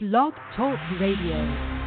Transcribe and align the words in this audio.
Blog 0.00 0.32
Talk 0.56 0.76
Radio. 1.00 1.84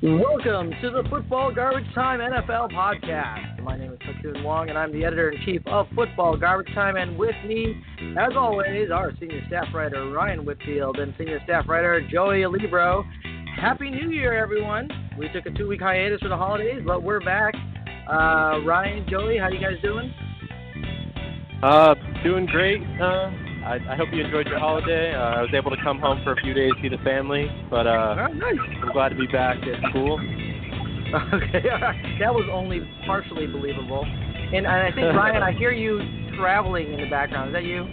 Welcome 0.00 0.70
to 0.80 0.90
the 0.90 1.04
Football 1.10 1.52
Garbage 1.54 1.84
Time 1.94 2.20
NFL 2.20 2.72
podcast. 2.72 3.62
My 3.62 3.76
name 3.76 3.92
is 3.92 3.98
Ha 4.02 4.12
Kung 4.22 4.42
Wong, 4.42 4.70
and 4.70 4.78
I'm 4.78 4.92
the 4.92 5.04
editor 5.04 5.30
in 5.30 5.44
chief 5.44 5.60
of 5.66 5.86
Football 5.94 6.38
Garbage 6.38 6.72
Time. 6.74 6.96
And 6.96 7.18
with 7.18 7.34
me, 7.46 7.74
as 8.18 8.32
always, 8.34 8.90
our 8.90 9.12
senior 9.20 9.42
staff 9.48 9.66
writer 9.74 10.10
Ryan 10.10 10.46
Whitfield 10.46 11.00
and 11.00 11.12
senior 11.18 11.38
staff 11.44 11.68
writer 11.68 12.00
Joey 12.10 12.40
Alibro. 12.40 13.04
Happy 13.60 13.90
New 13.90 14.10
Year, 14.10 14.34
everyone! 14.34 14.88
We 15.18 15.28
took 15.30 15.46
a 15.46 15.50
two-week 15.50 15.80
hiatus 15.80 16.20
for 16.20 16.28
the 16.28 16.36
holidays, 16.36 16.80
but 16.86 17.02
we're 17.02 17.20
back. 17.20 17.54
Uh, 18.08 18.60
Ryan, 18.64 19.04
Joey, 19.10 19.36
how 19.36 19.48
you 19.48 19.60
guys 19.60 19.82
doing? 19.82 20.14
Uh, 21.62 21.94
doing 22.22 22.46
great. 22.46 22.80
Uh, 23.00 23.30
I, 23.66 23.78
I 23.90 23.96
hope 23.96 24.08
you 24.12 24.24
enjoyed 24.24 24.46
your 24.46 24.60
holiday. 24.60 25.12
Uh, 25.12 25.18
I 25.18 25.40
was 25.42 25.50
able 25.54 25.72
to 25.72 25.76
come 25.82 25.98
home 25.98 26.20
for 26.22 26.32
a 26.32 26.36
few 26.36 26.54
days, 26.54 26.70
see 26.80 26.88
the 26.88 27.02
family, 27.02 27.46
but 27.68 27.86
uh, 27.88 28.28
Oh, 28.30 28.32
nice. 28.32 28.54
I'm 28.80 28.92
glad 28.92 29.08
to 29.10 29.16
be 29.16 29.26
back 29.26 29.58
at 29.58 29.90
school. 29.90 30.18
Okay, 31.08 31.62
that 32.20 32.34
was 32.34 32.44
only 32.52 32.80
partially 33.06 33.46
believable. 33.46 34.04
And, 34.04 34.66
and 34.66 34.68
I 34.68 34.90
think 34.92 35.06
Ryan, 35.16 35.42
I 35.42 35.52
hear 35.52 35.72
you 35.72 35.98
traveling 36.36 36.92
in 36.92 37.00
the 37.00 37.08
background. 37.08 37.48
Is 37.48 37.54
that 37.54 37.64
you? 37.64 37.88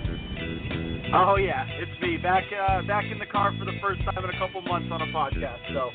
Oh 1.16 1.38
yeah, 1.38 1.65
it's 1.78 2.02
me 2.02 2.18
back 2.18 2.44
uh, 2.52 2.82
back 2.88 3.06
in 3.12 3.20
the 3.20 3.26
car 3.26 3.54
for 3.60 3.66
the 3.66 3.76
first 3.82 4.02
time 4.04 4.24
in 4.24 4.30
a 4.30 4.40
couple 4.40 4.62
months 4.62 4.90
on 4.92 5.02
a 5.02 5.08
podcast. 5.12 5.60
So, 5.74 5.92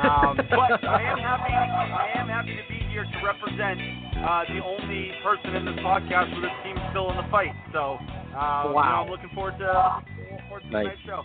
um, 0.00 0.36
but 0.50 0.84
I 0.84 1.02
am 1.02 1.18
happy. 1.18 1.52
I 1.52 2.12
am 2.18 2.28
happy 2.28 2.56
to 2.56 2.64
be 2.68 2.80
here 2.90 3.04
to 3.04 3.18
represent 3.24 3.80
uh, 4.24 4.44
the 4.48 4.60
only 4.64 5.12
person 5.22 5.54
in 5.56 5.64
this 5.64 5.76
podcast 5.84 6.32
where 6.32 6.42
this 6.42 6.56
team's 6.64 6.80
still 6.90 7.10
in 7.10 7.16
the 7.16 7.28
fight. 7.30 7.52
So, 7.72 7.98
uh, 8.34 8.72
Wow. 8.72 9.04
I'm 9.04 9.10
looking 9.10 9.30
forward 9.34 9.58
to 9.58 10.02
looking 10.18 10.38
forward 10.48 10.62
to 10.64 10.70
Nice. 10.70 10.84
tonight's 10.84 11.02
show. 11.06 11.22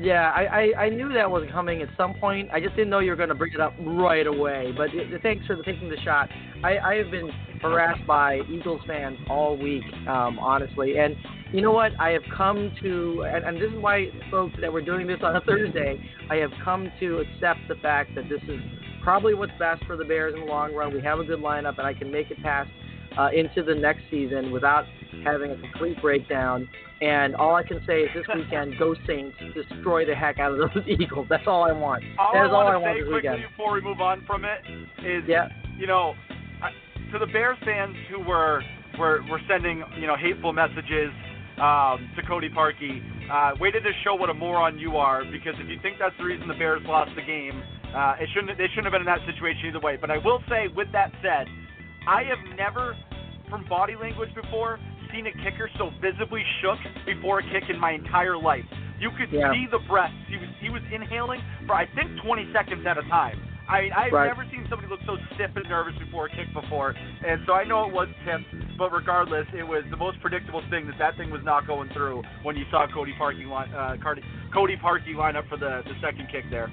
Yeah, 0.00 0.30
I, 0.30 0.44
I, 0.76 0.82
I 0.84 0.88
knew 0.90 1.12
that 1.12 1.28
was 1.28 1.42
coming 1.50 1.82
at 1.82 1.88
some 1.96 2.14
point. 2.14 2.48
I 2.52 2.60
just 2.60 2.76
didn't 2.76 2.88
know 2.90 3.00
you 3.00 3.10
were 3.10 3.16
going 3.16 3.30
to 3.30 3.34
bring 3.34 3.52
it 3.52 3.60
up 3.60 3.72
right 3.80 4.28
away. 4.28 4.72
But 4.76 4.94
it, 4.94 5.20
thanks 5.22 5.44
for 5.44 5.56
taking 5.64 5.88
the 5.90 5.96
shot. 6.04 6.28
I, 6.62 6.78
I 6.78 6.94
have 6.96 7.10
been 7.10 7.28
harassed 7.60 8.06
by 8.06 8.38
Eagles 8.48 8.80
fans 8.86 9.18
all 9.28 9.56
week, 9.56 9.82
um, 10.06 10.38
honestly. 10.38 10.98
And 10.98 11.16
you 11.52 11.60
know 11.62 11.72
what? 11.72 11.92
I 11.98 12.10
have 12.10 12.22
come 12.36 12.72
to, 12.82 13.24
and, 13.32 13.44
and 13.44 13.56
this 13.56 13.70
is 13.72 13.78
why, 13.78 14.06
folks, 14.30 14.54
that 14.60 14.72
we're 14.72 14.82
doing 14.84 15.06
this 15.06 15.18
on 15.22 15.36
a 15.36 15.40
Thursday. 15.40 15.98
I 16.30 16.36
have 16.36 16.50
come 16.64 16.90
to 17.00 17.18
accept 17.18 17.60
the 17.68 17.76
fact 17.76 18.14
that 18.14 18.28
this 18.28 18.42
is 18.48 18.60
probably 19.02 19.34
what's 19.34 19.52
best 19.58 19.84
for 19.86 19.96
the 19.96 20.04
Bears 20.04 20.34
in 20.34 20.40
the 20.40 20.46
long 20.46 20.74
run. 20.74 20.92
We 20.92 21.00
have 21.02 21.18
a 21.18 21.24
good 21.24 21.40
lineup, 21.40 21.78
and 21.78 21.86
I 21.86 21.94
can 21.94 22.10
make 22.10 22.30
it 22.30 22.42
past 22.42 22.70
uh, 23.18 23.28
into 23.34 23.62
the 23.62 23.74
next 23.74 24.02
season 24.10 24.50
without 24.52 24.84
having 25.24 25.50
a 25.50 25.56
complete 25.58 26.00
breakdown. 26.02 26.68
And 27.00 27.34
all 27.36 27.54
I 27.54 27.62
can 27.62 27.80
say 27.86 28.00
is 28.00 28.10
this 28.14 28.26
weekend, 28.34 28.74
go 28.78 28.94
Saints, 29.06 29.36
destroy 29.54 30.04
the 30.04 30.14
heck 30.14 30.38
out 30.38 30.52
of 30.52 30.58
those 30.58 30.84
Eagles. 30.86 31.26
That's 31.30 31.46
all 31.46 31.62
I 31.64 31.72
want. 31.72 32.02
All 32.18 32.32
that 32.34 32.42
I 32.42 32.46
is 32.46 32.50
all 32.52 32.66
I 32.66 32.76
want 32.76 32.98
this 32.98 33.08
weekend. 33.12 33.42
before 33.50 33.72
we 33.72 33.80
move 33.80 34.00
on 34.00 34.24
from 34.26 34.44
it 34.44 34.60
is, 35.06 35.22
Yeah. 35.26 35.48
you 35.78 35.86
know, 35.86 36.14
to 37.12 37.18
the 37.18 37.26
Bears 37.26 37.56
fans 37.64 37.96
who 38.10 38.20
were 38.20 38.62
were, 38.98 39.22
were 39.30 39.40
sending 39.48 39.82
you 39.98 40.06
know 40.06 40.16
hateful 40.16 40.52
messages 40.52 41.10
um, 41.60 42.10
to 42.16 42.22
Cody 42.26 42.48
Parkey, 42.48 43.02
uh, 43.30 43.54
waited 43.60 43.82
to 43.84 43.92
show 44.04 44.14
what 44.14 44.30
a 44.30 44.34
moron 44.34 44.78
you 44.78 44.96
are. 44.96 45.24
Because 45.24 45.54
if 45.58 45.68
you 45.68 45.78
think 45.82 45.96
that's 45.98 46.16
the 46.18 46.24
reason 46.24 46.48
the 46.48 46.54
Bears 46.54 46.82
lost 46.86 47.10
the 47.16 47.22
game, 47.22 47.62
uh, 47.94 48.14
it 48.20 48.28
shouldn't 48.34 48.56
they 48.58 48.66
shouldn't 48.74 48.86
have 48.86 48.92
been 48.92 49.02
in 49.02 49.10
that 49.10 49.24
situation 49.26 49.68
either 49.68 49.80
way. 49.80 49.96
But 50.00 50.10
I 50.10 50.18
will 50.18 50.42
say, 50.48 50.68
with 50.74 50.88
that 50.92 51.12
said, 51.22 51.46
I 52.06 52.22
have 52.24 52.38
never, 52.56 52.96
from 53.50 53.66
body 53.68 53.94
language 54.00 54.30
before, 54.34 54.78
seen 55.12 55.26
a 55.26 55.32
kicker 55.42 55.70
so 55.78 55.90
visibly 56.00 56.42
shook 56.60 56.78
before 57.06 57.40
a 57.40 57.42
kick 57.50 57.68
in 57.70 57.78
my 57.80 57.92
entire 57.92 58.36
life. 58.36 58.64
You 59.00 59.10
could 59.16 59.30
Yeah. 59.32 59.52
see 59.52 59.66
the 59.70 59.78
breath. 59.88 60.12
He 60.28 60.36
was 60.36 60.48
he 60.60 60.70
was 60.70 60.82
inhaling 60.92 61.40
for 61.66 61.74
I 61.74 61.86
think 61.94 62.10
20 62.22 62.52
seconds 62.52 62.84
at 62.86 62.98
a 62.98 63.02
time. 63.08 63.40
I 63.68 63.82
mean, 63.82 63.92
I've 63.92 64.12
Right. 64.12 64.26
never 64.26 64.44
seen 64.50 64.66
somebody 64.68 64.88
look 64.88 65.00
so 65.04 65.16
stiff 65.34 65.54
and 65.54 65.68
nervous 65.68 65.94
before 65.98 66.26
a 66.26 66.30
kick 66.30 66.52
before, 66.54 66.94
and 67.24 67.44
so 67.46 67.52
I 67.52 67.64
know 67.64 67.86
it 67.86 67.92
was 67.92 68.08
tipped. 68.24 68.78
But 68.78 68.92
regardless, 68.92 69.46
it 69.52 69.66
was 69.66 69.84
the 69.90 69.96
most 69.96 70.20
predictable 70.20 70.62
thing 70.70 70.86
that 70.86 70.98
that 70.98 71.16
thing 71.16 71.30
was 71.30 71.42
not 71.44 71.66
going 71.66 71.90
through 71.90 72.22
when 72.42 72.56
you 72.56 72.64
saw 72.70 72.86
Cody 72.86 73.12
Parkey 73.20 73.46
line, 73.46 73.72
uh, 73.74 73.96
Cardi, 74.00 74.22
Cody 74.52 74.76
Parkey 74.76 75.14
line 75.14 75.36
up 75.36 75.46
for 75.48 75.56
the 75.56 75.82
the 75.84 75.94
second 76.00 76.28
kick 76.30 76.48
there. 76.50 76.70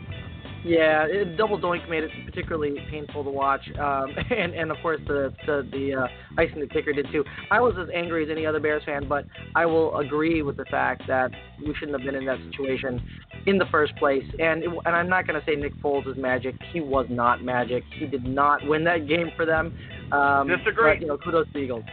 Yeah, 0.66 1.06
it, 1.08 1.38
double 1.38 1.60
doink 1.60 1.88
made 1.88 2.04
it 2.04 2.12
particularly 2.26 2.76
painful 2.90 3.24
to 3.24 3.30
watch, 3.30 3.62
um, 3.80 4.16
and 4.36 4.56
and 4.56 4.72
of 4.72 4.78
course 4.82 5.00
the 5.06 5.32
the, 5.46 5.68
the 5.72 5.94
uh, 5.94 6.08
icing 6.40 6.60
the 6.60 6.66
kicker 6.66 6.92
did 6.92 7.06
too. 7.12 7.24
I 7.52 7.60
was 7.60 7.76
as 7.80 7.88
angry 7.94 8.24
as 8.24 8.32
any 8.32 8.48
other 8.48 8.60
Bears 8.60 8.82
fan, 8.84 9.08
but 9.08 9.26
I 9.54 9.68
will 9.68 9.96
agree 10.00 10.42
with 10.42 10.58
the 10.58 10.66
fact 10.66 11.04
that 11.08 11.30
we 11.64 11.76
shouldn't 11.76 11.98
have 12.00 12.04
been 12.04 12.16
in 12.16 12.26
that 12.26 12.40
situation 12.50 13.00
in 13.46 13.60
the 13.60 13.68
first 13.72 13.96
place. 13.98 14.24
And 14.40 14.64
it, 14.64 14.70
and 14.86 14.96
I'm 14.96 15.08
not 15.08 15.28
going 15.28 15.40
to 15.40 15.46
say 15.46 15.56
Nick 15.56 15.76
Foles 15.84 16.10
is 16.10 16.18
magic. 16.18 16.56
He 16.74 16.82
was 16.82 17.06
not 17.12 17.44
magic. 17.44 17.84
He 18.00 18.08
did 18.08 18.26
not 18.26 18.66
win 18.68 18.84
that 18.86 19.08
game 19.08 19.30
for 19.36 19.46
them. 19.46 19.78
Um, 20.12 20.48
Disagree. 20.48 20.94
But, 20.94 21.02
you 21.02 21.08
know, 21.08 21.18
kudos 21.20 21.46
to 21.46 21.54
the 21.54 21.60
Eagles. 21.60 21.84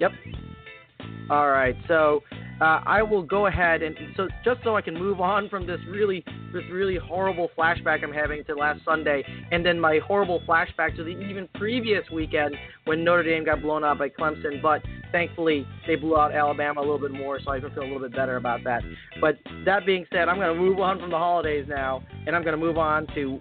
Yep. 0.00 0.10
All 1.30 1.48
right, 1.48 1.76
so 1.86 2.22
uh, 2.60 2.80
I 2.86 3.02
will 3.02 3.22
go 3.22 3.46
ahead 3.46 3.82
and 3.82 3.96
so 4.16 4.28
just 4.44 4.62
so 4.64 4.76
I 4.76 4.80
can 4.80 4.94
move 4.94 5.20
on 5.20 5.48
from 5.48 5.66
this 5.66 5.80
really 5.88 6.24
this 6.52 6.62
really 6.70 6.96
horrible 6.96 7.50
flashback 7.56 8.02
I'm 8.02 8.12
having 8.12 8.44
to 8.44 8.54
last 8.54 8.80
Sunday, 8.84 9.24
and 9.50 9.64
then 9.64 9.78
my 9.78 10.00
horrible 10.06 10.40
flashback 10.48 10.96
to 10.96 11.04
the 11.04 11.10
even 11.10 11.48
previous 11.54 12.08
weekend 12.10 12.54
when 12.84 13.04
Notre 13.04 13.22
Dame 13.22 13.44
got 13.44 13.62
blown 13.62 13.84
out 13.84 13.98
by 13.98 14.08
Clemson. 14.08 14.62
But 14.62 14.82
thankfully 15.12 15.66
they 15.86 15.96
blew 15.96 16.16
out 16.16 16.32
Alabama 16.32 16.80
a 16.80 16.82
little 16.82 16.98
bit 16.98 17.12
more, 17.12 17.40
so 17.40 17.50
I 17.50 17.60
can 17.60 17.70
feel 17.70 17.82
a 17.82 17.84
little 17.84 18.00
bit 18.00 18.14
better 18.14 18.36
about 18.36 18.64
that. 18.64 18.82
But 19.20 19.38
that 19.64 19.86
being 19.86 20.06
said, 20.12 20.28
I'm 20.28 20.36
going 20.36 20.54
to 20.54 20.60
move 20.60 20.78
on 20.80 20.98
from 20.98 21.10
the 21.10 21.18
holidays 21.18 21.66
now, 21.68 22.02
and 22.26 22.34
I'm 22.34 22.42
going 22.42 22.58
to 22.58 22.64
move 22.64 22.78
on 22.78 23.06
to 23.14 23.40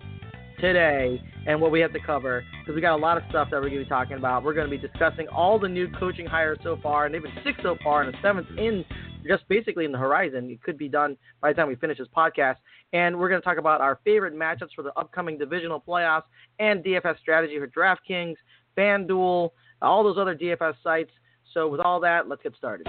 today 0.60 1.22
and 1.48 1.60
what 1.60 1.72
we 1.72 1.80
have 1.80 1.94
to 1.94 2.00
cover 2.00 2.44
because 2.62 2.76
we 2.76 2.82
got 2.82 2.96
a 2.96 3.02
lot 3.02 3.18
of 3.18 3.24
stuff 3.30 3.50
that 3.52 3.58
we're 3.62 3.70
going 3.70 3.80
to 3.80 3.86
be 3.86 3.90
talking 3.90 4.18
about. 4.18 4.44
We're 4.44 4.54
going 4.54 4.70
to 4.70 4.78
be 4.78 4.78
discussing 4.78 5.28
all 5.28 5.60
the 5.60 5.68
new 5.68 5.90
coaching 6.00 6.26
hires 6.26 6.58
so 6.64 6.78
far, 6.82 7.06
and 7.06 7.14
they've 7.14 7.22
been 7.22 7.32
six 7.44 7.58
so 7.62 7.78
far, 7.84 8.04
and 8.04 8.14
a 8.14 8.22
seventh 8.22 8.48
in 8.58 8.84
just 9.28 9.48
basically 9.48 9.86
in 9.86 9.92
the 9.92 9.98
horizon. 9.98 10.50
It 10.50 10.62
could 10.62 10.78
be 10.78 10.90
done 10.90 11.18
by 11.42 11.52
the 11.52 11.56
time 11.56 11.68
we 11.68 11.76
finish 11.76 11.98
this 11.98 12.08
podcast. 12.16 12.58
And 12.94 13.18
we're 13.18 13.30
going 13.30 13.42
to 13.42 13.46
talk 13.46 13.58
about 13.58 13.82
our 13.82 14.00
favorite 14.04 14.36
matchups 14.36 14.74
for 14.76 14.84
the 14.84 14.94
upcoming 14.98 15.38
divisional 15.38 15.82
playoffs 15.86 16.24
and 16.60 16.84
DFS 16.84 17.20
strategy 17.20 17.58
for 17.60 17.68
DraftKings, 17.68 18.36
FanDuel, 18.78 19.50
all 19.82 20.04
those 20.04 20.18
other 20.18 20.36
DFS 20.36 20.76
sites. 20.84 21.12
So 21.54 21.68
with 21.68 21.80
all 21.82 22.00
that, 22.02 22.30
let's 22.30 22.44
get 22.44 22.56
started. 22.56 22.88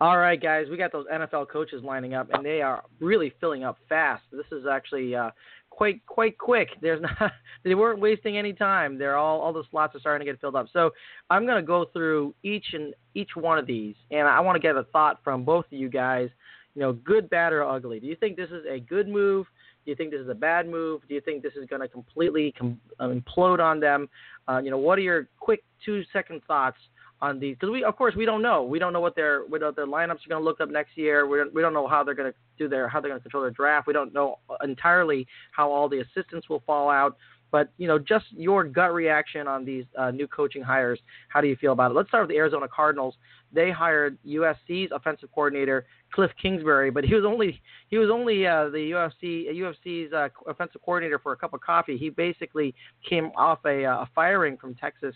All 0.00 0.16
right, 0.16 0.40
guys, 0.40 0.66
we 0.70 0.76
got 0.76 0.92
those 0.92 1.06
NFL 1.12 1.48
coaches 1.48 1.82
lining 1.82 2.14
up, 2.14 2.28
and 2.32 2.46
they 2.46 2.62
are 2.62 2.84
really 3.00 3.32
filling 3.40 3.64
up 3.64 3.78
fast. 3.88 4.22
This 4.30 4.46
is 4.52 4.64
actually 4.70 5.16
uh, 5.16 5.30
quite 5.70 6.06
quite 6.06 6.38
quick. 6.38 6.68
There's 6.80 7.02
not 7.20 7.32
they 7.64 7.74
weren't 7.74 7.98
wasting 7.98 8.38
any 8.38 8.52
time. 8.52 8.96
They're 8.96 9.16
all 9.16 9.40
all 9.40 9.52
the 9.52 9.64
slots 9.72 9.96
are 9.96 10.00
starting 10.00 10.24
to 10.24 10.32
get 10.32 10.40
filled 10.40 10.54
up. 10.54 10.66
So 10.72 10.90
I'm 11.30 11.46
going 11.46 11.60
to 11.60 11.66
go 11.66 11.86
through 11.92 12.32
each 12.44 12.66
and 12.74 12.94
each 13.14 13.30
one 13.34 13.58
of 13.58 13.66
these, 13.66 13.96
and 14.12 14.28
I 14.28 14.38
want 14.38 14.54
to 14.54 14.60
get 14.60 14.76
a 14.76 14.84
thought 14.84 15.18
from 15.24 15.44
both 15.44 15.66
of 15.66 15.72
you 15.72 15.88
guys. 15.88 16.30
You 16.76 16.82
know, 16.82 16.92
good, 16.92 17.28
bad, 17.28 17.52
or 17.52 17.64
ugly. 17.64 17.98
Do 17.98 18.06
you 18.06 18.14
think 18.14 18.36
this 18.36 18.50
is 18.50 18.64
a 18.70 18.78
good 18.78 19.08
move? 19.08 19.46
Do 19.84 19.90
you 19.90 19.96
think 19.96 20.12
this 20.12 20.20
is 20.20 20.28
a 20.28 20.34
bad 20.34 20.68
move? 20.68 21.00
Do 21.08 21.14
you 21.14 21.20
think 21.20 21.42
this 21.42 21.54
is 21.54 21.66
going 21.68 21.82
to 21.82 21.88
completely 21.88 22.54
com- 22.56 22.80
implode 23.00 23.58
on 23.58 23.80
them? 23.80 24.08
Uh, 24.46 24.60
you 24.62 24.70
know, 24.70 24.78
what 24.78 24.96
are 24.96 25.02
your 25.02 25.28
quick 25.40 25.64
two 25.84 26.02
second 26.12 26.40
thoughts 26.46 26.76
on 27.20 27.38
these? 27.40 27.56
Because 27.56 27.70
we, 27.70 27.84
of 27.84 27.96
course, 27.96 28.14
we 28.14 28.24
don't 28.24 28.42
know. 28.42 28.62
We 28.62 28.78
don't 28.78 28.92
know 28.92 29.00
what 29.00 29.16
their 29.16 29.42
what 29.46 29.60
their 29.60 29.86
lineups 29.86 30.24
are 30.24 30.28
going 30.28 30.40
to 30.40 30.44
look 30.44 30.60
up 30.60 30.70
next 30.70 30.96
year. 30.96 31.26
We 31.26 31.38
don't, 31.38 31.54
we 31.54 31.62
don't 31.62 31.74
know 31.74 31.86
how 31.86 32.04
they're 32.04 32.14
going 32.14 32.32
to 32.32 32.38
do 32.58 32.68
their 32.68 32.88
how 32.88 33.00
they're 33.00 33.10
going 33.10 33.20
to 33.20 33.22
control 33.22 33.42
their 33.42 33.50
draft. 33.50 33.86
We 33.86 33.92
don't 33.92 34.12
know 34.12 34.38
entirely 34.62 35.26
how 35.52 35.70
all 35.70 35.88
the 35.88 36.00
assistants 36.00 36.48
will 36.48 36.62
fall 36.66 36.90
out. 36.90 37.16
But 37.50 37.70
you 37.78 37.88
know, 37.88 37.98
just 37.98 38.26
your 38.30 38.64
gut 38.64 38.92
reaction 38.92 39.48
on 39.48 39.64
these 39.64 39.84
uh, 39.98 40.10
new 40.10 40.28
coaching 40.28 40.62
hires. 40.62 41.00
How 41.28 41.40
do 41.40 41.48
you 41.48 41.56
feel 41.56 41.72
about 41.72 41.90
it? 41.90 41.94
Let's 41.94 42.08
start 42.08 42.24
with 42.24 42.30
the 42.30 42.36
Arizona 42.36 42.68
Cardinals. 42.68 43.14
They 43.52 43.70
hired 43.70 44.18
USC's 44.26 44.90
offensive 44.92 45.30
coordinator 45.34 45.86
Cliff 46.12 46.30
Kingsbury, 46.40 46.90
but 46.90 47.04
he 47.04 47.14
was 47.14 47.24
only 47.24 47.60
he 47.88 47.96
was 47.96 48.10
only 48.10 48.46
uh, 48.46 48.68
the 48.68 48.90
USC 48.90 49.50
USC's 49.54 50.12
uh, 50.12 50.28
offensive 50.46 50.82
coordinator 50.82 51.18
for 51.18 51.32
a 51.32 51.36
cup 51.36 51.54
of 51.54 51.60
coffee. 51.60 51.96
He 51.96 52.10
basically 52.10 52.74
came 53.08 53.30
off 53.36 53.60
a, 53.64 53.84
uh, 53.84 54.02
a 54.02 54.10
firing 54.14 54.56
from 54.58 54.74
Texas 54.74 55.14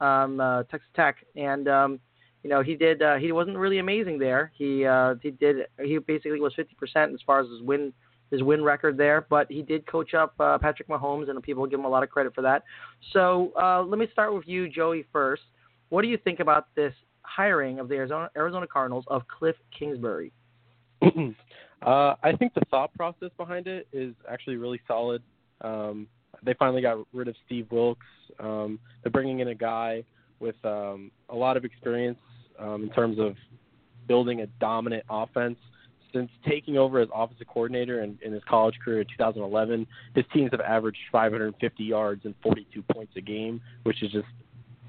um, 0.00 0.40
uh, 0.40 0.62
Texas 0.64 0.88
Tech, 0.94 1.16
and 1.36 1.68
um, 1.68 2.00
you 2.42 2.50
know 2.50 2.62
he 2.62 2.74
did 2.74 3.02
uh, 3.02 3.16
he 3.16 3.32
wasn't 3.32 3.56
really 3.56 3.78
amazing 3.78 4.18
there. 4.18 4.52
He 4.54 4.84
uh, 4.84 5.14
he 5.22 5.30
did 5.30 5.66
he 5.82 5.98
basically 5.98 6.40
was 6.40 6.54
50% 6.54 7.14
as 7.14 7.20
far 7.26 7.40
as 7.40 7.48
his 7.48 7.62
win 7.62 7.92
his 8.30 8.42
win 8.42 8.62
record 8.62 8.96
there, 8.96 9.26
but 9.28 9.50
he 9.50 9.62
did 9.62 9.86
coach 9.86 10.14
up 10.14 10.34
uh, 10.38 10.58
Patrick 10.58 10.88
Mahomes, 10.88 11.30
and 11.30 11.42
people 11.42 11.66
give 11.66 11.80
him 11.80 11.86
a 11.86 11.88
lot 11.88 12.02
of 12.02 12.10
credit 12.10 12.34
for 12.34 12.42
that. 12.42 12.64
So 13.12 13.52
uh, 13.60 13.82
let 13.82 13.98
me 13.98 14.06
start 14.12 14.34
with 14.34 14.46
you, 14.46 14.68
Joey, 14.68 15.06
first. 15.12 15.42
What 15.88 16.02
do 16.02 16.08
you 16.08 16.18
think 16.18 16.40
about 16.40 16.66
this 16.74 16.92
hiring 17.22 17.78
of 17.78 17.88
the 17.88 17.94
Arizona, 17.94 18.30
Arizona 18.36 18.66
Cardinals 18.66 19.04
of 19.08 19.22
Cliff 19.28 19.56
Kingsbury? 19.76 20.32
uh, 21.02 22.14
I 22.22 22.32
think 22.38 22.52
the 22.54 22.62
thought 22.70 22.92
process 22.94 23.30
behind 23.38 23.66
it 23.66 23.88
is 23.92 24.14
actually 24.30 24.56
really 24.56 24.80
solid. 24.86 25.22
Um, 25.62 26.06
they 26.42 26.54
finally 26.54 26.82
got 26.82 26.98
rid 27.12 27.28
of 27.28 27.34
Steve 27.46 27.66
Wilks. 27.70 28.06
Um, 28.38 28.78
they're 29.02 29.12
bringing 29.12 29.40
in 29.40 29.48
a 29.48 29.54
guy 29.54 30.04
with 30.40 30.56
um, 30.64 31.10
a 31.28 31.34
lot 31.34 31.56
of 31.56 31.64
experience 31.64 32.18
um, 32.58 32.84
in 32.84 32.90
terms 32.90 33.18
of 33.18 33.34
building 34.06 34.40
a 34.42 34.46
dominant 34.60 35.04
offense. 35.10 35.58
Since 36.12 36.30
taking 36.48 36.78
over 36.78 37.00
as 37.00 37.08
offensive 37.14 37.46
coordinator 37.48 38.02
in, 38.02 38.18
in 38.24 38.32
his 38.32 38.42
college 38.48 38.74
career 38.82 39.02
in 39.02 39.06
2011, 39.08 39.86
his 40.14 40.24
teams 40.32 40.50
have 40.52 40.60
averaged 40.62 40.98
550 41.12 41.84
yards 41.84 42.24
and 42.24 42.34
42 42.42 42.82
points 42.94 43.12
a 43.16 43.20
game, 43.20 43.60
which 43.82 44.02
is 44.02 44.10
just 44.10 44.26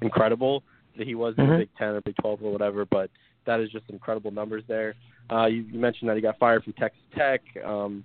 incredible. 0.00 0.62
That 0.96 1.06
he 1.06 1.14
was 1.14 1.34
in 1.38 1.44
Mhm. 1.44 1.50
the 1.52 1.58
Big 1.58 1.68
Ten 1.76 1.88
or 1.94 2.00
Big 2.00 2.16
12 2.16 2.42
or 2.42 2.50
whatever, 2.52 2.84
but 2.84 3.10
that 3.44 3.60
is 3.60 3.70
just 3.70 3.88
incredible 3.90 4.30
numbers 4.30 4.64
there. 4.66 4.94
Uh, 5.30 5.46
you, 5.46 5.62
you 5.70 5.78
mentioned 5.78 6.08
that 6.08 6.16
he 6.16 6.22
got 6.22 6.38
fired 6.38 6.64
from 6.64 6.72
Texas 6.74 7.02
Tech. 7.16 7.42
Um, 7.64 8.02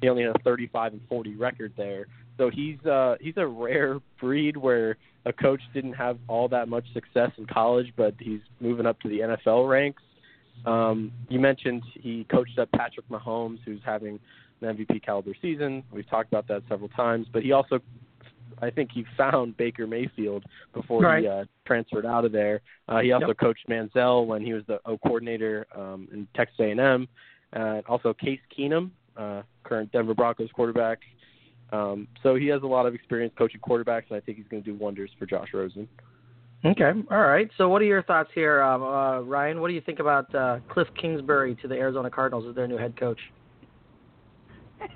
he 0.00 0.08
only 0.08 0.22
had 0.22 0.34
a 0.34 0.38
35 0.40 0.92
and 0.92 1.02
40 1.08 1.34
record 1.36 1.72
there, 1.76 2.06
so 2.38 2.50
he's 2.50 2.78
uh, 2.86 3.16
he's 3.20 3.36
a 3.36 3.46
rare 3.46 3.98
breed 4.20 4.56
where 4.56 4.96
a 5.26 5.32
coach 5.32 5.60
didn't 5.72 5.94
have 5.94 6.18
all 6.28 6.48
that 6.48 6.68
much 6.68 6.84
success 6.92 7.30
in 7.38 7.46
college, 7.46 7.92
but 7.96 8.14
he's 8.18 8.40
moving 8.60 8.86
up 8.86 9.00
to 9.00 9.08
the 9.08 9.20
NFL 9.20 9.68
ranks. 9.68 10.02
Um, 10.66 11.12
you 11.28 11.40
mentioned 11.40 11.82
he 11.94 12.24
coached 12.30 12.58
up 12.58 12.70
Patrick 12.72 13.08
Mahomes, 13.08 13.58
who's 13.64 13.80
having 13.84 14.18
an 14.60 14.76
MVP 14.76 15.02
caliber 15.04 15.32
season. 15.42 15.82
We've 15.92 16.08
talked 16.08 16.28
about 16.28 16.46
that 16.48 16.62
several 16.68 16.88
times, 16.90 17.26
but 17.32 17.42
he 17.42 17.52
also, 17.52 17.80
I 18.62 18.70
think, 18.70 18.90
he 18.92 19.04
found 19.16 19.56
Baker 19.56 19.86
Mayfield 19.86 20.44
before 20.72 21.02
Right. 21.02 21.22
he 21.22 21.28
uh, 21.28 21.44
transferred 21.66 22.06
out 22.06 22.24
of 22.24 22.32
there. 22.32 22.60
Uh, 22.88 23.00
he 23.00 23.12
also 23.12 23.28
Yep. 23.28 23.38
coached 23.38 23.68
Manziel 23.68 24.26
when 24.26 24.42
he 24.42 24.52
was 24.52 24.62
the 24.66 24.78
O 24.86 24.96
coordinator 24.98 25.66
um, 25.74 26.08
in 26.12 26.26
Texas 26.34 26.56
A&M. 26.60 27.08
Uh, 27.52 27.82
also, 27.88 28.14
Case 28.14 28.40
Keenum, 28.56 28.90
uh, 29.16 29.42
current 29.64 29.90
Denver 29.92 30.14
Broncos 30.14 30.50
quarterback. 30.52 31.00
Um, 31.72 32.06
so 32.22 32.34
he 32.34 32.46
has 32.48 32.62
a 32.62 32.66
lot 32.66 32.86
of 32.86 32.94
experience 32.94 33.32
coaching 33.36 33.60
quarterbacks, 33.60 34.04
and 34.10 34.16
I 34.16 34.20
think 34.20 34.38
he's 34.38 34.46
going 34.48 34.62
to 34.62 34.70
do 34.70 34.76
wonders 34.76 35.10
for 35.18 35.26
Josh 35.26 35.48
Rosen. 35.52 35.88
Okay, 36.64 36.92
all 37.10 37.20
right. 37.20 37.50
So, 37.58 37.68
what 37.68 37.82
are 37.82 37.86
your 37.86 38.02
thoughts 38.02 38.30
here, 38.34 38.62
um, 38.62 38.82
uh, 38.82 39.20
Ryan? 39.20 39.60
What 39.60 39.68
do 39.68 39.74
you 39.74 39.82
think 39.82 39.98
about 39.98 40.34
uh, 40.34 40.60
Cliff 40.70 40.88
Kingsbury 41.00 41.56
to 41.56 41.68
the 41.68 41.74
Arizona 41.74 42.08
Cardinals 42.08 42.46
as 42.48 42.54
their 42.54 42.66
new 42.66 42.78
head 42.78 42.98
coach? 42.98 43.18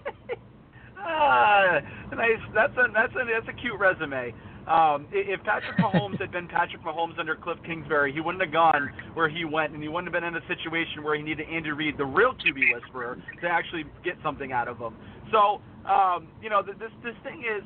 ah, 0.98 1.80
nice. 2.12 2.38
That's 2.54 2.72
a 2.72 2.86
that's 2.94 3.12
a 3.12 3.24
that's 3.26 3.48
a 3.48 3.60
cute 3.60 3.78
resume. 3.78 4.32
Um, 4.68 5.08
if 5.12 5.42
Patrick 5.44 5.78
Mahomes 5.78 6.20
had 6.20 6.30
been 6.30 6.46
Patrick 6.46 6.82
Mahomes 6.82 7.18
under 7.18 7.34
Cliff 7.34 7.56
Kingsbury, 7.64 8.12
he 8.12 8.20
wouldn't 8.20 8.42
have 8.42 8.52
gone 8.52 8.90
where 9.14 9.28
he 9.28 9.46
went, 9.46 9.72
and 9.72 9.82
he 9.82 9.88
wouldn't 9.88 10.12
have 10.12 10.20
been 10.20 10.28
in 10.28 10.36
a 10.36 10.46
situation 10.46 11.02
where 11.02 11.16
he 11.16 11.22
needed 11.22 11.48
Andy 11.50 11.70
Reid, 11.70 11.96
the 11.96 12.04
real 12.04 12.34
QB 12.34 12.74
whisperer, 12.74 13.16
to 13.40 13.48
actually 13.48 13.84
get 14.04 14.16
something 14.22 14.52
out 14.52 14.68
of 14.68 14.78
him. 14.78 14.94
So, 15.32 15.62
um, 15.88 16.28
you 16.42 16.50
know, 16.50 16.62
this 16.62 16.90
this 17.02 17.14
thing 17.24 17.44
is, 17.44 17.64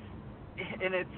and 0.82 0.94
it's 0.94 1.10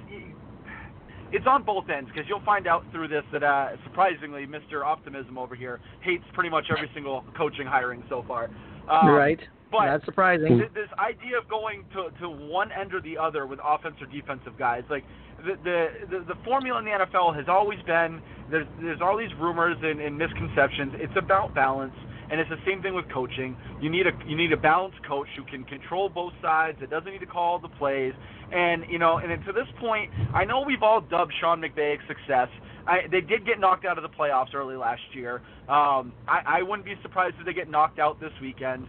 it's 1.33 1.47
on 1.47 1.63
both 1.63 1.89
ends 1.89 2.11
because 2.13 2.29
you'll 2.29 2.45
find 2.45 2.67
out 2.67 2.85
through 2.93 3.09
this 3.09 3.25
that 3.33 3.43
uh, 3.43 3.77
surprisingly, 3.85 4.47
Mr. 4.47 4.85
Optimism 4.85 5.37
over 5.37 5.55
here 5.55 5.81
hates 6.01 6.25
pretty 6.33 6.51
much 6.51 6.67
every 6.71 6.91
single 6.95 7.25
coaching 7.37 7.67
hiring 7.67 8.03
so 8.09 8.25
far. 8.27 8.51
Um, 8.89 9.09
right. 9.09 9.41
But 9.71 9.87
Not 9.87 10.05
surprising. 10.05 10.59
th- 10.59 10.71
this 10.73 10.89
idea 10.99 11.37
of 11.37 11.49
going 11.49 11.85
to 11.95 12.11
to 12.21 12.29
one 12.29 12.71
end 12.71 12.95
or 12.95 13.01
the 13.01 13.19
other 13.19 13.47
with 13.47 13.59
offense 13.65 13.97
or 14.01 14.07
defensive 14.07 14.57
guys, 14.57 14.85
like 14.89 15.05
the 15.39 15.57
the 15.65 15.89
the, 16.11 16.25
the 16.35 16.35
formula 16.45 16.79
in 16.79 16.85
the 16.85 16.93
NFL 16.93 17.35
has 17.35 17.47
always 17.49 17.81
been 17.83 18.23
there's 18.51 18.67
there's 18.81 19.01
all 19.01 19.17
these 19.17 19.35
rumors 19.41 19.77
and, 19.83 20.01
and 20.01 20.17
misconceptions. 20.17 20.93
It's 20.97 21.17
about 21.17 21.55
balance. 21.55 21.95
And 22.31 22.41
it's 22.41 22.51
the 22.51 22.61
same 22.67 22.83
thing 22.83 22.95
with 22.95 23.05
coaching. 23.13 23.57
You 23.81 23.91
need 23.91 24.07
a 24.07 24.13
you 24.27 24.37
need 24.37 24.53
a 24.53 24.57
balanced 24.57 24.99
coach 25.07 25.29
who 25.37 25.45
can 25.45 25.65
control 25.65 26.09
both 26.09 26.33
sides. 26.43 26.79
That 26.81 26.91
doesn't 26.91 27.11
need 27.11 27.21
to 27.21 27.27
call 27.27 27.59
the 27.59 27.69
plays. 27.69 28.13
And 28.53 28.85
you 28.89 28.99
know, 28.99 29.19
and 29.19 29.31
to 29.45 29.53
this 29.53 29.69
point, 29.81 30.11
I 30.35 30.45
know 30.45 30.63
we've 30.67 30.83
all 30.83 31.01
dubbed 31.01 31.33
Sean 31.41 31.61
McVay 31.61 31.97
a 31.97 32.07
success. 32.07 32.49
I, 32.87 33.09
they 33.11 33.23
did 33.23 33.47
get 33.47 33.59
knocked 33.59 33.87
out 33.87 33.97
of 33.97 34.03
the 34.03 34.11
playoffs 34.11 34.55
early 34.55 34.77
last 34.77 35.01
year. 35.15 35.37
Um, 35.69 36.13
I, 36.29 36.61
I 36.61 36.63
wouldn't 36.63 36.85
be 36.85 36.93
surprised 37.01 37.37
if 37.41 37.47
they 37.47 37.55
get 37.55 37.71
knocked 37.71 37.99
out 37.99 38.21
this 38.21 38.33
weekend. 38.43 38.87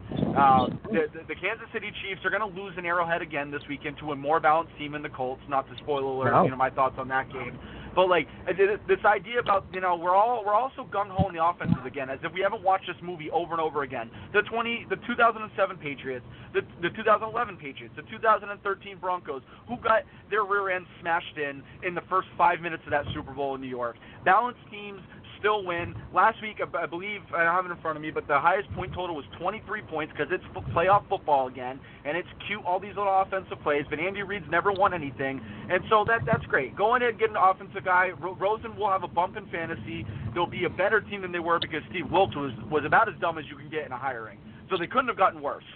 The, 0.91 1.07
the, 1.13 1.23
the 1.29 1.35
Kansas 1.35 1.67
City 1.71 1.91
Chiefs 2.03 2.19
are 2.25 2.29
going 2.29 2.43
to 2.43 2.59
lose 2.61 2.73
an 2.77 2.85
Arrowhead 2.85 3.21
again 3.21 3.51
this 3.51 3.61
weekend 3.69 3.97
to 3.99 4.11
a 4.11 4.15
more 4.15 4.41
balanced 4.41 4.77
team 4.77 4.95
in 4.95 5.01
the 5.01 5.07
Colts. 5.09 5.41
Not 5.47 5.65
to 5.69 5.77
spoil 5.81 6.11
alert, 6.19 6.33
Wow. 6.33 6.43
you 6.43 6.51
know 6.51 6.57
my 6.57 6.69
thoughts 6.69 6.95
on 6.97 7.07
that 7.07 7.31
game. 7.31 7.57
But 7.95 8.09
like 8.09 8.27
th- 8.45 8.79
this 8.87 8.99
idea 9.05 9.39
about 9.39 9.65
you 9.73 9.79
know 9.79 9.95
we're 9.95 10.15
all 10.15 10.43
we're 10.45 10.53
also 10.53 10.83
gung 10.91 11.09
ho 11.09 11.29
in 11.29 11.35
the 11.35 11.43
offenses 11.43 11.79
again, 11.85 12.09
as 12.09 12.19
if 12.23 12.33
we 12.33 12.41
haven't 12.41 12.61
watched 12.61 12.87
this 12.87 13.01
movie 13.01 13.31
over 13.31 13.53
and 13.53 13.61
over 13.61 13.83
again. 13.83 14.11
The 14.33 14.41
20 14.41 14.87
the 14.89 14.97
2007 15.07 15.77
Patriots, 15.77 16.25
the 16.53 16.61
the 16.81 16.89
2011 16.89 17.57
Patriots, 17.57 17.95
the 17.95 18.03
2013 18.03 18.97
Broncos, 18.99 19.41
who 19.67 19.77
got 19.77 20.03
their 20.29 20.43
rear 20.43 20.69
end 20.69 20.85
smashed 21.01 21.37
in 21.37 21.63
in 21.87 21.95
the 21.95 22.03
first 22.09 22.27
five 22.37 22.59
minutes 22.59 22.83
of 22.85 22.91
that 22.91 23.05
Super 23.13 23.31
Bowl 23.31 23.55
in 23.55 23.61
New 23.61 23.71
York. 23.71 23.95
Balanced 24.25 24.59
teams 24.69 24.99
still 25.45 25.63
win. 25.63 25.93
Last 26.11 26.41
week, 26.41 26.57
I 26.57 26.87
believe, 26.87 27.21
I 27.29 27.43
don't 27.43 27.53
have 27.53 27.65
it 27.67 27.71
in 27.71 27.79
front 27.79 27.97
of 27.97 28.01
me, 28.01 28.09
but 28.09 28.27
the 28.27 28.39
highest 28.39 28.71
point 28.73 28.93
total 28.93 29.15
was 29.15 29.25
23 29.39 29.83
points 29.83 30.11
because 30.11 30.33
it's 30.33 30.43
playoff 30.73 31.07
football 31.07 31.47
again, 31.47 31.79
and 32.03 32.17
it's 32.17 32.27
cute, 32.47 32.65
all 32.65 32.79
these 32.79 32.97
little 32.97 33.13
offensive 33.21 33.61
plays, 33.61 33.85
but 33.87 33.99
Andy 33.99 34.23
Reid's 34.23 34.49
never 34.49 34.71
won 34.71 34.91
anything, 34.91 35.39
and 35.69 35.83
so 35.87 36.03
that 36.07 36.21
that's 36.25 36.43
great. 36.47 36.75
Go 36.75 36.95
in 36.95 37.03
and 37.03 37.19
get 37.19 37.29
an 37.29 37.35
offensive 37.37 37.85
guy. 37.85 38.09
Ro- 38.19 38.35
Rosen 38.41 38.75
will 38.75 38.89
have 38.89 39.03
a 39.03 39.07
bump 39.07 39.37
in 39.37 39.45
fantasy. 39.49 40.03
They'll 40.33 40.49
be 40.49 40.65
a 40.65 40.69
better 40.69 40.99
team 40.99 41.21
than 41.21 41.31
they 41.31 41.39
were 41.39 41.59
because 41.59 41.81
Steve 41.91 42.09
Wilks 42.09 42.35
was, 42.35 42.51
was 42.71 42.83
about 42.83 43.07
as 43.07 43.13
dumb 43.21 43.37
as 43.37 43.45
you 43.47 43.55
can 43.55 43.69
get 43.69 43.85
in 43.85 43.91
a 43.91 43.97
hiring. 43.97 44.39
So 44.71 44.77
they 44.79 44.87
couldn't 44.87 45.09
have 45.09 45.17
gotten 45.17 45.43
worse. 45.43 45.69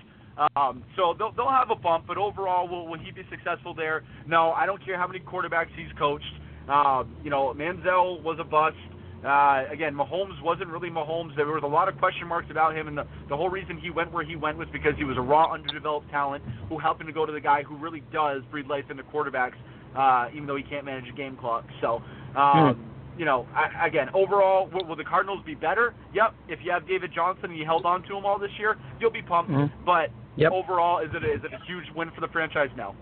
Um, 0.56 0.84
so 0.96 1.14
they'll, 1.20 1.32
they'll 1.34 1.52
have 1.52 1.70
a 1.70 1.76
bump, 1.76 2.06
but 2.08 2.18
overall, 2.18 2.68
will, 2.68 2.88
will 2.88 2.98
he 2.98 3.12
be 3.12 3.22
successful 3.30 3.76
there? 3.76 4.02
No, 4.26 4.52
I 4.52 4.66
don't 4.66 4.84
care 4.84 4.98
how 4.98 5.06
many 5.06 5.20
quarterbacks 5.20 5.70
he's 5.76 5.92
coached. 6.00 6.34
Um, 6.68 7.14
you 7.24 7.30
know, 7.30 7.54
Manziel 7.54 8.24
was 8.24 8.38
a 8.40 8.44
bust. 8.44 8.78
Uh, 9.26 9.66
again, 9.70 9.94
Mahomes 9.94 10.42
wasn't 10.42 10.70
really 10.70 10.90
Mahomes. 10.90 11.36
There 11.36 11.46
was 11.46 11.64
a 11.64 11.68
lot 11.68 11.90
of 11.90 11.98
question 11.98 12.28
marks 12.28 12.50
about 12.50 12.76
him, 12.76 12.88
and 12.88 12.98
the, 12.98 13.06
the 13.28 13.36
whole 13.36 13.50
reason 13.50 13.78
he 13.78 13.90
went 13.90 14.12
where 14.14 14.24
he 14.24 14.36
went 14.36 14.58
was 14.58 14.68
because 14.72 14.94
he 14.98 15.04
was 15.04 15.18
a 15.18 15.22
raw, 15.22 15.52
underdeveloped 15.52 16.10
talent 16.10 16.44
who 16.70 16.78
happened 16.78 17.08
to 17.08 17.14
go 17.14 17.26
to 17.26 17.32
the 17.32 17.42
guy 17.42 17.64
who 17.64 17.76
really 17.76 18.02
does 18.14 18.44
breathe 18.50 18.68
life 18.68 18.86
into 18.90 19.04
quarterbacks, 19.04 19.56
uh, 19.96 20.30
even 20.34 20.48
though 20.48 20.56
he 20.56 20.64
can't 20.64 20.86
manage 20.86 21.10
a 21.10 21.16
game 21.16 21.36
clock. 21.36 21.66
So, 21.82 22.02
um, 22.38 22.86
you 23.18 23.26
know, 23.26 23.46
I, 23.54 23.86
again, 23.86 24.08
overall, 24.14 24.70
will, 24.72 24.86
will 24.86 24.96
the 24.96 25.04
Cardinals 25.04 25.44
be 25.46 25.54
better? 25.54 25.94
Yep. 26.14 26.34
If 26.48 26.60
you 26.64 26.72
have 26.72 26.88
David 26.88 27.12
Johnson 27.14 27.50
and 27.50 27.58
you 27.58 27.66
held 27.66 27.86
on 27.86 28.04
to 28.04 28.16
him 28.16 28.26
all 28.26 28.40
this 28.40 28.52
year, 28.58 28.78
you'll 29.02 29.12
be 29.12 29.22
pumped. 29.22 29.52
Mhm. 29.52 29.70
But 29.86 30.12
Yep. 30.38 30.54
overall, 30.54 31.00
is 31.00 31.10
it 31.14 31.22
a, 31.22 31.34
is 31.34 31.44
it 31.44 31.52
a 31.52 31.60
huge 31.66 31.84
win 31.94 32.10
for 32.12 32.22
the 32.22 32.30
franchise? 32.30 32.70
No. 32.78 32.96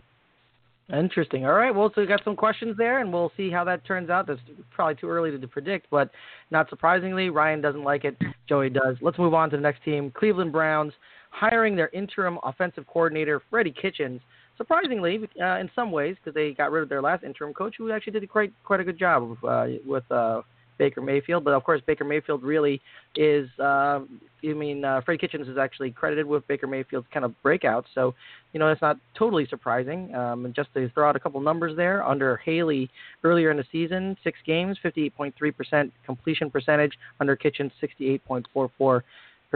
Interesting. 0.91 1.46
All 1.46 1.53
right. 1.53 1.75
Well, 1.75 1.91
so 1.94 2.01
we 2.01 2.08
got 2.08 2.24
some 2.24 2.36
questions 2.36 2.77
there, 2.77 3.00
and 3.00 3.12
we'll 3.12 3.32
see 3.36 3.51
how 3.51 3.65
that 3.65 3.86
turns 3.86 4.10
out. 4.10 4.25
That's 4.25 4.39
probably 4.72 4.96
too 4.96 5.10
early 5.10 5.38
to, 5.38 5.48
predict, 5.48 5.88
but 5.91 6.10
not 6.50 6.70
surprisingly, 6.70 7.29
Ryan 7.29 7.60
doesn't 7.60 7.84
like 7.84 8.06
it. 8.06 8.15
Joey 8.48 8.70
does. 8.70 8.96
Let's 9.01 9.17
move 9.17 9.34
on 9.34 9.50
to 9.50 9.58
the 9.58 9.62
next 9.62 9.84
team. 9.84 10.12
Cleveland 10.15 10.53
Browns 10.53 10.94
hiring 11.29 11.75
their 11.75 11.89
interim 11.89 12.39
offensive 12.44 12.88
coordinator, 12.88 13.41
Freddie 13.50 13.74
Kitchens. 13.79 14.22
Surprisingly, 14.56 15.20
uh, 15.41 15.58
in 15.58 15.70
some 15.75 15.91
ways, 15.91 16.15
because 16.15 16.34
they 16.34 16.53
got 16.53 16.72
rid 16.72 16.84
of 16.84 16.89
their 16.89 17.01
last 17.01 17.24
interim 17.24 17.53
coach, 17.53 17.75
who 17.77 17.91
actually 17.91 18.13
did 18.13 18.27
quite 18.29 18.53
quite 18.63 18.79
a 18.79 18.84
good 18.84 18.98
job 18.98 19.38
uh, 19.48 19.67
with 19.86 20.10
uh, 20.10 20.41
Baker 20.77 21.01
Mayfield. 21.01 21.43
But 21.43 21.53
of 21.53 21.63
course, 21.63 21.81
Baker 21.86 22.03
Mayfield 22.03 22.43
really 22.43 22.81
is. 23.15 23.50
Uh, 23.60 24.01
I 24.43 24.53
mean, 24.53 24.86
uh, 24.86 25.01
Freddie 25.01 25.17
Kitchens 25.17 25.48
is 25.48 25.57
actually 25.57 25.91
credited 25.91 26.25
with 26.25 26.48
Baker 26.48 26.67
Mayfield's 26.67 27.07
kind 27.12 27.25
of 27.25 27.34
breakout. 27.41 27.86
So, 27.96 28.13
you 28.53 28.60
know, 28.60 28.67
that's 28.67 28.81
not 28.81 28.98
totally 29.17 29.48
surprising. 29.48 30.13
Um, 30.13 30.46
and 30.46 30.53
just 30.53 30.74
to 30.75 30.89
throw 30.89 31.10
out 31.10 31.15
a 31.15 31.19
couple 31.19 31.41
numbers 31.41 31.75
there, 31.75 32.05
under 32.05 32.38
Haley 32.38 32.89
earlier 33.24 33.51
in 33.51 33.57
the 33.57 33.65
season, 33.72 34.15
six 34.24 34.38
games, 34.46 34.77
58.3% 34.84 35.91
completion 36.05 36.51
percentage. 36.51 36.93
Under 37.19 37.36
Kitchens, 37.36 37.72
68.44 37.81 39.01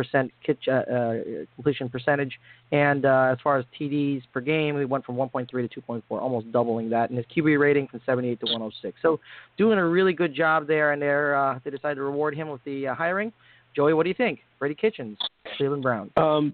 percent 0.03 0.31
uh, 0.67 0.71
uh, 0.71 1.13
completion 1.55 1.89
percentage. 1.89 2.39
And 2.71 3.05
uh, 3.05 3.29
as 3.31 3.37
far 3.43 3.57
as 3.57 3.65
TDs 3.79 4.23
per 4.33 4.41
game, 4.41 4.75
we 4.75 4.85
went 4.85 5.05
from 5.05 5.15
1.3 5.15 5.49
to 5.49 5.81
2.4, 5.81 6.01
almost 6.09 6.51
doubling 6.51 6.89
that. 6.91 7.09
And 7.09 7.17
his 7.17 7.25
QB 7.35 7.59
rating 7.59 7.87
from 7.87 8.01
78 8.05 8.39
to 8.39 8.45
106. 8.45 8.97
So 9.01 9.19
doing 9.57 9.77
a 9.77 9.85
really 9.85 10.13
good 10.13 10.33
job 10.33 10.67
there. 10.67 10.91
And 10.93 11.01
they're, 11.01 11.35
uh, 11.35 11.59
they 11.63 11.71
decided 11.71 11.95
to 11.95 12.03
reward 12.03 12.35
him 12.35 12.49
with 12.49 12.63
the 12.63 12.87
uh, 12.87 12.95
hiring. 12.95 13.31
Joey, 13.75 13.93
what 13.93 14.03
do 14.03 14.09
you 14.09 14.15
think? 14.15 14.39
Freddie 14.59 14.75
Kitchens, 14.75 15.17
Cleveland 15.57 15.83
Brown. 15.83 16.11
Um, 16.17 16.53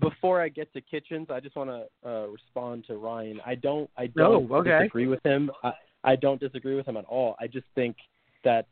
before 0.00 0.40
I 0.40 0.48
get 0.48 0.72
to 0.74 0.80
Kitchens, 0.80 1.28
I 1.30 1.40
just 1.40 1.56
want 1.56 1.70
to 1.70 2.08
uh, 2.08 2.26
respond 2.28 2.84
to 2.86 2.96
Ryan. 2.96 3.40
I 3.44 3.54
don't, 3.54 3.90
I 3.98 4.06
don't 4.06 4.50
Oh, 4.50 4.56
okay. 4.56 4.78
disagree 4.80 5.06
with 5.08 5.22
him. 5.24 5.50
I, 5.62 5.72
I 6.04 6.16
don't 6.16 6.40
disagree 6.40 6.74
with 6.76 6.86
him 6.86 6.96
at 6.96 7.04
all. 7.04 7.36
I 7.40 7.46
just 7.48 7.66
think 7.74 7.96
that 8.44 8.66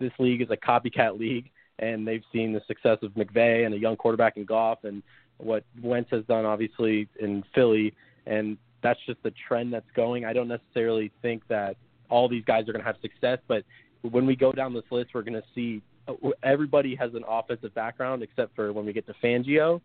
this 0.00 0.12
league 0.18 0.40
is 0.42 0.48
a 0.50 0.56
copycat 0.56 1.18
league, 1.18 1.50
and 1.78 2.06
they've 2.06 2.24
seen 2.32 2.52
the 2.52 2.62
success 2.66 2.98
of 3.02 3.12
McVay 3.12 3.64
and 3.66 3.74
a 3.74 3.78
young 3.78 3.96
quarterback 3.96 4.36
in 4.36 4.44
Goff, 4.44 4.84
and 4.84 5.02
what 5.38 5.64
Wentz 5.82 6.10
has 6.10 6.24
done, 6.24 6.44
obviously 6.44 7.08
in 7.20 7.44
Philly, 7.54 7.94
and 8.26 8.56
that's 8.82 8.98
just 9.06 9.22
the 9.22 9.32
trend 9.46 9.72
that's 9.72 9.90
going. 9.94 10.24
I 10.24 10.32
don't 10.32 10.48
necessarily 10.48 11.10
think 11.22 11.46
that 11.48 11.76
all 12.10 12.28
these 12.28 12.44
guys 12.44 12.62
are 12.68 12.72
going 12.72 12.80
to 12.84 12.86
have 12.86 12.96
success, 13.02 13.38
but 13.48 13.64
when 14.02 14.26
we 14.26 14.36
go 14.36 14.52
down 14.52 14.72
this 14.72 14.84
list, 14.90 15.10
we're 15.14 15.22
going 15.22 15.34
to 15.34 15.42
see 15.54 15.82
uh, 16.08 16.14
everybody 16.42 16.94
has 16.94 17.14
an 17.14 17.24
offensive 17.28 17.74
background 17.74 18.22
except 18.22 18.54
for 18.56 18.72
when 18.72 18.86
we 18.86 18.92
get 18.92 19.06
to 19.06 19.14
Fangio, 19.22 19.80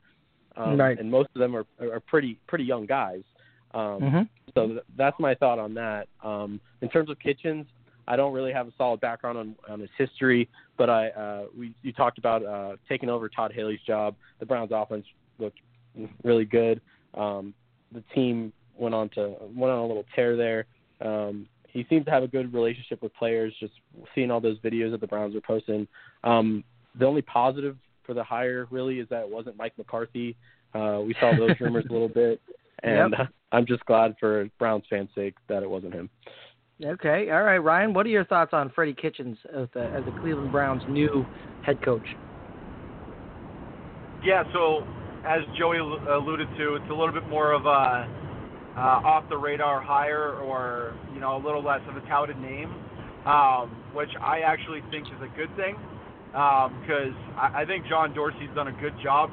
um, 0.56 0.80
Right. 0.80 0.98
and 1.00 1.10
most 1.10 1.30
of 1.36 1.40
them 1.40 1.56
are 1.56 1.66
are 1.80 2.00
pretty 2.00 2.38
pretty 2.48 2.64
young 2.64 2.86
guys. 2.86 3.24
Um, 3.74 4.00
Mm-hmm. 4.02 4.22
So 4.56 4.68
th- 4.68 4.84
that's 4.96 5.20
my 5.20 5.34
thought 5.34 5.58
on 5.58 5.74
that. 5.74 6.08
Um, 6.24 6.60
in 6.82 6.90
terms 6.90 7.10
of 7.10 7.18
Kitchens, 7.20 7.66
I 8.08 8.16
don't 8.16 8.34
really 8.34 8.52
have 8.54 8.68
a 8.68 8.74
solid 8.78 9.00
background 9.00 9.38
on, 9.38 9.56
on 9.70 9.80
his 9.80 9.90
history, 9.98 10.50
but 10.78 10.90
I 10.90 11.10
uh, 11.10 11.46
we 11.58 11.74
you 11.82 11.94
talked 11.94 12.18
about 12.18 12.46
uh, 12.46 12.76
taking 12.90 13.10
over 13.10 13.30
Todd 13.30 13.52
Haley's 13.54 13.80
job. 13.86 14.16
The 14.40 14.46
Browns' 14.46 14.72
offense 14.74 15.06
looked 15.40 15.60
really 16.24 16.46
good. 16.46 16.82
Um, 17.14 17.54
the 17.92 18.04
team 18.14 18.52
went 18.78 18.96
on 18.96 19.10
to 19.10 19.36
went 19.56 19.72
on 19.72 19.80
a 19.80 19.88
little 19.88 20.06
tear 20.16 20.36
there. 20.36 20.66
Um, 21.02 21.48
he 21.68 21.86
seems 21.90 22.06
to 22.06 22.12
have 22.12 22.24
a 22.24 22.28
good 22.28 22.54
relationship 22.54 23.02
with 23.02 23.14
players. 23.16 23.54
Just 23.60 23.74
seeing 24.14 24.32
all 24.32 24.40
those 24.40 24.60
videos 24.60 24.92
that 24.92 25.02
the 25.02 25.08
Browns 25.08 25.36
are 25.36 25.42
posting. 25.42 25.88
Um, 26.24 26.64
the 26.98 27.06
only 27.06 27.24
positive 27.24 27.78
for 28.06 28.14
the 28.14 28.24
hire 28.24 28.68
really 28.70 29.00
is 29.00 29.10
that 29.10 29.24
it 29.24 29.30
wasn't 29.30 29.58
Mike 29.58 29.74
McCarthy. 29.78 30.36
Uh, 30.74 31.02
we 31.06 31.16
saw 31.20 31.36
those 31.36 31.56
rumors 31.60 31.86
a 31.90 31.94
little 31.94 32.10
bit, 32.10 32.42
and 32.84 33.16
uh, 33.16 33.26
I'm 33.52 33.66
just 33.66 33.86
glad 33.86 34.16
for 34.20 34.50
Browns 34.60 34.84
fans' 34.90 35.10
sake 35.16 35.36
that 35.48 35.64
it 35.64 35.70
wasn't 35.70 35.94
him. 35.94 36.10
Okay, 36.82 37.30
all 37.30 37.44
right, 37.44 37.60
Ryan. 37.60 37.94
What 37.94 38.06
are 38.06 38.10
your 38.10 38.26
thoughts 38.26 38.52
on 38.54 38.72
Freddie 38.72 38.96
Kitchens 38.96 39.38
as 39.56 39.68
the, 39.74 39.84
as 39.84 40.04
the 40.06 40.12
Cleveland 40.22 40.52
Browns' 40.52 40.82
new 40.90 41.26
head 41.62 41.84
coach? 41.84 42.06
Yeah, 44.24 44.44
so 44.54 44.88
as 45.26 45.42
Joey 45.58 45.78
alluded 45.78 46.48
to, 46.58 46.76
it's 46.76 46.90
a 46.90 46.94
little 46.94 47.12
bit 47.12 47.28
more 47.30 47.52
of 47.52 47.66
a 47.66 48.08
uh, 48.76 49.06
off 49.06 49.30
the 49.30 49.38
radar 49.38 49.82
hire, 49.82 50.34
or 50.40 50.96
you 51.14 51.20
know, 51.20 51.38
a 51.38 51.42
little 51.44 51.64
less 51.64 51.82
of 51.88 51.96
a 51.96 52.02
touted 52.08 52.40
name, 52.40 52.74
um, 53.26 53.70
which 53.94 54.10
I 54.20 54.40
actually 54.40 54.82
think 54.90 55.06
is 55.08 55.22
a 55.22 55.30
good 55.38 55.56
thing 55.56 55.78
because 56.34 57.14
I, 57.38 57.62
I 57.62 57.66
think 57.66 57.86
John 57.88 58.14
Dorsey's 58.16 58.50
done 58.56 58.68
a 58.68 58.82
good 58.82 58.94
job 59.04 59.30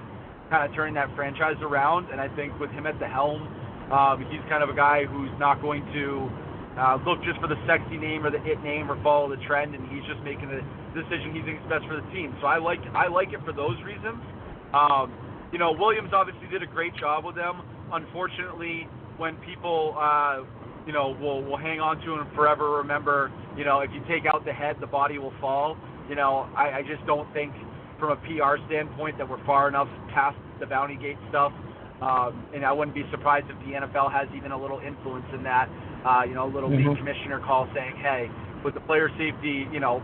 kind 0.50 0.68
of 0.68 0.76
turning 0.76 0.94
that 0.94 1.08
franchise 1.16 1.56
around, 1.62 2.10
and 2.10 2.20
I 2.20 2.28
think 2.36 2.58
with 2.60 2.70
him 2.70 2.86
at 2.86 2.98
the 2.98 3.06
helm, 3.06 3.48
um, 3.90 4.26
he's 4.30 4.42
kind 4.50 4.62
of 4.62 4.68
a 4.68 4.74
guy 4.74 5.06
who's 5.06 5.30
not 5.38 5.62
going 5.62 5.86
to 5.94 6.28
uh, 6.80 6.96
look 7.04 7.20
just 7.22 7.36
for 7.40 7.46
the 7.46 7.60
sexy 7.68 8.00
name 8.00 8.24
or 8.24 8.32
the 8.32 8.40
it 8.48 8.56
name 8.64 8.90
or 8.90 8.96
follow 9.04 9.28
the 9.28 9.40
trend, 9.44 9.74
and 9.76 9.84
he's 9.92 10.04
just 10.08 10.24
making 10.24 10.48
the 10.48 10.64
decision 10.96 11.36
he 11.36 11.44
thinks 11.44 11.60
best 11.68 11.84
for 11.84 12.00
the 12.00 12.08
team. 12.08 12.32
So 12.40 12.48
I 12.48 12.56
like 12.56 12.80
I 12.96 13.06
like 13.08 13.36
it 13.36 13.44
for 13.44 13.52
those 13.52 13.76
reasons. 13.84 14.16
Um, 14.72 15.12
you 15.52 15.58
know, 15.58 15.76
Williams 15.76 16.10
obviously 16.14 16.48
did 16.48 16.62
a 16.62 16.66
great 16.66 16.96
job 16.96 17.24
with 17.24 17.36
them. 17.36 17.60
Unfortunately, 17.92 18.88
when 19.18 19.36
people, 19.44 19.94
uh, 19.98 20.40
you 20.86 20.92
know, 20.92 21.12
will 21.20 21.44
will 21.44 21.58
hang 21.58 21.80
on 21.80 22.00
to 22.06 22.16
him 22.16 22.26
forever, 22.34 22.78
remember, 22.78 23.30
you 23.56 23.64
know, 23.64 23.80
if 23.80 23.90
you 23.92 24.00
take 24.08 24.24
out 24.24 24.44
the 24.46 24.52
head, 24.52 24.76
the 24.80 24.86
body 24.86 25.18
will 25.18 25.34
fall. 25.40 25.76
You 26.08 26.16
know, 26.16 26.48
I, 26.56 26.80
I 26.80 26.82
just 26.82 27.04
don't 27.06 27.30
think, 27.34 27.52
from 28.00 28.10
a 28.10 28.16
PR 28.24 28.56
standpoint, 28.66 29.18
that 29.18 29.28
we're 29.28 29.44
far 29.44 29.68
enough 29.68 29.88
past 30.14 30.38
the 30.58 30.66
Bounty 30.66 30.96
Gate 30.96 31.18
stuff. 31.28 31.52
Um, 32.02 32.46
and 32.54 32.64
I 32.64 32.72
wouldn't 32.72 32.94
be 32.94 33.04
surprised 33.10 33.46
if 33.50 33.58
the 33.60 33.76
NFL 33.76 34.10
has 34.10 34.28
even 34.34 34.52
a 34.52 34.58
little 34.60 34.80
influence 34.80 35.26
in 35.34 35.42
that. 35.44 35.68
Uh, 36.04 36.22
you 36.26 36.34
know, 36.34 36.46
a 36.46 36.52
little 36.52 36.70
Mhm. 36.70 36.88
league 36.88 36.96
commissioner 36.96 37.40
call 37.40 37.68
saying, 37.74 37.96
hey, 37.96 38.30
with 38.64 38.74
the 38.74 38.80
player 38.80 39.10
safety, 39.18 39.68
you 39.70 39.80
know, 39.80 40.02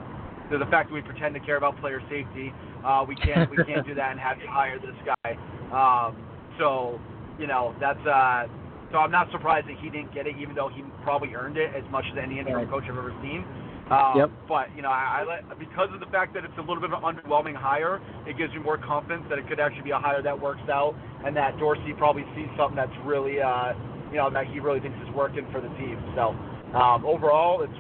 the, 0.50 0.58
the 0.58 0.66
fact 0.66 0.88
that 0.90 0.94
we 0.94 1.02
pretend 1.02 1.34
to 1.34 1.40
care 1.40 1.56
about 1.56 1.76
player 1.80 2.02
safety, 2.08 2.52
uh, 2.84 3.04
we 3.06 3.16
can't 3.16 3.50
we 3.50 3.56
can't 3.64 3.86
do 3.86 3.94
that 3.94 4.10
and 4.12 4.20
have 4.20 4.38
you 4.40 4.46
hire 4.48 4.78
this 4.78 4.94
guy. 5.04 5.36
Um, 5.72 6.16
so, 6.58 7.00
you 7.38 7.46
know, 7.46 7.74
that's 7.80 8.04
uh, 8.06 8.46
so 8.92 8.98
I'm 8.98 9.10
not 9.10 9.30
surprised 9.32 9.66
that 9.68 9.76
he 9.80 9.90
didn't 9.90 10.12
get 10.14 10.26
it, 10.26 10.36
even 10.38 10.54
though 10.54 10.68
he 10.68 10.84
probably 11.02 11.34
earned 11.34 11.56
it 11.56 11.72
as 11.74 11.82
much 11.90 12.04
as 12.12 12.18
any 12.22 12.38
interim 12.38 12.68
coach 12.68 12.84
I've 12.84 12.96
ever 12.96 13.12
seen. 13.22 13.44
Um, 13.90 14.18
Yep. 14.18 14.30
But 14.48 14.74
you 14.74 14.82
know, 14.82 14.90
I, 14.90 15.22
I 15.22 15.24
let, 15.24 15.58
because 15.58 15.88
of 15.94 16.00
the 16.00 16.06
fact 16.06 16.34
that 16.34 16.44
it's 16.44 16.56
a 16.58 16.60
little 16.60 16.80
bit 16.80 16.92
of 16.92 16.98
an 16.98 17.06
underwhelming 17.06 17.54
hire, 17.54 18.00
it 18.26 18.36
gives 18.36 18.52
me 18.52 18.58
more 18.58 18.78
confidence 18.78 19.24
that 19.30 19.38
it 19.38 19.48
could 19.48 19.60
actually 19.60 19.82
be 19.82 19.92
a 19.92 19.98
hire 19.98 20.22
that 20.22 20.40
works 20.40 20.66
out, 20.68 20.96
and 21.24 21.36
that 21.36 21.58
Dorsey 21.58 21.94
probably 21.96 22.24
sees 22.34 22.48
something 22.58 22.76
that's 22.76 22.94
really, 23.04 23.40
uh, 23.40 23.74
you 24.10 24.16
know, 24.16 24.30
that 24.30 24.46
he 24.46 24.58
really 24.58 24.80
thinks 24.80 24.98
is 25.06 25.14
working 25.14 25.46
for 25.52 25.60
the 25.60 25.68
team. 25.78 26.02
So 26.16 26.34
um, 26.74 27.06
overall, 27.06 27.62
it's, 27.62 27.78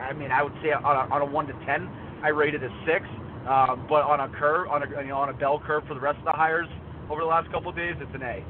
I 0.00 0.12
mean, 0.12 0.30
I 0.32 0.42
would 0.42 0.54
say 0.62 0.72
on 0.72 0.82
a, 0.84 1.14
on 1.14 1.22
a 1.22 1.26
one 1.26 1.46
to 1.46 1.54
ten, 1.64 1.88
I 2.22 2.28
rated 2.28 2.64
a 2.64 2.70
six. 2.86 3.06
Um, 3.46 3.86
but 3.88 4.02
on 4.02 4.18
a 4.18 4.28
curve, 4.28 4.66
on 4.68 4.82
a 4.82 4.88
you 5.02 5.14
know, 5.14 5.18
on 5.18 5.28
a 5.28 5.32
bell 5.32 5.62
curve 5.64 5.84
for 5.86 5.94
the 5.94 6.00
rest 6.00 6.18
of 6.18 6.24
the 6.24 6.32
hires 6.32 6.66
over 7.08 7.20
the 7.20 7.26
last 7.26 7.48
couple 7.52 7.70
of 7.70 7.76
days, 7.76 7.94
it's 8.00 8.10
an 8.12 8.22
A. 8.22 8.42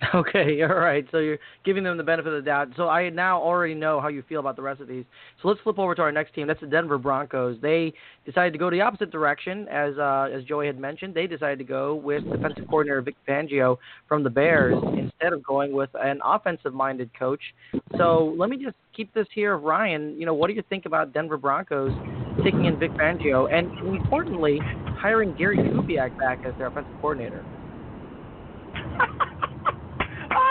Okay, 0.14 0.62
all 0.62 0.74
right. 0.76 1.06
So 1.10 1.18
you're 1.18 1.38
giving 1.64 1.84
them 1.84 1.96
the 1.96 2.02
benefit 2.02 2.32
of 2.32 2.42
the 2.42 2.46
doubt. 2.46 2.68
So 2.76 2.88
I 2.88 3.10
now 3.10 3.40
already 3.40 3.74
know 3.74 4.00
how 4.00 4.08
you 4.08 4.22
feel 4.28 4.40
about 4.40 4.56
the 4.56 4.62
rest 4.62 4.80
of 4.80 4.88
these. 4.88 5.04
So 5.42 5.48
let's 5.48 5.60
flip 5.60 5.78
over 5.78 5.94
to 5.94 6.02
our 6.02 6.12
next 6.12 6.34
team. 6.34 6.46
That's 6.46 6.60
the 6.60 6.66
Denver 6.66 6.98
Broncos. 6.98 7.58
They 7.60 7.92
decided 8.24 8.52
to 8.52 8.58
go 8.58 8.70
the 8.70 8.80
opposite 8.80 9.10
direction, 9.10 9.68
as 9.68 9.96
uh, 9.98 10.28
as 10.32 10.44
Joey 10.44 10.66
had 10.66 10.78
mentioned. 10.78 11.14
They 11.14 11.26
decided 11.26 11.58
to 11.58 11.64
go 11.64 11.94
with 11.94 12.24
defensive 12.30 12.64
coordinator 12.68 13.02
Vic 13.02 13.16
Fangio 13.28 13.76
from 14.08 14.22
the 14.22 14.30
Bears 14.30 14.82
instead 14.96 15.32
of 15.32 15.42
going 15.44 15.72
with 15.72 15.90
an 15.94 16.20
offensive-minded 16.24 17.10
coach. 17.18 17.42
So 17.96 18.34
let 18.38 18.48
me 18.50 18.56
just 18.62 18.76
keep 18.94 19.12
this 19.14 19.26
here 19.34 19.56
Ryan. 19.58 20.18
You 20.18 20.26
know, 20.26 20.34
what 20.34 20.48
do 20.48 20.54
you 20.54 20.62
think 20.68 20.86
about 20.86 21.12
Denver 21.12 21.36
Broncos 21.36 21.94
taking 22.42 22.64
in 22.66 22.78
Vic 22.78 22.92
Fangio 22.98 23.46
and 23.52 23.72
importantly 23.82 24.66
hiring 24.94 25.34
Gary 25.34 25.62
Kubiak 25.62 26.16
back 26.18 26.40
as 26.44 26.54
their 26.58 26.68
offensive 26.68 26.96
coordinator? 27.00 27.46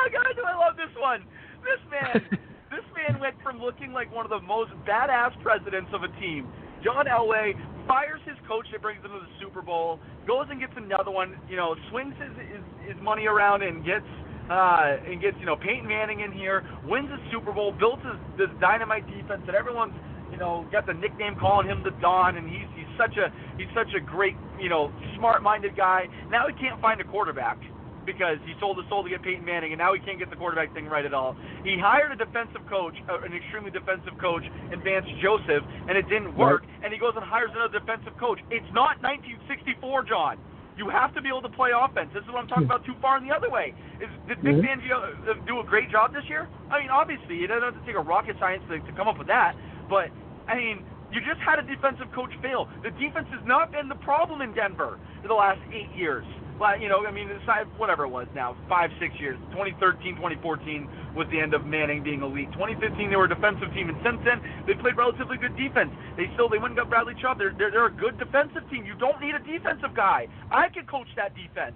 oh 0.06 0.10
God, 0.14 0.32
do 0.36 0.44
I 0.46 0.54
love 0.54 0.78
this 0.78 0.94
one? 0.98 1.26
This 1.66 1.82
man, 1.90 2.22
this 2.74 2.86
man 2.94 3.20
went 3.20 3.36
from 3.42 3.60
looking 3.60 3.92
like 3.92 4.14
one 4.14 4.26
of 4.26 4.30
the 4.30 4.42
most 4.46 4.72
badass 4.88 5.34
presidents 5.42 5.90
of 5.94 6.04
a 6.04 6.12
team. 6.22 6.48
John 6.84 7.06
Elway 7.10 7.58
fires 7.88 8.22
his 8.26 8.38
coach 8.48 8.68
that 8.72 8.82
brings 8.82 9.02
him 9.02 9.10
to 9.10 9.26
the 9.26 9.34
Super 9.42 9.62
Bowl, 9.62 10.00
goes 10.28 10.46
and 10.50 10.60
gets 10.60 10.74
another 10.78 11.10
one, 11.10 11.34
you 11.50 11.58
know, 11.58 11.76
swings 11.90 12.14
his 12.22 12.34
his, 12.38 12.94
his 12.94 12.98
money 13.02 13.26
around 13.26 13.64
and 13.64 13.84
gets 13.84 14.06
uh, 14.50 15.02
and 15.10 15.22
gets 15.22 15.38
you 15.40 15.46
know 15.46 15.56
Peyton 15.56 15.88
Manning 15.88 16.22
in 16.22 16.32
here, 16.32 16.62
wins 16.86 17.10
the 17.10 17.18
Super 17.34 17.52
Bowl, 17.52 17.74
builds 17.74 18.04
this, 18.06 18.46
this 18.46 18.54
dynamite 18.62 19.08
defense 19.10 19.42
that 19.48 19.56
everyone's 19.56 19.98
you 20.30 20.38
know 20.38 20.68
got 20.72 20.86
the 20.86 20.94
nickname 20.94 21.36
calling 21.40 21.66
him 21.66 21.82
the 21.82 21.94
Don, 22.02 22.38
and 22.38 22.46
he's 22.46 22.70
he's 22.78 22.92
such 22.98 23.18
a 23.18 23.34
he's 23.58 23.72
such 23.74 23.90
a 23.98 24.00
great 24.00 24.38
you 24.62 24.70
know 24.70 24.94
smart-minded 25.18 25.76
guy. 25.76 26.06
Now 26.30 26.46
he 26.46 26.54
can't 26.54 26.80
find 26.82 27.02
a 27.02 27.06
quarterback 27.06 27.58
because 28.06 28.38
he 28.46 28.54
sold 28.60 28.78
his 28.78 28.88
soul 28.90 29.04
to 29.04 29.10
get 29.10 29.22
Peyton 29.24 29.44
Manning, 29.44 29.74
and 29.74 29.80
now 29.80 29.94
he 29.94 30.00
can't 30.00 30.20
get 30.20 30.30
the 30.30 30.36
quarterback 30.36 30.74
thing 30.74 30.86
right 30.86 31.06
at 31.06 31.14
all. 31.14 31.36
He 31.64 31.78
hired 31.78 32.12
a 32.12 32.16
defensive 32.16 32.62
coach, 32.70 32.94
uh, 33.10 33.22
an 33.22 33.34
extremely 33.34 33.72
defensive 33.72 34.18
coach, 34.22 34.44
in 34.72 34.82
Vance 34.82 35.06
Joseph, 35.22 35.64
and 35.90 35.98
it 35.98 36.08
didn't 36.08 36.36
work. 36.38 36.64
And 36.84 36.94
he 36.94 37.00
goes 37.00 37.14
and 37.16 37.26
hires 37.26 37.50
another 37.54 37.80
defensive 37.80 38.16
coach. 38.18 38.40
It's 38.52 38.70
not 38.74 39.02
1964, 39.02 40.04
John. 40.06 40.38
You 40.78 40.90
have 40.90 41.16
to 41.16 41.22
be 41.22 41.30
able 41.30 41.42
to 41.44 41.50
play 41.56 41.72
offense. 41.72 42.12
This 42.14 42.24
is 42.24 42.30
what 42.30 42.40
I'm 42.44 42.48
talking 42.48 42.66
about. 42.66 42.84
Too 42.86 42.96
far 43.02 43.18
in 43.18 43.26
the 43.26 43.34
other 43.34 43.50
way. 43.50 43.74
Is 44.02 44.10
did 44.28 44.40
Vic 44.40 44.56
Mhm. 44.58 44.66
Fangio 44.84 45.30
uh, 45.30 45.34
do 45.48 45.60
a 45.62 45.64
great 45.64 45.90
job 45.90 46.14
this 46.14 46.28
year? 46.28 46.50
I 46.70 46.80
mean, 46.82 46.90
obviously, 46.90 47.44
it 47.44 47.48
doesn't 47.48 47.64
have 47.64 47.80
to 47.80 47.86
take 47.88 47.96
a 47.96 48.02
rocket 48.04 48.36
science 48.40 48.62
to, 48.70 48.80
to 48.80 48.92
come 48.92 49.08
up 49.08 49.18
with 49.18 49.28
that. 49.28 49.56
But 49.90 50.12
I 50.50 50.56
mean, 50.56 50.84
you 51.14 51.22
just 51.22 51.40
had 51.40 51.60
a 51.60 51.62
defensive 51.64 52.12
coach 52.12 52.36
fail. 52.42 52.68
The 52.84 52.92
defense 52.92 53.30
has 53.32 53.40
not 53.46 53.72
been 53.72 53.88
the 53.88 53.96
problem 53.96 54.42
in 54.42 54.52
Denver 54.54 55.00
in 55.24 55.30
the 55.30 55.34
last 55.34 55.62
eight 55.72 55.90
years. 55.96 56.26
But, 56.58 56.80
you 56.80 56.88
know, 56.88 57.06
I 57.06 57.12
mean, 57.12 57.28
whatever 57.76 58.06
it 58.06 58.10
was 58.10 58.28
now, 58.34 58.56
five, 58.70 58.90
six 59.00 59.14
years. 59.20 59.36
2013, 59.52 60.16
2014 60.16 60.88
was 61.14 61.28
the 61.32 61.40
end 61.40 61.54
of 61.54 61.66
Manning 61.66 62.02
being 62.02 62.24
elite. 62.24 62.48
2015, 62.56 63.10
they 63.10 63.16
were 63.16 63.28
a 63.28 63.30
defensive 63.30 63.74
team, 63.76 63.92
and 63.92 64.00
since 64.00 64.20
then, 64.24 64.40
they 64.64 64.74
played 64.80 64.96
relatively 64.96 65.36
good 65.36 65.56
defense. 65.60 65.92
They 66.16 66.32
still, 66.34 66.48
they 66.48 66.58
went 66.58 66.80
and 66.80 66.80
got 66.80 66.88
Bradley 66.88 67.16
Chubb. 67.20 67.40
They're, 67.40 67.52
they're, 67.60 67.72
they're 67.72 67.92
a 67.92 68.00
good 68.00 68.16
defensive 68.18 68.64
team. 68.72 68.88
You 68.88 68.96
don't 68.96 69.20
need 69.20 69.36
a 69.36 69.44
defensive 69.44 69.92
guy. 69.96 70.28
I 70.48 70.72
could 70.72 70.88
coach 70.88 71.12
that 71.20 71.36
defense. 71.36 71.76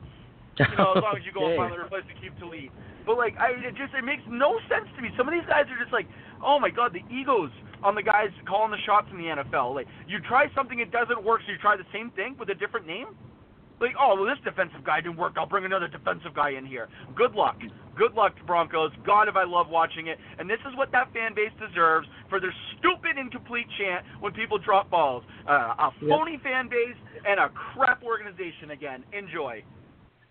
You 0.60 0.76
know, 0.76 0.96
as 0.96 1.04
long 1.04 1.16
as 1.16 1.24
you 1.24 1.32
go 1.32 1.44
and 1.48 1.56
Okay. 1.56 1.60
finally 1.60 1.80
replace 1.80 2.08
Aqib 2.12 2.36
Talib. 2.40 2.72
But 3.06 3.18
like, 3.18 3.36
I 3.40 3.56
it 3.56 3.76
just 3.80 3.96
it 3.96 4.04
makes 4.04 4.24
no 4.28 4.60
sense 4.68 4.88
to 4.96 5.02
me. 5.02 5.10
Some 5.16 5.28
of 5.28 5.34
these 5.34 5.48
guys 5.48 5.66
are 5.72 5.80
just 5.80 5.94
like, 5.96 6.08
oh 6.44 6.60
my 6.60 6.70
god, 6.70 6.92
the 6.92 7.04
egos 7.08 7.50
on 7.82 7.96
the 7.96 8.04
guys 8.04 8.30
calling 8.48 8.72
the 8.72 8.82
shots 8.86 9.08
in 9.12 9.18
the 9.18 9.32
NFL. 9.40 9.74
Like, 9.74 9.88
you 10.08 10.20
try 10.20 10.52
something, 10.54 10.80
it 10.80 10.92
doesn't 10.92 11.24
work, 11.24 11.42
so 11.48 11.52
you 11.52 11.58
try 11.58 11.78
the 11.80 11.88
same 11.94 12.12
thing 12.12 12.36
with 12.38 12.50
a 12.50 12.56
different 12.56 12.86
name. 12.86 13.08
Like, 13.80 13.96
oh, 14.00 14.16
well, 14.16 14.26
this 14.26 14.44
defensive 14.44 14.84
guy 14.84 15.02
didn't 15.02 15.18
work. 15.18 15.34
I'll 15.38 15.46
bring 15.46 15.66
another 15.66 15.88
defensive 15.88 16.34
guy 16.34 16.52
in 16.52 16.66
here. 16.66 16.90
Good 17.16 17.34
luck. 17.34 17.58
Good 17.96 18.14
luck, 18.14 18.34
Broncos. 18.46 18.92
God, 19.06 19.28
if 19.28 19.36
I 19.36 19.44
love 19.44 19.68
watching 19.70 20.08
it. 20.08 20.18
And 20.38 20.50
this 20.50 20.60
is 20.70 20.76
what 20.76 20.92
that 20.92 21.12
fan 21.14 21.34
base 21.34 21.52
deserves 21.60 22.08
for 22.30 22.40
their 22.40 22.54
stupid, 22.78 23.18
incomplete 23.18 23.68
chant 23.78 24.06
when 24.20 24.34
people 24.34 24.58
drop 24.58 24.90
balls. 24.90 25.24
Uh, 25.48 25.76
a 25.78 25.94
Yep. 26.02 26.10
phony 26.10 26.38
fan 26.38 26.68
base 26.68 26.96
and 27.26 27.40
a 27.40 27.50
crap 27.50 28.04
organization 28.04 28.72
again. 28.72 29.04
Enjoy. 29.12 29.64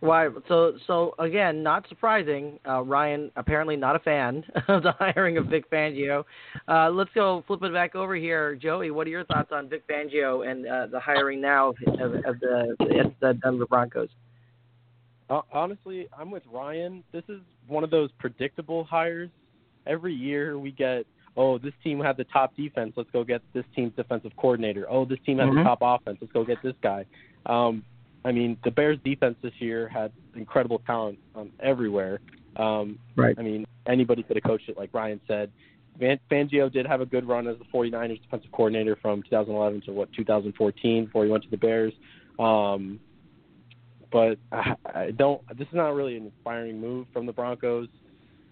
Why? 0.00 0.28
So, 0.46 0.74
so 0.86 1.14
again, 1.18 1.62
not 1.62 1.88
surprising. 1.88 2.60
Uh, 2.66 2.82
Ryan 2.82 3.32
apparently 3.34 3.74
not 3.76 3.96
a 3.96 3.98
fan 3.98 4.44
of 4.68 4.82
the 4.84 4.92
hiring 4.92 5.38
of 5.38 5.46
Vic 5.46 5.68
Fangio. 5.70 6.24
Uh, 6.68 6.88
let's 6.90 7.10
go 7.14 7.42
flip 7.46 7.62
it 7.64 7.72
back 7.72 7.96
over 7.96 8.14
here, 8.14 8.54
Joey. 8.54 8.92
What 8.92 9.06
are 9.08 9.10
your 9.10 9.24
thoughts 9.24 9.50
on 9.50 9.68
Vic 9.68 9.82
Fangio 9.88 10.48
and 10.48 10.66
uh, 10.66 10.86
the 10.86 11.00
hiring 11.00 11.40
now 11.40 11.70
of, 11.70 11.76
of, 12.00 12.14
of 12.24 12.40
the, 12.40 13.12
the 13.20 13.34
Denver 13.42 13.66
Broncos? 13.66 14.08
Uh, 15.28 15.40
honestly, 15.52 16.08
I'm 16.16 16.30
with 16.30 16.44
Ryan. 16.50 17.02
This 17.12 17.24
is 17.28 17.40
one 17.66 17.82
of 17.82 17.90
those 17.90 18.10
predictable 18.18 18.84
hires. 18.84 19.30
Every 19.86 20.14
year 20.14 20.58
we 20.58 20.70
get 20.70 21.06
oh, 21.36 21.56
this 21.56 21.72
team 21.84 22.00
had 22.00 22.16
the 22.16 22.24
top 22.24 22.54
defense. 22.56 22.92
Let's 22.96 23.10
go 23.12 23.22
get 23.22 23.40
this 23.54 23.64
team's 23.74 23.92
defensive 23.94 24.32
coordinator. 24.36 24.86
Oh, 24.90 25.04
this 25.04 25.20
team 25.24 25.38
has 25.38 25.48
Mhm. 25.48 25.54
the 25.54 25.62
top 25.62 25.78
offense. 25.82 26.18
Let's 26.20 26.32
go 26.32 26.44
get 26.44 26.60
this 26.62 26.74
guy. 26.82 27.06
Um, 27.46 27.84
I 28.24 28.32
mean, 28.32 28.58
the 28.64 28.70
Bears' 28.70 28.98
defense 29.04 29.36
this 29.42 29.52
year 29.58 29.88
had 29.88 30.12
incredible 30.34 30.80
talent 30.86 31.18
um, 31.34 31.50
everywhere. 31.60 32.20
Um, 32.56 32.98
Right. 33.16 33.34
I 33.38 33.42
mean, 33.42 33.66
anybody 33.86 34.22
could 34.22 34.36
have 34.36 34.44
coached 34.44 34.68
it, 34.68 34.76
like 34.76 34.90
Ryan 34.92 35.20
said. 35.26 35.50
Van- 35.98 36.20
Fangio 36.30 36.72
did 36.72 36.86
have 36.86 37.00
a 37.00 37.06
good 37.06 37.26
run 37.26 37.46
as 37.46 37.56
the 37.58 37.64
49ers 37.64 38.22
defensive 38.22 38.52
coordinator 38.52 38.96
from 38.96 39.22
2011 39.22 39.82
to 39.82 39.92
what 39.92 40.12
2014 40.12 41.06
before 41.06 41.24
he 41.24 41.30
went 41.30 41.42
to 41.44 41.50
the 41.50 41.56
Bears. 41.56 41.92
Um, 42.38 43.00
but 44.10 44.38
I, 44.52 44.74
I 44.84 45.10
don't. 45.10 45.40
This 45.56 45.68
is 45.68 45.74
not 45.74 45.94
really 45.94 46.16
an 46.16 46.26
inspiring 46.26 46.80
move 46.80 47.06
from 47.12 47.26
the 47.26 47.32
Broncos, 47.32 47.88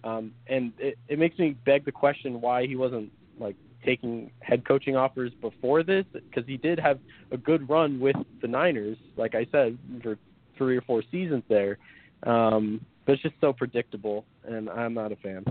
um, 0.03 0.33
and 0.47 0.73
it, 0.77 0.97
it 1.07 1.17
makes 1.17 1.39
me 1.39 1.55
beg 1.65 1.85
the 1.85 1.91
question 1.91 2.41
why 2.41 2.67
he 2.67 2.75
wasn't 2.75 3.11
like 3.39 3.55
taking 3.85 4.31
head 4.41 4.67
coaching 4.67 4.95
offers 4.95 5.31
before 5.41 5.83
this 5.83 6.05
because 6.13 6.45
he 6.45 6.57
did 6.57 6.79
have 6.79 6.99
a 7.31 7.37
good 7.37 7.67
run 7.69 7.99
with 7.99 8.15
the 8.41 8.47
Niners, 8.47 8.97
like 9.15 9.35
I 9.35 9.47
said, 9.51 9.77
for 10.01 10.17
three 10.57 10.77
or 10.77 10.81
four 10.81 11.03
seasons 11.11 11.43
there. 11.47 11.77
Um, 12.23 12.81
but 13.05 13.13
it's 13.13 13.21
just 13.21 13.35
so 13.39 13.53
predictable, 13.53 14.25
and 14.43 14.69
I'm 14.69 14.93
not 14.93 15.11
a 15.11 15.15
fan. 15.17 15.45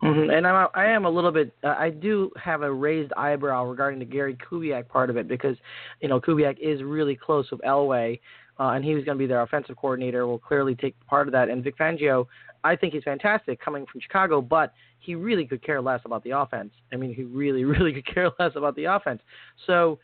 hmm 0.00 0.30
And 0.30 0.46
I'm, 0.46 0.68
I 0.74 0.86
am 0.86 1.04
a 1.04 1.10
little 1.10 1.30
bit. 1.30 1.54
Uh, 1.62 1.74
I 1.78 1.90
do 1.90 2.30
have 2.42 2.62
a 2.62 2.72
raised 2.72 3.12
eyebrow 3.16 3.66
regarding 3.66 3.98
the 3.98 4.04
Gary 4.04 4.36
Kubiak 4.36 4.88
part 4.88 5.10
of 5.10 5.16
it 5.16 5.28
because, 5.28 5.56
you 6.00 6.08
know, 6.08 6.20
Kubiak 6.20 6.58
is 6.58 6.82
really 6.82 7.14
close 7.14 7.50
with 7.50 7.60
Elway, 7.60 8.18
uh, 8.58 8.70
and 8.70 8.84
he 8.84 8.94
was 8.94 9.04
going 9.04 9.16
to 9.16 9.22
be 9.22 9.26
their 9.26 9.42
offensive 9.42 9.76
coordinator. 9.76 10.26
Will 10.26 10.38
clearly 10.38 10.74
take 10.74 10.94
part 11.06 11.28
of 11.28 11.32
that. 11.32 11.48
And 11.48 11.62
Vic 11.62 11.78
Fangio, 11.78 12.26
I 12.64 12.76
think 12.76 12.94
he's 12.94 13.04
fantastic 13.04 13.60
coming 13.60 13.86
from 13.90 14.00
Chicago, 14.00 14.40
but 14.40 14.72
he 15.00 15.14
really 15.14 15.46
could 15.46 15.62
care 15.64 15.80
less 15.80 16.00
about 16.04 16.22
the 16.24 16.30
offense. 16.30 16.72
I 16.92 16.96
mean, 16.96 17.14
he 17.14 17.24
really, 17.24 17.64
really 17.64 17.92
could 17.92 18.06
care 18.06 18.30
less 18.38 18.52
about 18.54 18.76
the 18.76 18.84
offense. 18.84 19.20
So 19.66 19.98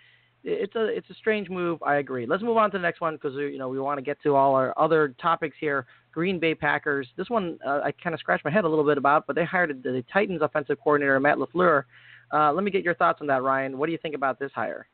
it's 0.45 0.75
a 0.77 0.87
it's 0.87 1.11
a 1.11 1.15
strange 1.15 1.49
move. 1.49 1.83
I 1.83 1.97
agree. 1.97 2.25
Let's 2.25 2.43
move 2.43 2.57
on 2.57 2.71
to 2.71 2.79
the 2.79 2.83
next 2.83 3.01
one 3.01 3.15
because 3.17 3.35
you 3.35 3.59
know 3.59 3.69
we 3.69 3.81
want 3.81 3.99
to 3.99 4.03
get 4.03 4.23
to 4.23 4.37
all 4.37 4.55
our 4.55 4.73
other 4.79 5.15
topics 5.21 5.57
here. 5.59 5.87
Green 6.13 6.39
Bay 6.39 6.55
Packers. 6.55 7.09
This 7.17 7.29
one 7.29 7.59
uh, 7.67 7.81
I 7.85 7.93
kind 7.93 8.15
of 8.15 8.21
scratched 8.21 8.45
my 8.45 8.51
head 8.51 8.65
a 8.65 8.69
little 8.69 8.85
bit 8.85 8.97
about, 8.97 9.27
but 9.27 9.35
they 9.35 9.45
hired 9.45 9.83
the 9.83 10.05
Titans 10.13 10.43
offensive 10.43 10.79
coordinator 10.83 11.19
Matt 11.21 11.39
Lafleur. 11.39 11.85
Uh, 12.33 12.53
let 12.53 12.65
me 12.65 12.71
get 12.71 12.85
your 12.85 12.95
thoughts 12.95 13.19
on 13.21 13.27
that, 13.27 13.43
Ryan. 13.43 13.77
What 13.77 13.87
do 13.87 13.93
you 13.93 13.99
think 13.99 14.15
about 14.15 14.39
this 14.39 14.51
hire? 14.55 14.87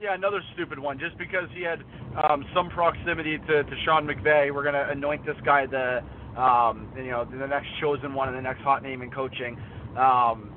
Yeah, 0.00 0.14
another 0.14 0.40
stupid 0.54 0.78
one. 0.78 0.98
Just 0.98 1.18
because 1.18 1.48
he 1.54 1.62
had 1.62 1.82
um, 2.24 2.46
some 2.54 2.70
proximity 2.70 3.36
to, 3.38 3.64
to 3.64 3.76
Sean 3.84 4.06
McVay, 4.06 4.52
we're 4.54 4.64
gonna 4.64 4.88
anoint 4.90 5.26
this 5.26 5.36
guy 5.44 5.66
the 5.66 6.00
um, 6.36 6.88
you 6.96 7.10
know 7.10 7.24
the 7.24 7.46
next 7.46 7.68
chosen 7.80 8.14
one 8.14 8.28
and 8.28 8.36
the 8.36 8.42
next 8.42 8.60
hot 8.60 8.82
name 8.82 9.02
in 9.02 9.10
coaching. 9.10 9.56
Um, 9.96 10.52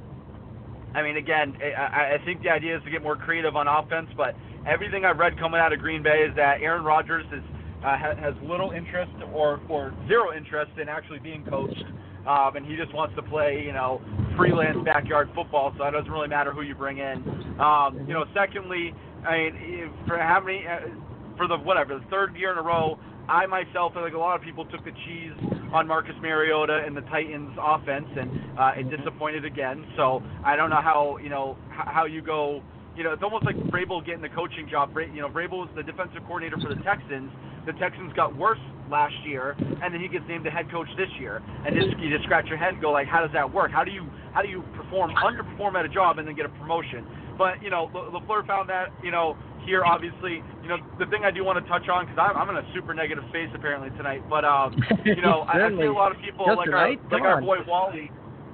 I 0.95 1.01
mean, 1.01 1.17
again, 1.17 1.57
I, 1.61 2.15
I 2.15 2.25
think 2.25 2.43
the 2.43 2.49
idea 2.49 2.77
is 2.77 2.83
to 2.83 2.91
get 2.91 3.01
more 3.01 3.15
creative 3.15 3.55
on 3.55 3.67
offense, 3.67 4.09
but 4.15 4.35
everything 4.67 5.05
I've 5.05 5.17
read 5.17 5.39
coming 5.39 5.59
out 5.59 5.73
of 5.73 5.79
Green 5.79 6.03
Bay 6.03 6.25
is 6.29 6.35
that 6.35 6.61
Aaron 6.61 6.83
Rodgers 6.83 7.25
is 7.33 7.41
uh, 7.83 7.97
ha- 7.97 8.15
has 8.15 8.35
little 8.43 8.71
interest 8.71 9.11
or 9.33 9.59
or 9.69 9.93
zero 10.07 10.35
interest 10.35 10.71
in 10.79 10.87
actually 10.89 11.19
being 11.19 11.43
coached. 11.45 11.83
Um, 12.27 12.55
and 12.55 12.65
he 12.65 12.77
just 12.77 12.93
wants 12.93 13.13
to 13.15 13.21
play, 13.21 13.61
you 13.65 13.73
know, 13.73 13.99
freelance 14.37 14.77
backyard 14.85 15.29
football. 15.35 15.73
So 15.77 15.83
it 15.83 15.91
doesn't 15.91 16.09
really 16.09 16.29
matter 16.29 16.53
who 16.53 16.61
you 16.61 16.73
bring 16.73 16.99
in. 16.99 17.19
Um, 17.59 18.05
you 18.07 18.13
know, 18.13 18.23
secondly, 18.33 18.93
I 19.27 19.49
mean, 19.51 19.91
for 20.07 20.17
how 20.17 20.39
many, 20.39 20.63
uh, 20.65 20.87
for 21.35 21.49
the 21.49 21.57
whatever, 21.57 21.99
the 21.99 22.05
third 22.09 22.37
year 22.37 22.53
in 22.53 22.57
a 22.57 22.61
row, 22.61 22.97
I 23.27 23.45
myself, 23.45 23.91
like 23.95 24.13
a 24.13 24.17
lot 24.17 24.37
of 24.37 24.41
people, 24.41 24.63
took 24.65 24.85
the 24.85 24.91
cheese 25.05 25.33
on 25.73 25.87
Marcus 25.87 26.15
Mariota 26.21 26.83
and 26.85 26.95
the 26.95 27.01
Titans' 27.01 27.57
offense, 27.59 28.07
and 28.15 28.29
uh, 28.57 28.71
it 28.77 28.95
disappointed 28.95 29.43
again. 29.43 29.85
So 29.97 30.21
I 30.45 30.55
don't 30.55 30.69
know 30.69 30.81
how 30.81 31.17
you 31.21 31.29
know 31.29 31.57
how 31.69 32.05
you 32.05 32.21
go. 32.21 32.61
You 32.95 33.03
know, 33.03 33.11
it's 33.11 33.23
almost 33.23 33.43
like 33.43 33.55
Vrabel 33.73 34.05
getting 34.05 34.21
the 34.21 34.29
coaching 34.29 34.69
job. 34.69 34.93
You 34.95 35.21
know, 35.21 35.29
Vrabel 35.29 35.65
was 35.65 35.69
the 35.75 35.81
defensive 35.81 36.21
coordinator 36.27 36.57
for 36.61 36.69
the 36.69 36.81
Texans. 36.83 37.31
The 37.65 37.73
Texans 37.73 38.13
got 38.13 38.37
worse 38.37 38.59
last 38.91 39.15
year, 39.25 39.55
and 39.81 39.93
then 39.93 39.99
he 39.99 40.07
gets 40.07 40.25
named 40.27 40.45
the 40.45 40.51
head 40.51 40.69
coach 40.69 40.87
this 40.95 41.09
year. 41.19 41.41
And 41.65 41.75
just, 41.75 41.97
you 41.97 42.11
just 42.11 42.23
scratch 42.25 42.45
your 42.45 42.57
head 42.57 42.73
and 42.73 42.81
go 42.81 42.91
like, 42.91 43.07
how 43.07 43.21
does 43.21 43.33
that 43.33 43.51
work? 43.51 43.71
How 43.71 43.83
do 43.83 43.91
you 43.91 44.05
how 44.33 44.41
do 44.41 44.49
you 44.49 44.63
perform 44.75 45.11
underperform 45.15 45.73
at 45.73 45.85
a 45.85 45.89
job 45.89 46.19
and 46.19 46.27
then 46.27 46.35
get 46.35 46.45
a 46.45 46.49
promotion? 46.49 47.05
But 47.37 47.63
you 47.63 47.71
know, 47.71 47.89
Lafleur 47.93 48.45
found 48.45 48.69
that 48.69 48.89
you 49.03 49.11
know 49.11 49.35
here 49.65 49.83
obviously. 49.83 50.43
You 50.63 50.69
know, 50.69 50.77
the 50.97 51.05
thing 51.07 51.25
I 51.25 51.31
do 51.31 51.43
want 51.43 51.59
to 51.59 51.69
touch 51.69 51.89
on 51.89 52.05
because 52.07 52.17
I'm, 52.17 52.39
I'm 52.39 52.49
in 52.55 52.63
a 52.63 52.65
super 52.73 52.93
negative 52.93 53.23
space 53.29 53.49
apparently 53.53 53.89
tonight. 53.97 54.23
But 54.29 54.45
um, 54.45 54.73
you 55.05 55.21
know, 55.21 55.43
I, 55.43 55.59
I 55.59 55.69
see 55.69 55.83
a 55.83 55.91
lot 55.91 56.15
of 56.15 56.21
people 56.23 56.45
Just 56.47 56.57
like 56.57 56.69
our 56.71 56.87
tonight? 56.87 56.99
like 57.11 57.21
Come 57.21 57.27
our 57.27 57.41
boy 57.41 57.57
Wally, 57.67 58.11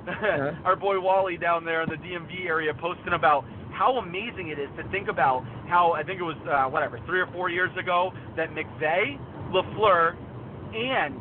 our 0.65 0.75
boy 0.75 0.99
Wally 0.99 1.37
down 1.37 1.65
there 1.65 1.83
in 1.83 1.89
the 1.89 1.97
DMV 2.01 2.47
area 2.47 2.73
posting 2.73 3.13
about 3.13 3.45
how 3.71 3.97
amazing 3.97 4.49
it 4.49 4.57
is 4.59 4.69
to 4.75 4.83
think 4.89 5.07
about 5.07 5.45
how 5.67 5.93
I 5.93 6.03
think 6.03 6.19
it 6.19 6.23
was 6.23 6.37
uh, 6.49 6.65
whatever 6.69 6.99
three 7.05 7.21
or 7.21 7.27
four 7.31 7.49
years 7.49 7.69
ago 7.77 8.11
that 8.35 8.49
McVay, 8.51 9.19
Lafleur, 9.53 10.17
and 10.73 11.15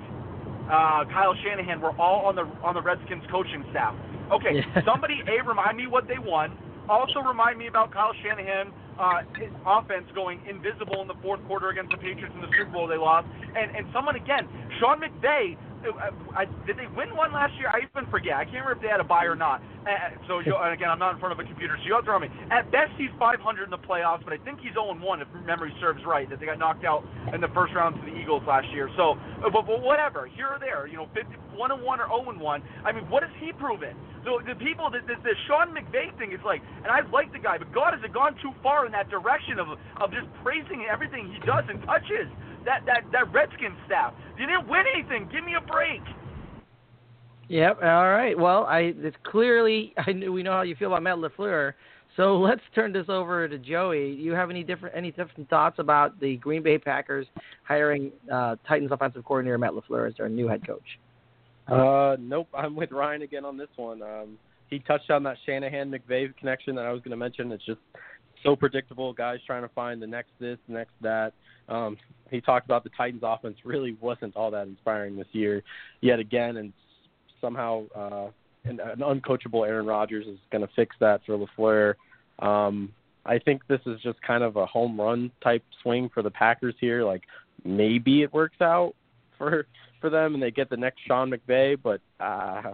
uh, 0.73 1.05
Kyle 1.13 1.35
Shanahan 1.45 1.81
were 1.81 1.93
all 2.01 2.27
on 2.27 2.35
the 2.35 2.49
on 2.65 2.75
the 2.75 2.83
Redskins 2.83 3.25
coaching 3.31 3.65
staff. 3.71 3.95
Okay, 4.33 4.65
Yeah. 4.65 4.85
somebody 4.85 5.21
a 5.29 5.47
remind 5.47 5.77
me 5.77 5.87
what 5.87 6.09
they 6.09 6.19
won. 6.19 6.57
Also 6.89 7.21
remind 7.21 7.59
me 7.59 7.67
about 7.67 7.93
Kyle 7.93 8.13
Shanahan 8.23 8.73
uh, 8.99 9.23
his 9.39 9.51
offense 9.65 10.07
going 10.15 10.41
invisible 10.49 11.01
in 11.01 11.09
the 11.09 11.15
fourth 11.23 11.45
quarter 11.47 11.69
against 11.69 11.93
the 11.93 11.97
Patriots 11.97 12.35
in 12.35 12.41
the 12.41 12.49
Super 12.49 12.71
Bowl 12.73 12.87
they 12.87 12.97
lost. 12.97 13.29
And 13.55 13.75
and 13.77 13.87
someone 13.93 14.17
again, 14.17 14.49
Sean 14.81 15.01
McVay. 15.01 15.57
Uh, 15.87 16.11
I, 16.35 16.45
did 16.67 16.77
they 16.77 16.87
win 16.97 17.15
one 17.17 17.33
last 17.33 17.55
year? 17.59 17.69
I 17.69 17.87
even 17.87 18.11
forget. 18.11 18.35
I 18.35 18.45
can't 18.45 18.65
remember 18.65 18.73
if 18.73 18.83
they 18.83 18.89
had 18.89 19.01
a 19.01 19.05
bye 19.05 19.25
or 19.25 19.37
not. 19.37 19.63
Uh, 19.87 20.11
so 20.27 20.41
you, 20.41 20.57
and 20.57 20.73
again, 20.73 20.91
I'm 20.91 20.99
not 20.99 21.15
in 21.15 21.21
front 21.21 21.33
of 21.33 21.39
a 21.39 21.45
computer, 21.45 21.77
so 21.79 21.87
you 21.87 21.95
have 21.95 22.05
to 22.05 22.13
remind 22.13 22.33
me. 22.33 22.39
At 22.51 22.71
best, 22.71 22.93
he's 22.99 23.11
500 23.19 23.65
in 23.65 23.71
the 23.71 23.79
playoffs, 23.79 24.25
but 24.25 24.33
I 24.33 24.39
think 24.39 24.61
he's 24.61 24.73
0 24.73 24.95
1 24.99 25.23
if 25.23 25.29
memory 25.47 25.75
serves 25.81 26.05
right. 26.05 26.29
That 26.29 26.41
they 26.41 26.47
got 26.47 26.59
knocked 26.59 26.85
out 26.85 27.07
in 27.33 27.41
the 27.41 27.49
first 27.55 27.75
round 27.75 27.97
to 27.97 28.03
the 28.03 28.17
Eagles 28.17 28.43
last 28.47 28.69
year. 28.73 28.91
So, 28.97 29.19
uh, 29.45 29.51
but, 29.51 29.67
but 29.67 29.81
whatever, 29.83 30.27
here 30.27 30.49
or 30.49 30.59
there, 30.59 30.87
you 30.87 30.97
know, 30.97 31.09
50, 31.15 31.31
1 31.55 31.71
and 31.71 31.83
1 31.83 32.01
or 32.01 32.07
0 32.07 32.31
and 32.31 32.41
1. 32.41 32.63
I 32.85 32.93
mean, 32.93 33.05
what 33.11 33.23
has 33.23 33.33
he 33.41 33.53
proven? 33.53 33.95
So 34.25 34.41
the 34.45 34.55
people, 34.55 34.91
the, 34.91 35.01
the, 35.07 35.15
the 35.23 35.35
Sean 35.47 35.75
McVay 35.75 36.17
thing 36.19 36.33
is 36.33 36.41
like, 36.45 36.61
and 36.83 36.89
I 36.89 37.01
like 37.09 37.33
the 37.33 37.39
guy, 37.39 37.57
but 37.57 37.73
God 37.73 37.95
has 37.95 38.03
it 38.05 38.13
gone 38.13 38.35
too 38.43 38.53
far 38.63 38.85
in 38.85 38.93
that 38.93 39.09
direction 39.09 39.59
of 39.59 39.69
of 40.01 40.13
just 40.13 40.27
praising 40.43 40.87
everything 40.91 41.33
he 41.33 41.39
does 41.47 41.65
and 41.69 41.83
touches. 41.85 42.29
That 42.69 42.85
that 42.85 43.11
that 43.13 43.33
Redskins 43.33 43.79
staff, 43.87 44.13
you 44.39 44.45
didn't 44.45 44.69
win 44.69 44.85
anything. 44.95 45.27
Give 45.33 45.43
me 45.43 45.55
a 45.55 45.67
break. 45.67 46.03
Yep. 47.49 47.79
All 47.83 48.11
right. 48.11 48.39
Well, 48.39 48.65
I 48.65 48.93
it's 48.95 49.17
clearly 49.25 49.95
I 50.07 50.13
knew 50.13 50.35
we 50.35 50.43
know 50.43 50.53
how 50.53 50.63
you 50.63 50.77
feel 50.77 50.89
about 50.89 51.03
Matt 51.03 51.17
Lafleur. 51.17 51.73
So 52.19 52.37
let's 52.39 52.61
turn 52.75 52.93
this 52.93 53.07
over 53.09 53.49
to 53.49 53.57
Joey. 53.57 54.17
Do 54.17 54.23
you 54.23 54.33
have 54.33 54.51
any 54.51 54.65
different 54.65 54.95
any 54.95 55.13
different 55.13 55.49
thoughts 55.49 55.79
about 55.79 56.21
the 56.21 56.37
Green 56.37 56.63
Bay 56.63 56.77
Packers 56.77 57.27
hiring 57.67 58.13
uh, 58.31 58.57
Titans 58.69 58.93
offensive 58.93 59.25
coordinator 59.25 59.57
Matt 59.57 59.73
Lafleur 59.73 60.07
as 60.07 60.15
their 60.19 60.29
new 60.29 60.47
head 60.47 60.67
coach? 60.67 60.99
Uh, 61.69 62.17
nope. 62.21 62.49
I'm 62.53 62.77
with 62.77 62.93
Ryan 62.93 63.23
again 63.23 63.47
on 63.47 63.57
this 63.57 63.69
one. 63.77 64.03
Um, 64.03 64.39
he 64.69 64.79
touched 64.81 65.11
on 65.11 65.23
that 65.23 65.39
Shanahan 65.47 65.91
McVay 65.91 66.37
connection 66.37 66.75
that 66.75 66.85
I 66.85 66.93
was 66.93 67.01
going 67.01 67.13
to 67.13 67.17
mention. 67.17 67.51
It's 67.51 67.65
just 67.65 67.81
so 68.43 68.55
predictable. 68.55 69.15
Guys 69.15 69.39
trying 69.47 69.63
to 69.63 69.71
find 69.71 70.03
the 70.03 70.07
next 70.07 70.33
this, 70.39 70.59
next 70.69 70.93
that. 71.01 71.33
Um, 71.69 71.97
he 72.31 72.41
talked 72.41 72.67
about 72.67 72.85
the 72.85 72.91
Titans' 72.91 73.23
offense 73.25 73.57
really 73.65 73.97
wasn't 74.01 74.37
all 74.37 74.51
that 74.51 74.67
inspiring 74.67 75.17
this 75.17 75.27
year, 75.33 75.63
yet 76.01 76.19
again, 76.19 76.59
and 76.59 76.73
somehow 77.41 77.85
uh, 77.95 78.29
an, 78.65 78.81
an 78.81 78.99
uncoachable 78.99 79.67
Aaron 79.67 79.87
Rodgers 79.87 80.27
is 80.27 80.39
going 80.51 80.67
to 80.67 80.73
fix 80.75 80.95
that 81.01 81.21
for 81.25 81.39
Lafleur. 81.39 81.95
Um, 82.45 82.93
I 83.25 83.39
think 83.39 83.67
this 83.67 83.81
is 83.87 84.01
just 84.01 84.21
kind 84.23 84.43
of 84.43 84.57
a 84.57 84.67
home 84.67 85.01
run 85.01 85.31
type 85.43 85.63
swing 85.83 86.11
for 86.13 86.23
the 86.23 86.31
Packers 86.31 86.75
here. 86.81 87.05
Like 87.05 87.23
maybe 87.65 88.23
it 88.23 88.33
works 88.33 88.61
out 88.61 88.95
for 89.37 89.67
for 90.01 90.11
them 90.11 90.35
and 90.35 90.43
they 90.43 90.51
get 90.51 90.71
the 90.71 90.77
next 90.77 91.01
Sean 91.07 91.31
McVay, 91.31 91.77
but 91.83 92.01
uh, 92.21 92.73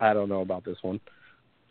I 0.00 0.14
don't 0.14 0.28
know 0.28 0.40
about 0.40 0.64
this 0.64 0.78
one. 0.82 1.00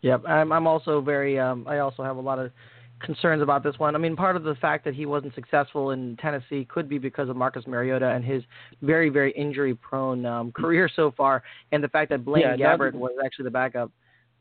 Yep, 0.02 0.22
I'm 0.26 0.52
I'm 0.52 0.66
also 0.66 1.00
very 1.00 1.38
um 1.38 1.66
I 1.66 1.78
also 1.78 2.02
have 2.02 2.16
a 2.16 2.20
lot 2.20 2.38
of 2.38 2.52
concerns 3.00 3.42
about 3.42 3.62
this 3.62 3.78
one. 3.78 3.94
I 3.94 3.98
mean, 3.98 4.16
part 4.16 4.36
of 4.36 4.42
the 4.44 4.54
fact 4.56 4.84
that 4.84 4.94
he 4.94 5.06
wasn't 5.06 5.34
successful 5.34 5.90
in 5.90 6.16
Tennessee 6.16 6.66
could 6.68 6.88
be 6.88 6.98
because 6.98 7.28
of 7.28 7.36
Marcus 7.36 7.66
Mariota 7.66 8.08
and 8.08 8.24
his 8.24 8.42
very 8.82 9.08
very 9.08 9.32
injury 9.32 9.74
prone 9.74 10.24
um 10.26 10.52
career 10.52 10.88
so 10.94 11.12
far 11.16 11.42
and 11.72 11.82
the 11.82 11.88
fact 11.88 12.10
that 12.10 12.24
Blaine 12.24 12.42
Yeah, 12.42 12.56
Gabbert 12.56 12.94
was 12.94 13.12
actually 13.24 13.44
the 13.44 13.50
backup. 13.50 13.90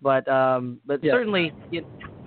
But 0.02 0.28
um 0.28 0.80
but 0.86 1.04
Yeah. 1.04 1.14
certainly 1.14 1.54
it, 1.72 1.86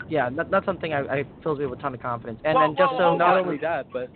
yeah, 0.08 0.28
not, 0.28 0.50
not 0.50 0.64
something 0.64 0.92
I, 0.92 1.00
I 1.00 1.24
fills 1.42 1.58
me 1.58 1.66
with 1.66 1.78
a 1.78 1.82
ton 1.82 1.94
of 1.94 2.00
confidence. 2.00 2.40
And 2.44 2.56
Well, 2.56 2.68
then 2.68 2.76
just 2.76 2.92
well, 2.98 3.12
so 3.12 3.16
not 3.16 3.36
only 3.38 3.58
that, 3.58 3.86
but 3.92 4.10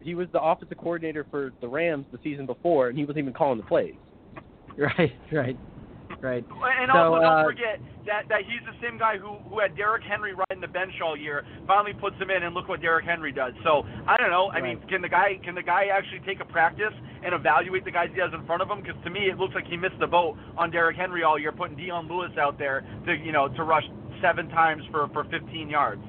he 0.00 0.14
was 0.14 0.28
the 0.32 0.42
offensive 0.42 0.76
coordinator 0.76 1.26
for 1.30 1.52
the 1.60 1.68
Rams 1.68 2.06
the 2.12 2.18
season 2.22 2.44
before, 2.46 2.88
and 2.88 2.98
he 2.98 3.04
wasn't 3.04 3.18
even 3.18 3.32
calling 3.32 3.56
the 3.56 3.64
plays. 3.64 3.94
right, 4.76 5.12
right. 5.32 5.58
Right. 6.48 6.76
And 6.80 6.90
So, 6.92 7.14
also, 7.14 7.20
don't 7.20 7.38
uh, 7.40 7.44
forget 7.44 7.80
that 8.06 8.28
that 8.28 8.42
he's 8.48 8.64
the 8.64 8.76
same 8.80 8.98
guy 8.98 9.18
who 9.18 9.36
who 9.48 9.60
had 9.60 9.76
Derrick 9.76 10.02
Henry 10.02 10.32
riding 10.32 10.60
the 10.60 10.68
bench 10.68 10.92
all 11.04 11.16
year. 11.16 11.44
Finally 11.66 11.94
puts 11.94 12.16
him 12.16 12.30
in, 12.30 12.42
and 12.42 12.54
look 12.54 12.68
what 12.68 12.80
Derrick 12.80 13.04
Henry 13.04 13.32
does. 13.32 13.52
So 13.62 13.84
I 14.06 14.16
don't 14.16 14.30
know. 14.30 14.50
I 14.50 14.60
mean, 14.60 14.80
can 14.88 15.02
the 15.02 15.08
guy 15.08 15.38
can 15.44 15.54
the 15.54 15.62
guy 15.62 15.86
actually 15.92 16.20
take 16.20 16.40
a 16.40 16.44
practice 16.44 16.94
and 17.24 17.34
evaluate 17.34 17.84
the 17.84 17.90
guys 17.90 18.10
he 18.12 18.20
has 18.20 18.32
in 18.32 18.44
front 18.46 18.62
of 18.62 18.68
him. 18.68 18.82
Because 18.82 19.00
to 19.04 19.10
me, 19.10 19.28
it 19.30 19.38
looks 19.38 19.54
like 19.54 19.66
he 19.66 19.76
missed 19.76 19.98
the 19.98 20.06
boat 20.06 20.36
on 20.56 20.70
Derrick 20.70 20.96
Henry 20.96 21.22
all 21.22 21.38
year, 21.38 21.52
putting 21.52 21.76
Dion 21.76 22.08
Lewis 22.08 22.32
out 22.38 22.58
there 22.58 22.84
to 23.06 23.14
you 23.14 23.32
know 23.32 23.48
to 23.48 23.64
rush 23.64 23.84
seven 24.20 24.48
times 24.48 24.82
for 24.90 25.08
for 25.08 25.24
15 25.24 25.68
yards. 25.68 26.02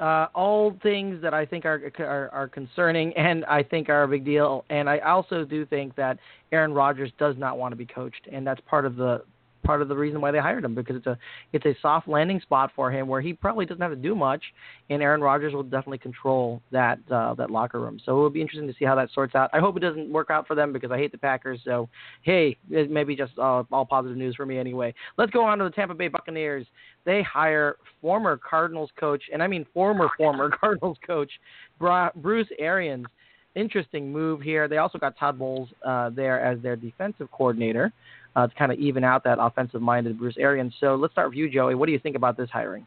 Uh, 0.00 0.28
all 0.34 0.76
things 0.82 1.20
that 1.22 1.34
I 1.34 1.44
think 1.44 1.64
are, 1.64 1.92
are 1.98 2.30
are 2.32 2.48
concerning 2.48 3.12
and 3.16 3.44
I 3.46 3.64
think 3.64 3.88
are 3.88 4.04
a 4.04 4.08
big 4.08 4.24
deal. 4.24 4.64
And 4.70 4.88
I 4.88 4.98
also 4.98 5.44
do 5.44 5.66
think 5.66 5.96
that 5.96 6.18
Aaron 6.52 6.72
Rodgers 6.72 7.10
does 7.18 7.36
not 7.36 7.58
want 7.58 7.72
to 7.72 7.76
be 7.76 7.86
coached, 7.86 8.28
and 8.30 8.46
that's 8.46 8.60
part 8.68 8.86
of 8.86 8.94
the 8.94 9.22
part 9.64 9.82
of 9.82 9.88
the 9.88 9.96
reason 9.96 10.20
why 10.20 10.30
they 10.30 10.38
hired 10.38 10.64
him 10.64 10.74
because 10.74 10.96
it's 10.96 11.06
a 11.06 11.18
it's 11.52 11.64
a 11.66 11.74
soft 11.80 12.08
landing 12.08 12.40
spot 12.40 12.70
for 12.74 12.90
him 12.90 13.06
where 13.08 13.20
he 13.20 13.32
probably 13.32 13.66
doesn't 13.66 13.80
have 13.80 13.90
to 13.90 13.96
do 13.96 14.14
much, 14.14 14.42
and 14.90 15.02
Aaron 15.02 15.20
Rodgers 15.20 15.52
will 15.52 15.62
definitely 15.62 15.98
control 15.98 16.62
that 16.70 16.98
uh, 17.10 17.34
that 17.34 17.50
locker 17.50 17.80
room. 17.80 18.00
So 18.04 18.12
it 18.12 18.20
will 18.20 18.30
be 18.30 18.40
interesting 18.40 18.68
to 18.68 18.74
see 18.78 18.84
how 18.84 18.94
that 18.94 19.10
sorts 19.14 19.34
out. 19.34 19.50
I 19.52 19.58
hope 19.58 19.76
it 19.76 19.80
doesn't 19.80 20.12
work 20.12 20.30
out 20.30 20.46
for 20.46 20.54
them 20.54 20.72
because 20.72 20.90
I 20.90 20.98
hate 20.98 21.12
the 21.12 21.18
Packers. 21.18 21.60
So 21.64 21.88
hey, 22.22 22.56
it 22.70 22.90
may 22.90 23.04
be 23.04 23.16
just 23.16 23.32
uh, 23.38 23.64
all 23.70 23.84
positive 23.84 24.16
news 24.16 24.34
for 24.34 24.46
me 24.46 24.58
anyway. 24.58 24.94
Let's 25.16 25.30
go 25.32 25.44
on 25.44 25.58
to 25.58 25.64
the 25.64 25.70
Tampa 25.70 25.94
Bay 25.94 26.08
Buccaneers. 26.08 26.66
They 27.04 27.22
hire 27.22 27.76
former 28.00 28.36
Cardinals 28.36 28.90
coach, 28.98 29.22
and 29.32 29.42
I 29.42 29.46
mean 29.46 29.66
former 29.74 30.08
former 30.16 30.50
Cardinals 30.60 30.98
coach 31.06 31.30
Bruce 31.78 32.48
Arians 32.58 33.06
interesting 33.54 34.12
move 34.12 34.40
here. 34.40 34.68
They 34.68 34.78
also 34.78 34.98
got 34.98 35.18
Todd 35.18 35.38
Bowles 35.38 35.68
uh, 35.84 36.10
there 36.10 36.40
as 36.40 36.60
their 36.62 36.76
defensive 36.76 37.30
coordinator 37.30 37.92
uh, 38.38 38.46
to 38.46 38.54
kind 38.54 38.70
of 38.70 38.78
even 38.78 39.02
out 39.02 39.24
that 39.24 39.38
offensive 39.40 39.82
minded 39.82 40.16
Bruce 40.16 40.36
Arians. 40.38 40.72
So 40.78 40.94
let's 40.94 41.12
start 41.12 41.30
with 41.30 41.36
you, 41.36 41.50
Joey. 41.50 41.74
What 41.74 41.86
do 41.86 41.92
you 41.92 41.98
think 41.98 42.14
about 42.14 42.36
this 42.36 42.48
hiring? 42.50 42.86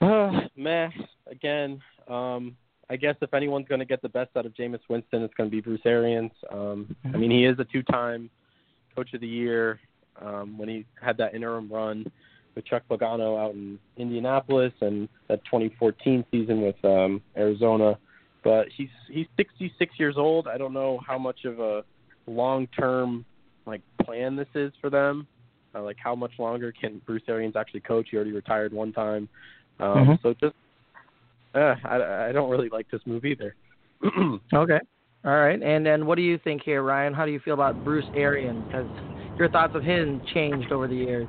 Uh, 0.00 0.32
meh. 0.56 0.88
Again, 1.30 1.80
um, 2.08 2.56
I 2.90 2.96
guess 2.96 3.14
if 3.20 3.32
anyone's 3.32 3.68
going 3.68 3.78
to 3.78 3.84
get 3.84 4.02
the 4.02 4.08
best 4.08 4.30
out 4.36 4.46
of 4.46 4.54
Jameis 4.54 4.80
Winston, 4.88 5.22
it's 5.22 5.34
going 5.34 5.48
to 5.48 5.54
be 5.54 5.60
Bruce 5.60 5.80
Arians. 5.84 6.32
Um, 6.50 6.96
I 7.04 7.16
mean, 7.16 7.30
he 7.30 7.44
is 7.44 7.56
a 7.60 7.64
two-time 7.64 8.30
Coach 8.96 9.14
of 9.14 9.20
the 9.20 9.28
Year. 9.28 9.78
Um, 10.20 10.58
when 10.58 10.68
he 10.68 10.86
had 11.00 11.16
that 11.18 11.34
interim 11.34 11.68
run 11.68 12.10
with 12.54 12.64
Chuck 12.66 12.82
Pagano 12.88 13.36
out 13.40 13.54
in 13.54 13.78
Indianapolis 13.96 14.72
and 14.80 15.08
that 15.28 15.44
2014 15.44 16.24
season 16.30 16.62
with 16.62 16.84
um, 16.84 17.20
Arizona, 17.36 17.98
but 18.44 18.68
he's 18.76 18.90
he's 19.10 19.26
66 19.36 19.92
years 19.98 20.16
old. 20.16 20.46
I 20.46 20.56
don't 20.56 20.72
know 20.72 21.00
how 21.04 21.18
much 21.18 21.44
of 21.44 21.58
a 21.58 21.84
long-term 22.26 23.24
like 23.66 23.82
plan 24.04 24.36
this 24.36 24.48
is 24.54 24.72
for 24.80 24.90
them. 24.90 25.26
Uh, 25.74 25.82
like 25.82 25.96
how 26.02 26.14
much 26.14 26.32
longer 26.38 26.72
can 26.72 27.00
Bruce 27.04 27.22
Arians 27.28 27.56
actually 27.56 27.80
coach? 27.80 28.08
He 28.10 28.16
already 28.16 28.32
retired 28.32 28.72
one 28.72 28.92
time, 28.92 29.28
um, 29.80 29.86
mm-hmm. 29.88 30.12
so 30.22 30.34
just 30.34 30.54
uh, 31.54 31.74
I, 31.84 32.28
I 32.28 32.32
don't 32.32 32.50
really 32.50 32.68
like 32.68 32.90
this 32.90 33.00
move 33.06 33.24
either. 33.24 33.54
okay, 34.54 34.80
all 35.24 35.36
right. 35.36 35.60
And 35.60 35.84
then 35.84 36.06
what 36.06 36.16
do 36.16 36.22
you 36.22 36.38
think 36.38 36.62
here, 36.62 36.82
Ryan? 36.82 37.14
How 37.14 37.26
do 37.26 37.32
you 37.32 37.40
feel 37.40 37.54
about 37.54 37.82
Bruce 37.84 38.04
Arians? 38.14 38.64
Has 38.72 38.84
your 39.38 39.50
thoughts 39.50 39.74
of 39.74 39.82
him 39.82 40.20
changed 40.32 40.70
over 40.70 40.86
the 40.86 40.94
years? 40.94 41.28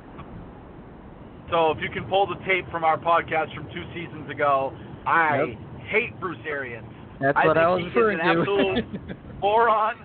So 1.50 1.70
if 1.70 1.78
you 1.80 1.88
can 1.90 2.04
pull 2.08 2.26
the 2.26 2.36
tape 2.44 2.70
from 2.70 2.84
our 2.84 2.98
podcast 2.98 3.54
from 3.54 3.66
two 3.72 3.84
seasons 3.94 4.28
ago, 4.30 4.76
I 5.06 5.42
yep. 5.42 5.58
hate 5.88 6.20
Bruce 6.20 6.38
Arians. 6.46 6.86
That's 7.20 7.36
I 7.36 7.46
what 7.46 7.56
I 7.56 7.68
was 7.68 7.84
referring 7.84 8.18
to. 8.18 8.24
An 8.24 8.38
absolute 8.40 9.16
moron 9.40 9.96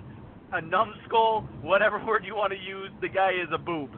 a 0.53 0.61
numbskull, 0.61 1.41
whatever 1.61 2.03
word 2.07 2.23
you 2.25 2.35
want 2.35 2.53
to 2.53 2.59
use. 2.59 2.89
The 3.01 3.09
guy 3.09 3.31
is 3.31 3.49
a 3.53 3.57
boob. 3.57 3.89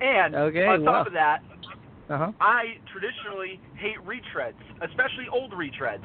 And 0.00 0.34
okay, 0.34 0.66
on 0.66 0.84
well. 0.84 0.94
top 0.94 1.06
of 1.06 1.12
that, 1.12 1.42
uh-huh. 2.10 2.32
I 2.40 2.78
traditionally 2.90 3.60
hate 3.78 3.98
retreads, 4.04 4.58
especially 4.82 5.30
old 5.30 5.52
retreads. 5.52 6.04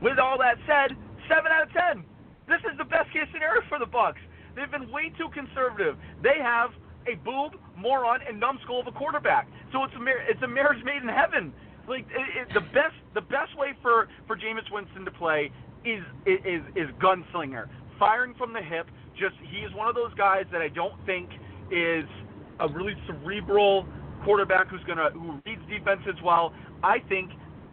With 0.00 0.18
all 0.18 0.38
that 0.38 0.56
said, 0.66 0.96
seven 1.28 1.52
out 1.52 1.68
of 1.68 1.72
ten. 1.72 2.04
This 2.48 2.60
is 2.70 2.78
the 2.78 2.84
best 2.84 3.12
case 3.12 3.26
scenario 3.32 3.62
for 3.68 3.78
the 3.78 3.86
Bucs. 3.86 4.22
They've 4.54 4.70
been 4.70 4.90
way 4.90 5.12
too 5.18 5.28
conservative. 5.34 5.96
They 6.22 6.38
have 6.40 6.70
a 7.06 7.16
boob, 7.22 7.60
moron, 7.76 8.20
and 8.26 8.40
numbskull 8.40 8.80
of 8.80 8.86
a 8.86 8.92
quarterback. 8.92 9.48
So 9.72 9.84
it's 9.84 9.94
a 9.94 10.00
mar- 10.00 10.24
it's 10.28 10.42
a 10.42 10.48
marriage 10.48 10.82
made 10.84 11.02
in 11.02 11.08
heaven. 11.08 11.52
Like 11.88 12.06
it, 12.10 12.48
it, 12.48 12.54
the 12.54 12.64
best 12.72 12.96
the 13.14 13.20
best 13.20 13.56
way 13.56 13.74
for 13.82 14.08
for 14.26 14.36
Jameis 14.36 14.70
Winston 14.72 15.04
to 15.04 15.10
play 15.10 15.50
is 15.84 16.02
is 16.24 16.62
is 16.74 16.88
gunslinger, 17.02 17.68
firing 17.98 18.34
from 18.34 18.52
the 18.52 18.62
hip, 18.62 18.86
just 19.18 19.34
he 19.50 19.58
is 19.58 19.72
one 19.74 19.88
of 19.88 19.94
those 19.94 20.12
guys 20.14 20.44
that 20.52 20.62
I 20.62 20.68
don't 20.68 20.94
think 21.06 21.30
is 21.70 22.04
a 22.60 22.68
really 22.68 22.94
cerebral 23.06 23.86
quarterback 24.24 24.68
who's 24.68 24.84
gonna 24.86 25.10
who 25.10 25.40
reads 25.44 25.62
defenses 25.68 26.16
well. 26.24 26.52
I 26.82 26.98
think, 27.08 27.30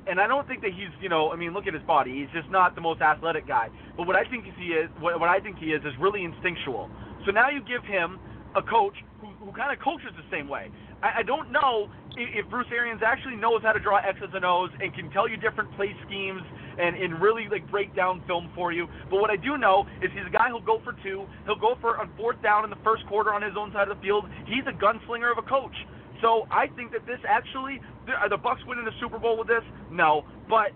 and 0.08 0.20
I 0.20 0.28
don't 0.28 0.48
think 0.48 0.62
that 0.62 0.72
he's 0.72 0.92
you 1.02 1.10
know 1.10 1.32
I 1.32 1.36
mean 1.36 1.54
look 1.54 1.68
at 1.68 1.74
his 1.74 1.84
body. 1.84 2.12
He's 2.12 2.32
just 2.34 2.50
not 2.52 2.76
the 2.76 2.82
most 2.82 3.02
athletic 3.02 3.48
guy. 3.48 3.70
But 3.98 4.08
what 4.08 4.16
I 4.16 4.24
think 4.26 4.46
he 4.58 4.74
is, 4.74 4.90
what, 5.00 5.20
what 5.20 5.30
I 5.30 5.40
think 5.40 5.58
he 5.58 5.68
is, 5.72 5.82
is 5.84 5.94
really 6.00 6.24
instinctual. 6.24 6.90
So 7.26 7.32
now 7.32 7.50
you 7.50 7.62
give 7.62 7.84
him 7.86 8.20
a 8.56 8.62
coach 8.62 8.96
who, 9.20 9.28
who 9.44 9.52
kind 9.52 9.74
of 9.74 9.84
coaches 9.84 10.10
the 10.16 10.28
same 10.32 10.48
way. 10.48 10.70
I, 11.02 11.20
I 11.20 11.24
don't 11.24 11.52
know 11.52 11.90
if, 12.18 12.46
if 12.46 12.50
Bruce 12.50 12.68
Arians 12.72 13.02
actually 13.06 13.36
knows 13.36 13.62
how 13.64 13.72
to 13.74 13.80
draw 13.80 13.98
X's 13.98 14.30
and 14.34 14.46
O's 14.46 14.70
and 14.82 14.94
can 14.94 15.10
tell 15.12 15.28
you 15.28 15.38
different 15.38 15.72
play 15.76 15.96
schemes 16.06 16.42
and, 16.78 16.96
and 16.96 17.22
really 17.22 17.48
like 17.50 17.70
break 17.70 17.96
down 17.96 18.24
film 18.28 18.50
for 18.56 18.72
you. 18.72 18.88
But 19.10 19.22
what 19.22 19.30
I 19.30 19.36
do 19.36 19.58
know 19.58 19.86
is 20.02 20.12
he's 20.14 20.28
a 20.28 20.34
guy 20.34 20.50
who'll 20.50 20.62
go 20.62 20.82
for 20.84 20.94
two. 21.04 21.26
He'll 21.46 21.60
go 21.60 21.76
for 21.82 22.00
on 22.00 22.10
fourth 22.18 22.42
down 22.42 22.64
in 22.64 22.70
the 22.70 22.82
first 22.84 23.06
quarter 23.08 23.34
on 23.34 23.42
his 23.42 23.54
own 23.58 23.72
side 23.74 23.88
of 23.90 23.98
the 23.98 24.02
field. 24.02 24.26
He's 24.46 24.66
a 24.68 24.74
gunslinger 24.74 25.32
of 25.32 25.38
a 25.38 25.48
coach. 25.48 25.76
So 26.22 26.48
I 26.50 26.68
think 26.68 26.92
that 26.94 27.06
this 27.06 27.20
actually 27.28 27.82
are 28.08 28.30
the 28.30 28.38
Bucs 28.38 28.66
winning 28.66 28.86
the 28.86 28.96
Super 29.02 29.20
Bowl 29.20 29.38
with 29.38 29.48
this? 29.48 29.64
No, 29.92 30.24
but 30.48 30.72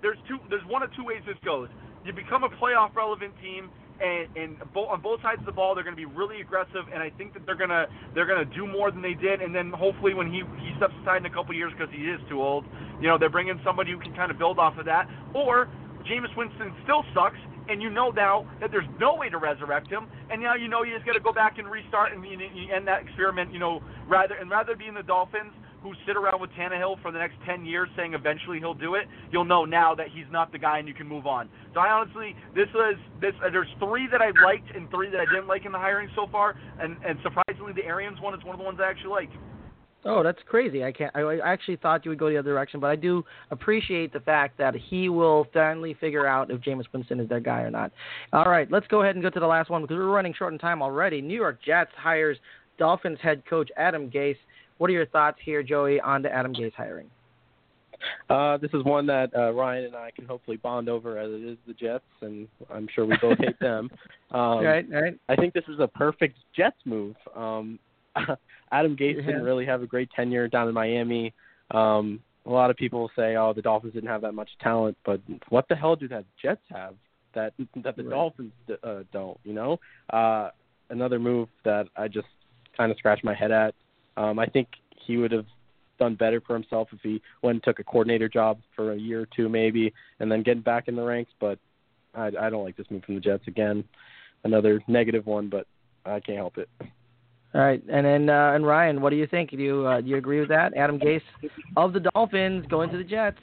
there's 0.00 0.18
two. 0.28 0.38
There's 0.48 0.64
one 0.66 0.82
of 0.82 0.94
two 0.94 1.04
ways 1.04 1.22
this 1.26 1.36
goes. 1.44 1.68
You 2.04 2.12
become 2.12 2.44
a 2.44 2.50
playoff 2.50 2.94
relevant 2.94 3.34
team 3.42 3.70
and, 4.02 4.28
and 4.36 4.72
bo- 4.74 4.86
on 4.88 5.00
both 5.00 5.22
sides 5.22 5.40
of 5.40 5.46
the 5.46 5.52
ball, 5.52 5.74
they're 5.74 5.84
going 5.84 5.96
to 5.96 6.00
be 6.00 6.10
really 6.10 6.40
aggressive, 6.40 6.84
and 6.92 7.02
I 7.02 7.10
think 7.10 7.34
that 7.34 7.46
they're 7.46 7.56
going 7.56 7.70
to 7.70 7.86
they're 8.14 8.26
to 8.26 8.54
do 8.54 8.66
more 8.66 8.90
than 8.90 9.02
they 9.02 9.14
did. 9.14 9.40
And 9.40 9.54
then 9.54 9.70
hopefully, 9.70 10.14
when 10.14 10.30
he 10.30 10.42
he 10.58 10.74
steps 10.76 10.94
aside 11.02 11.18
in 11.18 11.26
a 11.26 11.30
couple 11.30 11.54
years 11.54 11.72
because 11.72 11.92
he 11.94 12.10
is 12.10 12.20
too 12.28 12.42
old, 12.42 12.66
you 13.00 13.08
know, 13.08 13.18
they're 13.18 13.30
bringing 13.30 13.60
somebody 13.64 13.92
who 13.92 13.98
can 13.98 14.14
kind 14.14 14.30
of 14.30 14.38
build 14.38 14.58
off 14.58 14.76
of 14.78 14.86
that. 14.86 15.08
Or 15.34 15.68
Jameis 16.04 16.34
Winston 16.36 16.74
still 16.82 17.04
sucks, 17.14 17.38
and 17.68 17.80
you 17.80 17.90
know 17.90 18.10
now 18.10 18.46
that 18.60 18.70
there's 18.70 18.88
no 18.98 19.14
way 19.14 19.28
to 19.30 19.38
resurrect 19.38 19.88
him, 19.88 20.08
and 20.30 20.42
now 20.42 20.54
you 20.54 20.68
know 20.68 20.82
you 20.82 20.94
just 20.94 21.06
got 21.06 21.14
to 21.14 21.20
go 21.20 21.32
back 21.32 21.58
and 21.58 21.70
restart 21.70 22.12
and, 22.12 22.24
and 22.24 22.42
end 22.42 22.88
that 22.88 23.02
experiment. 23.02 23.52
You 23.52 23.60
know, 23.60 23.82
rather 24.08 24.34
and 24.34 24.50
rather 24.50 24.74
be 24.76 24.86
in 24.86 24.94
the 24.94 25.02
Dolphins 25.04 25.52
who 25.82 25.92
sit 26.06 26.16
around 26.16 26.40
with 26.40 26.50
Tannehill 26.52 27.00
for 27.02 27.10
the 27.10 27.18
next 27.18 27.34
10 27.46 27.64
years 27.64 27.88
saying 27.96 28.14
eventually 28.14 28.58
he'll 28.58 28.74
do 28.74 28.94
it, 28.94 29.06
you'll 29.30 29.44
know 29.44 29.64
now 29.64 29.94
that 29.94 30.08
he's 30.14 30.26
not 30.30 30.52
the 30.52 30.58
guy 30.58 30.78
and 30.78 30.86
you 30.86 30.94
can 30.94 31.06
move 31.06 31.26
on. 31.26 31.48
So 31.74 31.80
I 31.80 31.90
honestly, 31.90 32.36
this 32.54 32.68
was 32.74 32.96
this. 33.20 33.32
Uh, 33.44 33.50
there's 33.50 33.68
three 33.78 34.08
that 34.10 34.20
I 34.20 34.30
liked 34.44 34.74
and 34.74 34.88
three 34.90 35.10
that 35.10 35.20
I 35.20 35.24
didn't 35.24 35.48
like 35.48 35.66
in 35.66 35.72
the 35.72 35.78
hiring 35.78 36.08
so 36.14 36.26
far, 36.30 36.56
and 36.80 36.96
and 37.04 37.18
surprisingly, 37.22 37.72
the 37.72 37.84
Arians 37.84 38.20
one 38.20 38.34
is 38.34 38.44
one 38.44 38.54
of 38.54 38.58
the 38.58 38.64
ones 38.64 38.78
I 38.80 38.88
actually 38.88 39.10
like. 39.10 39.30
Oh, 40.04 40.24
that's 40.24 40.40
crazy. 40.48 40.82
I 40.82 40.90
can't. 40.90 41.14
I 41.14 41.38
actually 41.44 41.76
thought 41.76 42.04
you 42.04 42.10
would 42.10 42.18
go 42.18 42.28
the 42.28 42.36
other 42.36 42.50
direction, 42.50 42.80
but 42.80 42.90
I 42.90 42.96
do 42.96 43.24
appreciate 43.52 44.12
the 44.12 44.20
fact 44.20 44.58
that 44.58 44.74
he 44.74 45.08
will 45.08 45.46
finally 45.54 45.94
figure 45.94 46.26
out 46.26 46.50
if 46.50 46.60
Jameis 46.60 46.86
Winston 46.92 47.20
is 47.20 47.28
their 47.28 47.40
guy 47.40 47.60
or 47.60 47.70
not. 47.70 47.92
All 48.32 48.46
right, 48.46 48.68
let's 48.70 48.86
go 48.88 49.02
ahead 49.02 49.14
and 49.14 49.22
go 49.22 49.30
to 49.30 49.40
the 49.40 49.46
last 49.46 49.70
one 49.70 49.82
because 49.82 49.96
we're 49.96 50.06
running 50.06 50.34
short 50.36 50.52
on 50.52 50.58
time 50.58 50.82
already. 50.82 51.20
New 51.20 51.36
York 51.36 51.60
Jets 51.64 51.92
hires 51.96 52.36
Dolphins 52.78 53.18
head 53.22 53.44
coach 53.48 53.70
Adam 53.76 54.10
Gase. 54.10 54.36
What 54.82 54.90
are 54.90 54.94
your 54.94 55.06
thoughts 55.06 55.38
here, 55.44 55.62
Joey, 55.62 56.00
on 56.00 56.22
the 56.22 56.32
Adam 56.34 56.52
Gase 56.52 56.72
hiring? 56.72 57.08
Uh, 58.28 58.56
this 58.56 58.72
is 58.74 58.82
one 58.82 59.06
that 59.06 59.30
uh, 59.32 59.52
Ryan 59.52 59.84
and 59.84 59.94
I 59.94 60.10
can 60.10 60.26
hopefully 60.26 60.56
bond 60.56 60.88
over, 60.88 61.18
as 61.18 61.30
it 61.30 61.44
is 61.44 61.56
the 61.68 61.72
Jets, 61.72 62.02
and 62.20 62.48
I'm 62.68 62.88
sure 62.92 63.06
we 63.06 63.16
both 63.22 63.38
hate 63.38 63.60
them. 63.60 63.88
Um, 64.32 64.64
right, 64.64 64.86
right. 64.90 65.14
I 65.28 65.36
think 65.36 65.52
this 65.52 65.64
is 65.68 65.78
a 65.78 65.86
perfect 65.86 66.38
Jets 66.56 66.78
move. 66.86 67.14
Um, 67.36 67.78
Adam 68.72 68.96
Gase 68.96 69.16
yeah. 69.16 69.26
didn't 69.26 69.42
really 69.42 69.66
have 69.66 69.82
a 69.82 69.86
great 69.86 70.10
tenure 70.16 70.48
down 70.48 70.66
in 70.68 70.72
Miami. 70.72 71.34
Um, 71.70 72.18
a 72.46 72.50
lot 72.50 72.70
of 72.70 72.76
people 72.76 73.10
say, 73.14 73.36
"Oh, 73.36 73.52
the 73.54 73.60
Dolphins 73.60 73.92
didn't 73.92 74.08
have 74.08 74.22
that 74.22 74.32
much 74.32 74.48
talent," 74.62 74.96
but 75.04 75.20
what 75.50 75.68
the 75.68 75.76
hell 75.76 75.96
do 75.96 76.08
the 76.08 76.24
Jets 76.40 76.62
have 76.70 76.94
that 77.34 77.52
that 77.84 77.94
the 77.94 78.04
right. 78.04 78.10
Dolphins 78.10 78.52
uh, 78.82 79.00
don't? 79.12 79.38
You 79.44 79.52
know, 79.52 79.78
uh, 80.08 80.48
another 80.88 81.18
move 81.18 81.50
that 81.66 81.88
I 81.94 82.08
just 82.08 82.28
kind 82.74 82.90
of 82.90 82.96
scratch 82.96 83.22
my 83.22 83.34
head 83.34 83.52
at. 83.52 83.74
Um, 84.16 84.38
I 84.38 84.46
think 84.46 84.68
he 85.06 85.16
would 85.16 85.32
have 85.32 85.46
done 85.98 86.14
better 86.14 86.40
for 86.40 86.54
himself 86.54 86.88
if 86.92 87.00
he 87.02 87.20
went 87.42 87.56
and 87.56 87.64
took 87.64 87.78
a 87.78 87.84
coordinator 87.84 88.28
job 88.28 88.58
for 88.74 88.92
a 88.92 88.96
year 88.96 89.22
or 89.22 89.28
two 89.36 89.48
maybe, 89.48 89.92
and 90.20 90.30
then 90.30 90.42
getting 90.42 90.62
back 90.62 90.88
in 90.88 90.96
the 90.96 91.02
ranks. 91.02 91.32
But 91.40 91.58
I, 92.14 92.26
I 92.40 92.50
don't 92.50 92.64
like 92.64 92.76
this 92.76 92.86
move 92.90 93.04
from 93.04 93.14
the 93.14 93.20
Jets 93.20 93.44
again. 93.46 93.84
Another 94.44 94.82
negative 94.88 95.26
one, 95.26 95.48
but 95.48 95.66
I 96.04 96.20
can't 96.20 96.38
help 96.38 96.58
it. 96.58 96.68
All 97.54 97.60
right, 97.60 97.82
and 97.88 98.06
then 98.06 98.30
uh, 98.30 98.52
and 98.54 98.66
Ryan, 98.66 99.00
what 99.02 99.10
do 99.10 99.16
you 99.16 99.26
think? 99.26 99.50
Do 99.50 99.58
you 99.58 99.86
uh, 99.86 100.00
do 100.00 100.08
you 100.08 100.16
agree 100.16 100.40
with 100.40 100.48
that? 100.48 100.74
Adam 100.74 100.98
Gase 100.98 101.20
of 101.76 101.92
the 101.92 102.00
Dolphins 102.00 102.64
going 102.68 102.90
to 102.90 102.96
the 102.96 103.04
Jets. 103.04 103.38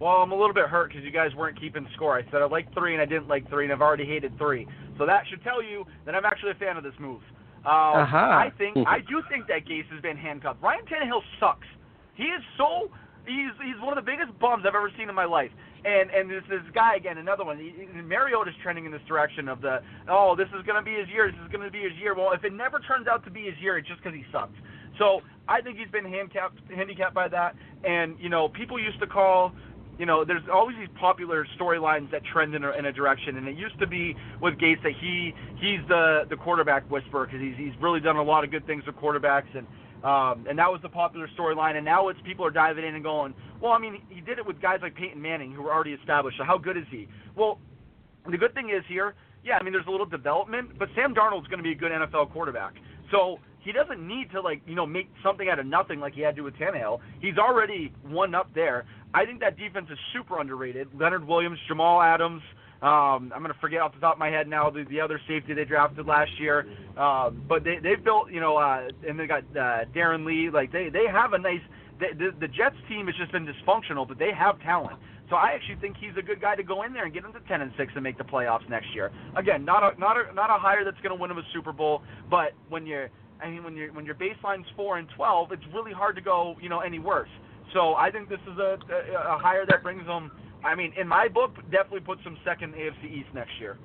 Well, 0.00 0.16
I'm 0.16 0.32
a 0.32 0.36
little 0.36 0.52
bit 0.52 0.66
hurt 0.66 0.88
because 0.88 1.04
you 1.04 1.12
guys 1.12 1.30
weren't 1.36 1.58
keeping 1.58 1.86
score. 1.94 2.18
I 2.18 2.24
said 2.30 2.42
I 2.42 2.46
liked 2.46 2.74
three 2.74 2.92
and 2.92 3.00
I 3.00 3.06
didn't 3.06 3.28
like 3.28 3.48
three, 3.48 3.64
and 3.64 3.72
I've 3.72 3.80
already 3.80 4.04
hated 4.04 4.36
three. 4.36 4.66
So 4.98 5.06
that 5.06 5.22
should 5.30 5.42
tell 5.44 5.62
you 5.62 5.86
that 6.04 6.14
I'm 6.14 6.24
actually 6.24 6.50
a 6.50 6.54
fan 6.54 6.76
of 6.76 6.82
this 6.82 6.92
move. 6.98 7.22
Uh, 7.64 8.04
uh-huh. 8.04 8.16
I 8.16 8.52
think 8.58 8.76
I 8.86 9.00
do 9.00 9.22
think 9.30 9.46
that 9.48 9.66
Gase 9.66 9.88
has 9.90 10.00
been 10.02 10.16
handcuffed. 10.16 10.62
Ryan 10.62 10.84
Tannehill 10.84 11.22
sucks. 11.40 11.66
He 12.14 12.24
is 12.24 12.42
so 12.58 12.90
he's 13.26 13.52
he's 13.64 13.80
one 13.80 13.96
of 13.96 14.04
the 14.04 14.08
biggest 14.10 14.38
bums 14.38 14.64
I've 14.66 14.74
ever 14.74 14.90
seen 14.96 15.08
in 15.08 15.14
my 15.14 15.24
life. 15.24 15.50
And 15.84 16.10
and 16.10 16.30
this 16.30 16.42
this 16.48 16.64
guy 16.74 16.96
again, 16.96 17.18
another 17.18 17.44
one. 17.44 17.58
He, 17.58 17.86
Mariota's 18.02 18.54
trending 18.62 18.86
in 18.86 18.92
this 18.92 19.04
direction 19.08 19.48
of 19.48 19.60
the 19.60 19.80
oh, 20.08 20.34
this 20.36 20.48
is 20.48 20.64
going 20.66 20.76
to 20.76 20.84
be 20.84 20.96
his 20.96 21.08
year. 21.08 21.30
This 21.30 21.40
is 21.44 21.50
going 21.52 21.64
to 21.64 21.70
be 21.70 21.82
his 21.82 21.92
year. 22.00 22.14
Well, 22.14 22.32
if 22.32 22.44
it 22.44 22.52
never 22.52 22.80
turns 22.80 23.06
out 23.06 23.24
to 23.24 23.30
be 23.30 23.44
his 23.44 23.54
year, 23.60 23.78
it's 23.78 23.88
just 23.88 24.02
because 24.02 24.16
he 24.16 24.24
sucks. 24.32 24.56
So 24.98 25.20
I 25.48 25.60
think 25.60 25.78
he's 25.78 25.90
been 25.90 26.04
handicapped 26.04 26.60
handicapped 26.74 27.14
by 27.14 27.28
that. 27.28 27.56
And 27.84 28.16
you 28.18 28.28
know, 28.28 28.48
people 28.48 28.80
used 28.80 29.00
to 29.00 29.06
call 29.06 29.52
you 29.98 30.06
know, 30.06 30.24
there's 30.24 30.42
always 30.52 30.76
these 30.76 30.88
popular 30.98 31.46
storylines 31.58 32.10
that 32.10 32.22
trend 32.24 32.54
in 32.54 32.64
a, 32.64 32.70
in 32.72 32.86
a 32.86 32.92
direction, 32.92 33.36
and 33.36 33.46
it 33.46 33.56
used 33.56 33.78
to 33.78 33.86
be 33.86 34.16
with 34.40 34.54
Gase 34.54 34.82
that 34.82 34.92
he 35.00 35.32
he's 35.56 35.80
the 35.88 36.24
the 36.28 36.36
quarterback 36.36 36.90
whisperer 36.90 37.26
because 37.26 37.40
he's 37.40 37.56
he's 37.56 37.72
really 37.80 38.00
done 38.00 38.16
a 38.16 38.22
lot 38.22 38.44
of 38.44 38.50
good 38.50 38.66
things 38.66 38.84
with 38.86 38.96
quarterbacks, 38.96 39.54
and 39.54 39.66
um, 40.04 40.46
and 40.48 40.58
that 40.58 40.70
was 40.70 40.80
the 40.82 40.88
popular 40.88 41.28
storyline. 41.38 41.76
And 41.76 41.84
now 41.84 42.08
it's 42.08 42.18
people 42.24 42.44
are 42.44 42.50
diving 42.50 42.84
in 42.84 42.94
and 42.94 43.04
going, 43.04 43.34
well, 43.60 43.72
I 43.72 43.78
mean, 43.78 44.02
he 44.08 44.20
did 44.20 44.38
it 44.38 44.46
with 44.46 44.60
guys 44.60 44.80
like 44.82 44.94
Peyton 44.94 45.20
Manning 45.20 45.52
who 45.52 45.62
were 45.62 45.72
already 45.72 45.92
established. 45.92 46.38
So 46.38 46.44
how 46.44 46.58
good 46.58 46.76
is 46.76 46.84
he? 46.90 47.08
Well, 47.36 47.58
the 48.30 48.36
good 48.36 48.54
thing 48.54 48.70
is 48.70 48.82
here, 48.88 49.14
yeah, 49.44 49.58
I 49.58 49.62
mean, 49.62 49.72
there's 49.72 49.86
a 49.86 49.90
little 49.90 50.06
development, 50.06 50.78
but 50.78 50.88
Sam 50.94 51.14
Darnold's 51.14 51.46
going 51.48 51.58
to 51.58 51.62
be 51.62 51.72
a 51.72 51.74
good 51.74 51.92
NFL 51.92 52.32
quarterback. 52.32 52.74
So 53.10 53.38
he 53.64 53.72
doesn't 53.72 54.06
need 54.06 54.30
to 54.32 54.40
like 54.40 54.60
you 54.66 54.74
know 54.74 54.86
make 54.86 55.08
something 55.22 55.48
out 55.48 55.58
of 55.58 55.66
nothing 55.66 55.98
like 55.98 56.14
he 56.14 56.20
had 56.20 56.36
to 56.36 56.42
with 56.42 56.54
Tannehill. 56.54 57.00
He's 57.20 57.38
already 57.38 57.92
one 58.02 58.34
up 58.34 58.54
there. 58.54 58.84
I 59.14 59.24
think 59.24 59.40
that 59.40 59.56
defense 59.56 59.86
is 59.90 59.98
super 60.12 60.40
underrated. 60.40 60.88
Leonard 60.98 61.26
Williams, 61.26 61.58
Jamal 61.68 62.02
Adams. 62.02 62.42
Um, 62.82 63.32
I'm 63.34 63.40
gonna 63.40 63.54
forget 63.60 63.80
off 63.80 63.94
the 63.94 64.00
top 64.00 64.14
of 64.14 64.18
my 64.18 64.28
head 64.28 64.46
now 64.46 64.68
the, 64.68 64.84
the 64.90 65.00
other 65.00 65.18
safety 65.26 65.54
they 65.54 65.64
drafted 65.64 66.06
last 66.06 66.32
year, 66.38 66.66
um, 66.98 67.42
but 67.48 67.64
they 67.64 67.78
they've 67.82 68.02
built 68.02 68.30
you 68.30 68.40
know 68.40 68.58
uh, 68.58 68.88
and 69.08 69.18
they 69.18 69.26
got 69.26 69.44
uh, 69.56 69.86
Darron 69.94 70.26
Lee 70.26 70.50
like 70.50 70.70
they 70.70 70.90
they 70.90 71.06
have 71.10 71.32
a 71.32 71.38
nice 71.38 71.62
the, 71.98 72.08
the 72.18 72.30
the 72.40 72.48
Jets 72.48 72.76
team 72.88 73.06
has 73.06 73.16
just 73.16 73.32
been 73.32 73.46
dysfunctional, 73.46 74.06
but 74.06 74.18
they 74.18 74.32
have 74.36 74.60
talent. 74.60 74.98
So 75.30 75.36
I 75.36 75.52
actually 75.52 75.76
think 75.76 75.96
he's 75.96 76.16
a 76.18 76.22
good 76.22 76.40
guy 76.40 76.56
to 76.56 76.62
go 76.62 76.82
in 76.82 76.92
there 76.92 77.04
and 77.04 77.14
get 77.14 77.22
them 77.22 77.32
to 77.32 77.40
10 77.40 77.62
and 77.62 77.72
6 77.78 77.92
and 77.94 78.02
make 78.02 78.18
the 78.18 78.24
playoffs 78.24 78.68
next 78.68 78.88
year. 78.94 79.10
Again, 79.36 79.64
not 79.64 79.82
a 79.82 79.98
not 79.98 80.16
a 80.18 80.34
not 80.34 80.50
a 80.50 80.60
hire 80.60 80.84
that's 80.84 81.00
going 81.00 81.16
to 81.16 81.20
win 81.20 81.30
them 81.30 81.38
a 81.38 81.42
Super 81.52 81.72
Bowl, 81.72 82.02
but 82.28 82.52
when 82.68 82.86
you're 82.86 83.08
I 83.40 83.48
mean 83.48 83.64
when 83.64 83.76
your 83.76 83.92
when 83.94 84.04
your 84.04 84.14
baseline's 84.14 84.66
4 84.76 84.98
and 84.98 85.08
12, 85.16 85.52
it's 85.52 85.62
really 85.72 85.92
hard 85.92 86.16
to 86.16 86.22
go 86.22 86.56
you 86.60 86.68
know 86.68 86.80
any 86.80 86.98
worse. 86.98 87.30
So 87.72 87.94
I 87.94 88.10
think 88.10 88.28
this 88.28 88.40
is 88.50 88.58
a, 88.58 88.78
a, 88.90 89.34
a 89.34 89.38
hire 89.38 89.64
that 89.68 89.82
brings 89.82 90.06
them. 90.06 90.30
I 90.64 90.74
mean, 90.74 90.92
in 90.98 91.08
my 91.08 91.28
book, 91.28 91.56
definitely 91.70 92.00
puts 92.00 92.22
them 92.24 92.36
second 92.44 92.74
AFC 92.74 93.04
East 93.04 93.28
next 93.34 93.52
year. 93.60 93.76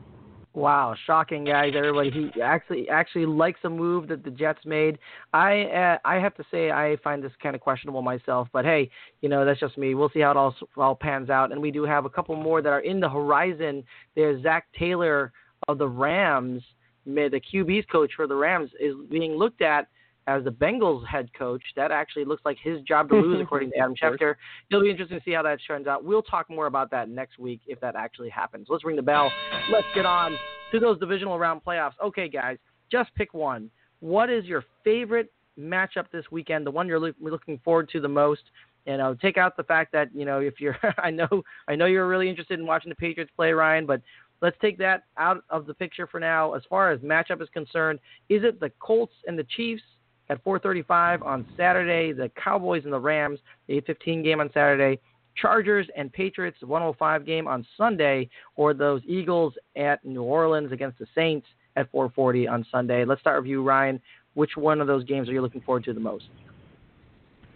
Wow, 0.54 0.96
shocking 1.06 1.46
guys! 1.46 1.74
Everybody, 1.76 2.10
he 2.10 2.42
actually 2.42 2.90
actually 2.90 3.28
likes 3.28 3.60
a 3.66 3.70
move 3.70 4.08
that 4.08 4.24
the 4.24 4.32
Jets 4.32 4.66
made. 4.66 4.98
I 5.32 5.62
uh, 5.66 5.98
I 6.04 6.16
have 6.16 6.34
to 6.36 6.44
say 6.50 6.72
I 6.72 6.98
find 7.04 7.24
this 7.24 7.32
kind 7.42 7.56
of 7.56 7.62
questionable 7.62 8.02
myself, 8.02 8.48
but 8.52 8.66
hey, 8.66 8.90
you 9.22 9.30
know 9.30 9.46
that's 9.46 9.60
just 9.60 9.78
me. 9.78 9.94
We'll 9.94 10.10
see 10.10 10.22
how 10.22 10.32
it 10.32 10.38
all 10.38 10.56
all 10.76 10.96
pans 10.96 11.30
out. 11.30 11.52
And 11.52 11.62
we 11.62 11.70
do 11.70 11.84
have 11.84 12.06
a 12.06 12.10
couple 12.10 12.36
more 12.36 12.64
that 12.64 12.74
are 12.74 12.80
in 12.80 13.00
the 13.00 13.08
horizon. 13.08 13.84
There's 14.16 14.42
Zac 14.42 14.66
Taylor 14.78 15.32
of 15.68 15.78
the 15.78 15.88
Rams, 15.88 16.64
the 17.06 17.42
QB's 17.54 17.86
coach 17.92 18.12
for 18.16 18.26
the 18.26 18.36
Rams, 18.36 18.72
is 18.80 18.96
being 19.12 19.34
looked 19.34 19.62
at 19.62 19.88
as 20.30 20.44
the 20.44 20.52
Bengals 20.52 21.06
head 21.08 21.30
coach. 21.34 21.64
That 21.76 21.92
actually 21.92 22.24
looks 22.24 22.44
like 22.46 22.58
his 22.62 22.82
job 22.82 23.10
to 23.10 23.16
lose, 23.16 23.42
according 23.44 23.72
to 23.72 23.78
Adam 23.78 23.96
Schefter. 24.02 24.36
It'll 24.70 24.84
be 24.84 24.92
interesting 24.92 25.18
to 25.18 25.24
see 25.24 25.32
how 25.32 25.42
that 25.42 25.58
turns 25.66 25.88
out. 25.88 26.04
We'll 26.04 26.22
talk 26.22 26.50
more 26.50 26.68
about 26.68 26.92
that 26.92 27.10
next 27.10 27.40
week 27.40 27.62
if 27.66 27.80
that 27.82 27.96
actually 27.96 28.30
happens. 28.30 28.68
Let's 28.70 28.86
ring 28.86 28.96
the 28.96 29.02
bell. 29.02 29.32
Let's 29.72 29.88
get 29.96 30.06
on 30.06 30.38
to 30.72 30.80
those 30.80 31.00
divisional 31.00 31.40
round 31.40 31.62
playoffs. 31.66 31.94
Okay, 32.04 32.30
guys, 32.30 32.58
just 32.92 33.10
pick 33.16 33.34
one. 33.34 33.72
What 34.02 34.30
is 34.30 34.46
your 34.46 34.64
favorite 34.84 35.32
matchup 35.60 36.06
this 36.12 36.26
weekend? 36.32 36.66
The 36.66 36.72
one 36.72 36.88
you're 36.88 37.00
looking 37.00 37.60
forward 37.64 37.90
to 37.94 38.00
the 38.00 38.08
most? 38.08 38.44
And 38.86 39.02
I'll 39.02 39.16
take 39.16 39.38
out 39.38 39.58
the 39.58 39.64
fact 39.64 39.92
that 39.94 40.10
you 40.14 40.26
know 40.26 40.40
if 40.40 40.62
you're, 40.62 40.78
I 41.00 41.10
know, 41.10 41.44
I 41.68 41.76
know 41.76 41.88
you're 41.88 42.08
really 42.08 42.30
interested 42.30 42.60
in 42.60 42.68
watching 42.68 42.90
the 42.90 42.96
Patriots 42.96 43.32
play, 43.36 43.52
Ryan, 43.52 43.88
but 43.88 44.02
let's 44.42 44.58
take 44.62 44.78
that 44.78 45.06
out 45.18 45.44
of 45.50 45.66
the 45.66 45.74
picture 45.74 46.06
for 46.06 46.20
now. 46.20 46.54
As 46.54 46.62
far 46.70 46.92
as 46.92 47.00
matchup 47.00 47.42
is 47.42 47.50
concerned, 47.52 48.00
is 48.30 48.44
it 48.44 48.60
the 48.60 48.72
Colts 48.80 49.14
and 49.26 49.38
the 49.38 49.46
Chiefs? 49.56 49.82
At 50.30 50.44
4:35 50.44 51.24
on 51.24 51.46
Saturday. 51.58 52.12
The 52.12 52.30
Cowboys 52.30 52.84
and 52.84 52.94
the 52.94 53.00
Rams, 53.00 53.40
the 53.68 53.78
8:15 53.78 54.24
game 54.24 54.40
on 54.40 54.52
Saturday. 54.54 55.00
Chargers 55.36 55.88
and 55.96 56.12
Patriots, 56.12 56.58
105 56.62 57.26
game 57.26 57.48
on 57.48 57.66
Sunday, 57.78 58.30
or 58.56 58.74
those 58.74 59.02
Eagles 59.06 59.54
at 59.76 60.04
New 60.04 60.24
Orleans 60.24 60.72
against 60.72 61.00
the 61.00 61.08
Saints 61.16 61.48
at 61.76 61.92
4:40 61.92 62.48
on 62.48 62.66
Sunday. 62.72 63.06
Let's 63.06 63.22
start 63.22 63.42
with 63.42 63.50
you, 63.50 63.64
Ryan. 63.64 64.02
Which 64.34 64.58
one 64.58 64.82
of 64.82 64.88
those 64.88 65.04
games 65.04 65.30
are 65.30 65.34
you 65.34 65.42
looking 65.42 65.62
forward 65.62 65.84
to 65.86 65.94
the 65.94 66.00
most? 66.00 66.26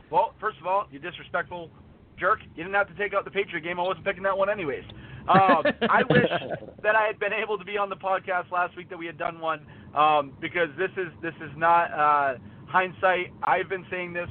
Well, 0.10 0.34
first 0.40 0.60
of 0.60 0.68
all, 0.68 0.88
you 0.92 1.00
disrespectful 1.00 1.70
jerk. 2.20 2.40
You 2.56 2.64
didn't 2.64 2.76
have 2.76 2.88
to 2.88 2.96
take 2.96 3.14
out 3.14 3.26
the 3.26 3.32
Patriot 3.32 3.62
game. 3.62 3.80
I 3.80 3.84
wasn't 3.84 4.06
picking 4.06 4.24
that 4.24 4.38
one 4.38 4.50
anyways. 4.50 4.84
Um, 5.28 5.64
I 5.90 6.04
wish 6.10 6.30
that 6.84 6.96
I 6.96 7.08
had 7.08 7.20
been 7.20 7.34
able 7.34 7.58
to 7.58 7.66
be 7.66 7.78
on 7.78 7.90
the 7.90 7.96
podcast 7.96 8.52
last 8.52 8.76
week 8.78 8.90
that 8.90 8.98
we 8.98 9.06
had 9.06 9.18
done 9.18 9.40
one 9.40 9.66
um, 9.96 10.34
because 10.40 10.70
this 10.78 10.92
is 10.98 11.12
this 11.22 11.34
is 11.42 11.52
not. 11.58 11.92
Uh, 11.92 12.38
hindsight, 12.74 13.32
I've 13.44 13.70
been 13.70 13.86
saying 13.90 14.14
this 14.14 14.30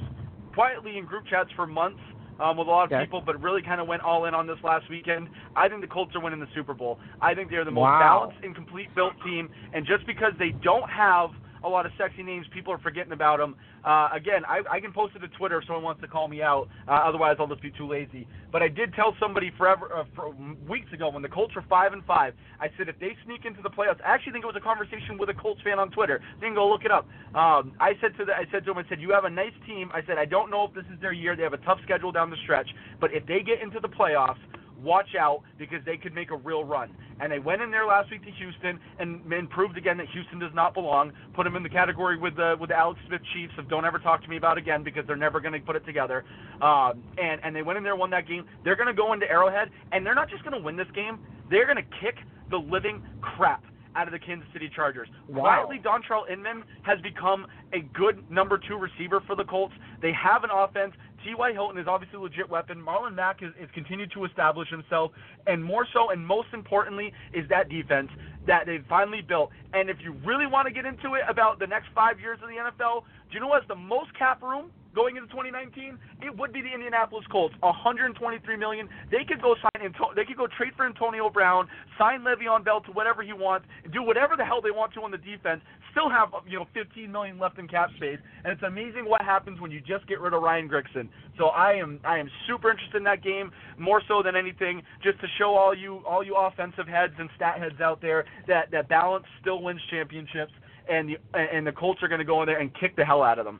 quietly 0.53 0.97
in 0.97 1.05
group 1.05 1.25
chats 1.25 1.49
for 1.55 1.65
months 1.65 2.01
um, 2.41 2.57
with 2.57 2.67
a 2.67 2.69
lot 2.69 2.83
of 2.83 2.91
okay. 2.91 3.03
people, 3.05 3.21
but 3.25 3.41
really 3.41 3.61
kind 3.61 3.79
of 3.79 3.87
went 3.87 4.01
all 4.03 4.25
in 4.25 4.33
on 4.33 4.45
this 4.45 4.57
last 4.63 4.89
weekend. 4.89 5.29
I 5.55 5.69
think 5.69 5.81
the 5.81 5.87
Colts 5.87 6.13
are 6.15 6.21
winning 6.21 6.41
the 6.41 6.51
Super 6.53 6.73
Bowl. 6.73 6.99
I 7.21 7.33
think 7.33 7.49
they're 7.49 7.63
the 7.63 7.71
most 7.71 7.83
wow. 7.83 7.99
balanced 7.99 8.43
and 8.43 8.53
complete 8.53 8.93
built 8.93 9.13
team, 9.25 9.49
and 9.73 9.85
just 9.85 10.05
because 10.05 10.33
they 10.37 10.49
don't 10.61 10.89
have– 10.89 11.31
a 11.63 11.69
lot 11.69 11.85
of 11.85 11.91
sexy 11.97 12.23
names. 12.23 12.45
People 12.53 12.73
are 12.73 12.79
forgetting 12.79 13.11
about 13.11 13.39
them. 13.39 13.55
Uh, 13.83 14.09
again, 14.13 14.43
I, 14.47 14.61
I 14.69 14.79
can 14.79 14.93
post 14.93 15.15
it 15.15 15.19
to 15.19 15.27
Twitter 15.29 15.59
if 15.59 15.65
someone 15.65 15.83
wants 15.83 16.01
to 16.01 16.07
call 16.07 16.27
me 16.27 16.41
out. 16.41 16.67
Uh, 16.87 16.91
otherwise, 16.91 17.37
I'll 17.39 17.47
just 17.47 17.61
be 17.61 17.71
too 17.71 17.87
lazy. 17.87 18.27
But 18.51 18.61
I 18.61 18.67
did 18.67 18.93
tell 18.93 19.15
somebody 19.19 19.51
forever, 19.57 19.89
uh, 19.93 20.03
for 20.15 20.33
weeks 20.67 20.91
ago 20.93 21.09
when 21.09 21.21
the 21.21 21.29
Colts 21.29 21.55
were 21.55 21.63
five 21.69 21.93
and 21.93 22.03
five. 22.05 22.33
I 22.59 22.69
said 22.77 22.87
if 22.87 22.99
they 22.99 23.15
sneak 23.25 23.45
into 23.45 23.61
the 23.61 23.69
playoffs, 23.69 24.01
I 24.05 24.13
actually 24.13 24.33
think 24.33 24.43
it 24.43 24.47
was 24.47 24.55
a 24.55 24.61
conversation 24.61 25.17
with 25.17 25.29
a 25.29 25.33
Colts 25.33 25.61
fan 25.63 25.79
on 25.79 25.91
Twitter. 25.91 26.21
You 26.35 26.47
can 26.47 26.55
go 26.55 26.67
look 26.67 26.85
it 26.85 26.91
up. 26.91 27.07
Um, 27.35 27.73
I 27.79 27.93
said 27.99 28.15
to 28.17 28.25
the, 28.25 28.33
I 28.33 28.45
said 28.51 28.65
to 28.65 28.71
him, 28.71 28.77
I 28.77 28.87
said 28.87 29.01
you 29.01 29.11
have 29.11 29.25
a 29.25 29.29
nice 29.29 29.53
team. 29.65 29.89
I 29.93 30.01
said 30.05 30.17
I 30.17 30.25
don't 30.25 30.49
know 30.49 30.65
if 30.65 30.73
this 30.73 30.85
is 30.93 30.99
their 31.01 31.13
year. 31.13 31.35
They 31.35 31.43
have 31.43 31.53
a 31.53 31.63
tough 31.65 31.79
schedule 31.83 32.11
down 32.11 32.29
the 32.29 32.37
stretch, 32.43 32.69
but 32.99 33.13
if 33.13 33.25
they 33.25 33.41
get 33.41 33.61
into 33.61 33.79
the 33.79 33.89
playoffs 33.89 34.39
watch 34.83 35.15
out 35.19 35.41
because 35.57 35.79
they 35.85 35.97
could 35.97 36.13
make 36.13 36.31
a 36.31 36.37
real 36.37 36.63
run. 36.63 36.95
And 37.19 37.31
they 37.31 37.39
went 37.39 37.61
in 37.61 37.71
there 37.71 37.85
last 37.85 38.11
week 38.11 38.23
to 38.25 38.31
Houston 38.31 38.79
and, 38.99 39.21
and 39.31 39.49
proved 39.49 39.77
again 39.77 39.97
that 39.97 40.07
Houston 40.09 40.39
does 40.39 40.53
not 40.53 40.73
belong. 40.73 41.13
Put 41.33 41.43
them 41.43 41.55
in 41.55 41.63
the 41.63 41.69
category 41.69 42.17
with 42.17 42.35
the 42.35 42.55
with 42.59 42.69
the 42.69 42.75
Alex 42.75 42.99
Smith 43.07 43.21
Chiefs 43.33 43.53
of 43.57 43.69
don't 43.69 43.85
ever 43.85 43.99
talk 43.99 44.21
to 44.23 44.29
me 44.29 44.37
about 44.37 44.57
again 44.57 44.83
because 44.83 45.05
they're 45.07 45.15
never 45.15 45.39
going 45.39 45.53
to 45.53 45.59
put 45.59 45.75
it 45.75 45.85
together. 45.85 46.25
Um, 46.61 47.03
and 47.17 47.39
and 47.43 47.55
they 47.55 47.61
went 47.61 47.77
in 47.77 47.83
there, 47.83 47.95
won 47.95 48.09
that 48.11 48.27
game. 48.27 48.45
They're 48.63 48.75
going 48.75 48.87
to 48.87 48.93
go 48.93 49.13
into 49.13 49.29
Arrowhead, 49.29 49.69
and 49.91 50.05
they're 50.05 50.15
not 50.15 50.29
just 50.29 50.43
going 50.43 50.55
to 50.57 50.63
win 50.63 50.75
this 50.75 50.91
game. 50.93 51.19
They're 51.49 51.65
going 51.65 51.77
to 51.77 51.89
kick 52.01 52.17
the 52.49 52.57
living 52.57 53.03
crap 53.21 53.63
out 53.95 54.07
of 54.07 54.11
the 54.11 54.19
Kansas 54.19 54.47
City 54.53 54.69
Chargers. 54.73 55.07
Wow. 55.27 55.41
Quietly, 55.41 55.81
Dontrelle 55.83 56.29
Inman 56.31 56.63
has 56.83 56.99
become 57.01 57.45
a 57.73 57.81
good 57.93 58.29
number 58.29 58.57
two 58.57 58.75
receiver 58.77 59.21
for 59.25 59.35
the 59.35 59.43
Colts. 59.43 59.73
They 60.01 60.11
have 60.13 60.43
an 60.43 60.49
offense. 60.53 60.93
T.Y. 61.23 61.53
Hilton 61.53 61.77
is 61.77 61.87
obviously 61.87 62.17
a 62.17 62.21
legit 62.21 62.49
weapon. 62.49 62.81
Marlon 62.81 63.15
Mack 63.15 63.41
is, 63.41 63.51
is 63.61 63.69
continued 63.73 64.11
to 64.13 64.25
establish 64.25 64.69
himself. 64.69 65.11
And 65.47 65.63
more 65.63 65.87
so, 65.93 66.09
and 66.11 66.25
most 66.25 66.49
importantly, 66.53 67.13
is 67.33 67.47
that 67.49 67.69
defense 67.69 68.09
that 68.45 68.65
they've 68.65 68.83
finally 68.89 69.21
built. 69.21 69.51
And 69.73 69.89
if 69.89 69.97
you 70.03 70.13
really 70.25 70.47
want 70.47 70.67
to 70.67 70.73
get 70.73 70.85
into 70.85 71.15
it 71.15 71.23
about 71.29 71.59
the 71.59 71.67
next 71.67 71.87
five 71.95 72.19
years 72.19 72.39
of 72.43 72.49
the 72.49 72.55
NFL, 72.55 73.03
do 73.29 73.33
you 73.33 73.39
know 73.39 73.47
what 73.47 73.61
has 73.61 73.67
the 73.67 73.75
most 73.75 74.13
cap 74.17 74.41
room? 74.41 74.71
Going 74.95 75.17
into 75.17 75.27
2019, 75.29 75.97
it 76.21 76.37
would 76.37 76.53
be 76.53 76.61
the 76.61 76.73
Indianapolis 76.73 77.25
Colts. 77.31 77.55
123 77.61 78.57
million. 78.57 78.87
They 79.11 79.23
could 79.27 79.41
go 79.41 79.55
sign. 79.61 79.93
They 80.15 80.25
could 80.25 80.37
go 80.37 80.47
trade 80.47 80.73
for 80.75 80.85
Antonio 80.85 81.29
Brown, 81.29 81.67
sign 81.97 82.21
Le'Veon 82.21 82.63
Bell 82.63 82.81
to 82.81 82.91
whatever 82.91 83.23
he 83.23 83.33
wants, 83.33 83.67
do 83.91 84.03
whatever 84.03 84.35
the 84.35 84.45
hell 84.45 84.61
they 84.61 84.71
want 84.71 84.93
to 84.93 85.01
on 85.01 85.11
the 85.11 85.17
defense. 85.17 85.61
Still 85.91 86.09
have 86.09 86.29
you 86.47 86.59
know 86.59 86.67
15 86.73 87.11
million 87.11 87.39
left 87.39 87.59
in 87.59 87.67
cap 87.67 87.89
space, 87.97 88.19
and 88.43 88.53
it's 88.53 88.63
amazing 88.63 89.05
what 89.05 89.21
happens 89.21 89.59
when 89.59 89.71
you 89.71 89.79
just 89.79 90.07
get 90.07 90.19
rid 90.19 90.33
of 90.33 90.41
Ryan 90.41 90.69
Grigson. 90.69 91.09
So 91.37 91.47
I 91.47 91.73
am 91.73 91.99
I 92.03 92.17
am 92.17 92.29
super 92.47 92.71
interested 92.71 92.97
in 92.97 93.03
that 93.03 93.23
game 93.23 93.51
more 93.77 94.01
so 94.07 94.21
than 94.23 94.35
anything, 94.35 94.81
just 95.03 95.19
to 95.21 95.27
show 95.37 95.55
all 95.55 95.75
you 95.75 96.01
all 96.07 96.23
you 96.23 96.35
offensive 96.35 96.87
heads 96.87 97.13
and 97.19 97.29
stat 97.35 97.59
heads 97.59 97.81
out 97.81 98.01
there 98.01 98.25
that 98.47 98.71
that 98.71 98.89
balance 98.89 99.25
still 99.41 99.61
wins 99.61 99.81
championships 99.89 100.53
and 100.89 101.09
the 101.09 101.17
and 101.37 101.65
the 101.65 101.71
Colts 101.71 102.01
are 102.03 102.07
going 102.07 102.19
to 102.19 102.25
go 102.25 102.41
in 102.41 102.47
there 102.47 102.59
and 102.59 102.71
kick 102.79 102.95
the 102.95 103.05
hell 103.05 103.23
out 103.23 103.39
of 103.39 103.45
them. 103.45 103.59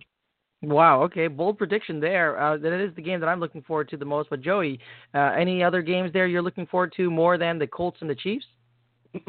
Wow. 0.63 1.04
Okay. 1.04 1.28
Bold 1.28 1.58
prediction 1.58 1.99
there. 1.99 2.39
Uh, 2.41 2.58
that 2.58 2.73
is 2.82 2.95
the 2.95 3.02
game 3.02 3.19
that 3.19 3.28
I'm 3.28 3.41
looking 3.41 3.62
forward 3.62 3.89
to 3.89 3.97
the 3.97 4.06
most. 4.06 4.30
But 4.30 4.41
Joey, 4.41 4.80
uh, 5.13 5.34
any 5.38 5.62
other 5.62 5.82
games 5.82 6.12
there 6.13 6.26
you're 6.26 6.41
looking 6.41 6.65
forward 6.65 6.93
to 6.97 7.12
more 7.12 7.38
than 7.38 7.60
the 7.60 7.67
Colts 7.67 7.97
and 7.99 8.10
the 8.10 8.15
Chiefs? 8.15 8.45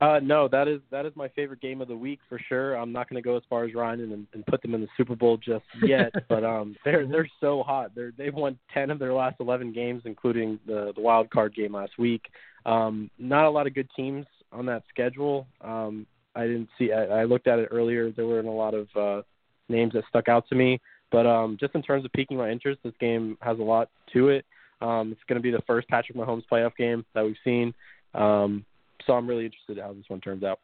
uh, 0.00 0.18
no, 0.22 0.48
that 0.48 0.66
is 0.66 0.80
that 0.90 1.06
is 1.06 1.12
my 1.14 1.28
favorite 1.28 1.60
game 1.60 1.80
of 1.80 1.86
the 1.86 1.96
week 1.96 2.18
for 2.28 2.40
sure. 2.48 2.74
I'm 2.74 2.92
not 2.92 3.08
going 3.08 3.22
to 3.22 3.24
go 3.26 3.36
as 3.36 3.42
far 3.48 3.64
as 3.64 3.74
Ryan 3.74 4.00
and, 4.00 4.26
and 4.32 4.46
put 4.46 4.62
them 4.62 4.74
in 4.74 4.80
the 4.80 4.88
Super 4.96 5.14
Bowl 5.14 5.36
just 5.36 5.64
yet, 5.82 6.12
but 6.28 6.42
um, 6.42 6.74
they're 6.84 7.06
they're 7.06 7.28
so 7.40 7.62
hot. 7.62 7.92
They're 7.94 8.12
they've 8.16 8.34
won 8.34 8.58
10 8.74 8.90
of 8.90 8.98
their 8.98 9.12
last 9.12 9.36
11 9.38 9.72
games, 9.72 10.02
including 10.06 10.58
the 10.66 10.92
the 10.96 11.00
wild 11.00 11.30
card 11.30 11.54
game 11.54 11.74
last 11.74 11.92
week. 11.98 12.22
Um, 12.66 13.10
not 13.18 13.44
a 13.44 13.50
lot 13.50 13.66
of 13.66 13.74
good 13.74 13.88
teams 13.94 14.26
on 14.50 14.66
that 14.66 14.82
schedule. 14.88 15.46
Um, 15.60 16.06
I 16.34 16.46
didn't 16.46 16.70
see. 16.78 16.90
I, 16.90 17.20
I 17.20 17.24
looked 17.24 17.46
at 17.46 17.58
it 17.58 17.68
earlier. 17.70 18.10
There 18.10 18.26
weren't 18.26 18.48
a 18.48 18.50
lot 18.50 18.74
of 18.74 18.88
uh, 18.96 19.22
names 19.70 19.92
that 19.94 20.04
stuck 20.08 20.28
out 20.28 20.48
to 20.48 20.54
me. 20.54 20.80
But 21.10 21.26
um, 21.26 21.56
just 21.58 21.74
in 21.74 21.82
terms 21.82 22.04
of 22.04 22.12
piquing 22.12 22.36
my 22.36 22.50
interest, 22.50 22.80
this 22.84 22.94
game 23.00 23.36
has 23.40 23.58
a 23.58 23.62
lot 23.62 23.88
to 24.12 24.28
it. 24.28 24.44
Um, 24.80 25.12
it's 25.12 25.20
going 25.28 25.36
to 25.36 25.42
be 25.42 25.50
the 25.50 25.62
first 25.66 25.88
Patrick 25.88 26.16
Mahomes 26.16 26.44
playoff 26.50 26.76
game 26.76 27.04
that 27.14 27.24
we've 27.24 27.36
seen. 27.44 27.74
Um, 28.14 28.64
so 29.06 29.14
I'm 29.14 29.26
really 29.26 29.44
interested 29.44 29.78
in 29.78 29.84
how 29.84 29.92
this 29.92 30.04
one 30.08 30.20
turns 30.20 30.42
out. 30.42 30.60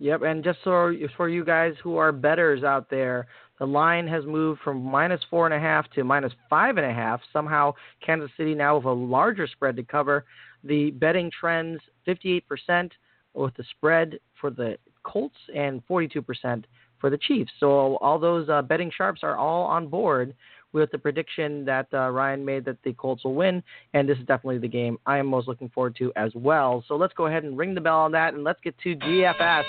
Yep, 0.00 0.22
and 0.22 0.44
just 0.44 0.60
so 0.62 0.94
for 1.16 1.28
you 1.28 1.44
guys 1.44 1.74
who 1.82 1.96
are 1.96 2.12
betters 2.12 2.62
out 2.62 2.88
there, 2.88 3.26
the 3.58 3.66
line 3.66 4.06
has 4.06 4.24
moved 4.24 4.60
from 4.62 4.80
minus 4.80 5.20
four 5.28 5.44
and 5.44 5.54
a 5.54 5.58
half 5.58 5.90
to 5.90 6.04
minus 6.04 6.32
five 6.48 6.76
and 6.76 6.86
a 6.86 6.92
half. 6.92 7.20
Somehow, 7.32 7.74
Kansas 8.04 8.30
City 8.36 8.54
now 8.54 8.76
with 8.76 8.84
a 8.84 8.92
larger 8.92 9.48
spread 9.48 9.74
to 9.76 9.82
cover. 9.82 10.24
The 10.62 10.92
betting 10.92 11.32
trends 11.38 11.80
58% 12.06 12.90
with 13.34 13.54
the 13.56 13.64
spread 13.76 14.20
for 14.40 14.50
the 14.50 14.78
Colts 15.02 15.36
and 15.54 15.82
42% 15.88 16.64
for 17.00 17.10
the 17.10 17.18
Chiefs. 17.18 17.50
So 17.60 17.96
all 17.96 18.18
those 18.18 18.48
uh, 18.48 18.62
betting 18.62 18.90
sharps 18.96 19.22
are 19.22 19.36
all 19.36 19.64
on 19.64 19.88
board 19.88 20.34
with 20.72 20.90
the 20.90 20.98
prediction 20.98 21.64
that 21.64 21.86
uh, 21.94 22.10
Ryan 22.10 22.44
made 22.44 22.64
that 22.66 22.76
the 22.82 22.92
Colts 22.92 23.24
will 23.24 23.34
win, 23.34 23.62
and 23.94 24.08
this 24.08 24.18
is 24.18 24.26
definitely 24.26 24.58
the 24.58 24.68
game 24.68 24.98
I 25.06 25.18
am 25.18 25.26
most 25.26 25.48
looking 25.48 25.70
forward 25.70 25.96
to 25.96 26.12
as 26.16 26.30
well. 26.34 26.84
So 26.86 26.96
let's 26.96 27.14
go 27.14 27.26
ahead 27.26 27.44
and 27.44 27.56
ring 27.56 27.74
the 27.74 27.80
bell 27.80 28.00
on 28.00 28.12
that, 28.12 28.34
and 28.34 28.44
let's 28.44 28.60
get 28.62 28.78
to 28.80 28.94
DFS 28.94 29.64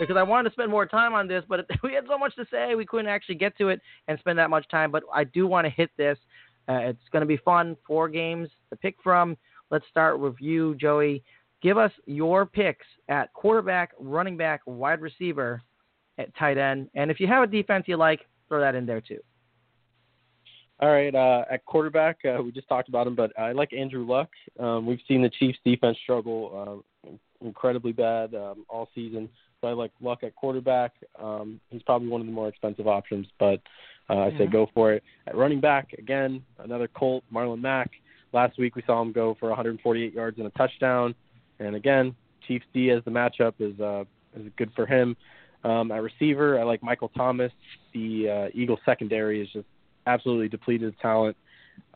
because 0.00 0.16
I 0.16 0.22
wanted 0.22 0.48
to 0.48 0.54
spend 0.54 0.70
more 0.70 0.86
time 0.86 1.12
on 1.12 1.28
this, 1.28 1.44
but 1.48 1.66
we 1.84 1.92
had 1.92 2.04
so 2.08 2.18
much 2.18 2.34
to 2.36 2.46
say 2.50 2.74
we 2.74 2.86
couldn't 2.86 3.08
actually 3.08 3.34
get 3.34 3.56
to 3.58 3.68
it 3.68 3.80
and 4.08 4.18
spend 4.18 4.38
that 4.38 4.50
much 4.50 4.66
time. 4.68 4.90
But 4.90 5.04
I 5.12 5.24
do 5.24 5.46
want 5.46 5.66
to 5.66 5.70
hit 5.70 5.90
this. 5.96 6.18
Uh, 6.68 6.78
it's 6.78 7.08
going 7.12 7.20
to 7.20 7.26
be 7.26 7.36
fun. 7.36 7.76
Four 7.86 8.08
games 8.08 8.48
to 8.70 8.76
pick 8.76 8.96
from. 9.02 9.36
Let's 9.70 9.84
start 9.90 10.18
with 10.18 10.36
you, 10.40 10.74
Joey. 10.76 11.22
Give 11.62 11.76
us 11.76 11.92
your 12.06 12.46
picks 12.46 12.86
at 13.08 13.32
quarterback, 13.34 13.92
running 13.98 14.36
back, 14.36 14.62
wide 14.64 15.00
receiver, 15.02 15.62
at 16.20 16.36
tight 16.36 16.58
end, 16.58 16.88
and 16.94 17.10
if 17.10 17.18
you 17.18 17.26
have 17.26 17.42
a 17.42 17.46
defense 17.46 17.84
you 17.86 17.96
like, 17.96 18.20
throw 18.48 18.60
that 18.60 18.74
in 18.74 18.86
there 18.86 19.00
too. 19.00 19.18
All 20.80 20.90
right, 20.90 21.14
uh, 21.14 21.44
at 21.50 21.64
quarterback, 21.66 22.18
uh, 22.24 22.42
we 22.42 22.52
just 22.52 22.68
talked 22.68 22.88
about 22.88 23.06
him, 23.06 23.14
but 23.14 23.38
I 23.38 23.52
like 23.52 23.72
Andrew 23.74 24.06
Luck. 24.06 24.30
Um, 24.58 24.86
we've 24.86 25.00
seen 25.06 25.20
the 25.20 25.28
Chiefs' 25.28 25.58
defense 25.64 25.98
struggle 26.02 26.82
uh, 27.06 27.10
incredibly 27.44 27.92
bad 27.92 28.34
um, 28.34 28.64
all 28.68 28.88
season. 28.94 29.28
So 29.60 29.68
I 29.68 29.72
like 29.72 29.90
Luck 30.00 30.22
at 30.22 30.34
quarterback. 30.36 30.92
Um, 31.22 31.60
he's 31.68 31.82
probably 31.82 32.08
one 32.08 32.22
of 32.22 32.26
the 32.26 32.32
more 32.32 32.48
expensive 32.48 32.86
options, 32.86 33.26
but 33.38 33.60
uh, 34.08 34.20
I 34.20 34.38
say 34.38 34.46
go 34.46 34.68
for 34.72 34.92
it. 34.94 35.02
At 35.26 35.36
running 35.36 35.60
back, 35.60 35.92
again, 35.98 36.42
another 36.58 36.88
Colt, 36.88 37.24
Marlon 37.32 37.60
Mack. 37.60 37.90
Last 38.32 38.58
week 38.58 38.74
we 38.74 38.82
saw 38.86 39.02
him 39.02 39.12
go 39.12 39.36
for 39.38 39.48
148 39.50 40.14
yards 40.14 40.38
and 40.38 40.46
a 40.46 40.50
touchdown, 40.50 41.14
and 41.58 41.76
again, 41.76 42.14
Chiefs 42.46 42.64
D 42.72 42.90
as 42.90 43.04
the 43.04 43.10
matchup 43.10 43.54
is 43.58 43.78
uh, 43.80 44.04
is 44.34 44.50
good 44.56 44.70
for 44.74 44.86
him. 44.86 45.16
Um, 45.62 45.92
at 45.92 46.02
receiver, 46.02 46.58
I 46.58 46.64
like 46.64 46.82
Michael 46.82 47.10
Thomas. 47.10 47.52
The 47.92 48.28
uh, 48.28 48.48
Eagles 48.54 48.80
secondary 48.84 49.42
is 49.42 49.48
just 49.52 49.66
absolutely 50.06 50.48
depleted 50.48 50.88
of 50.88 50.98
talent. 51.00 51.36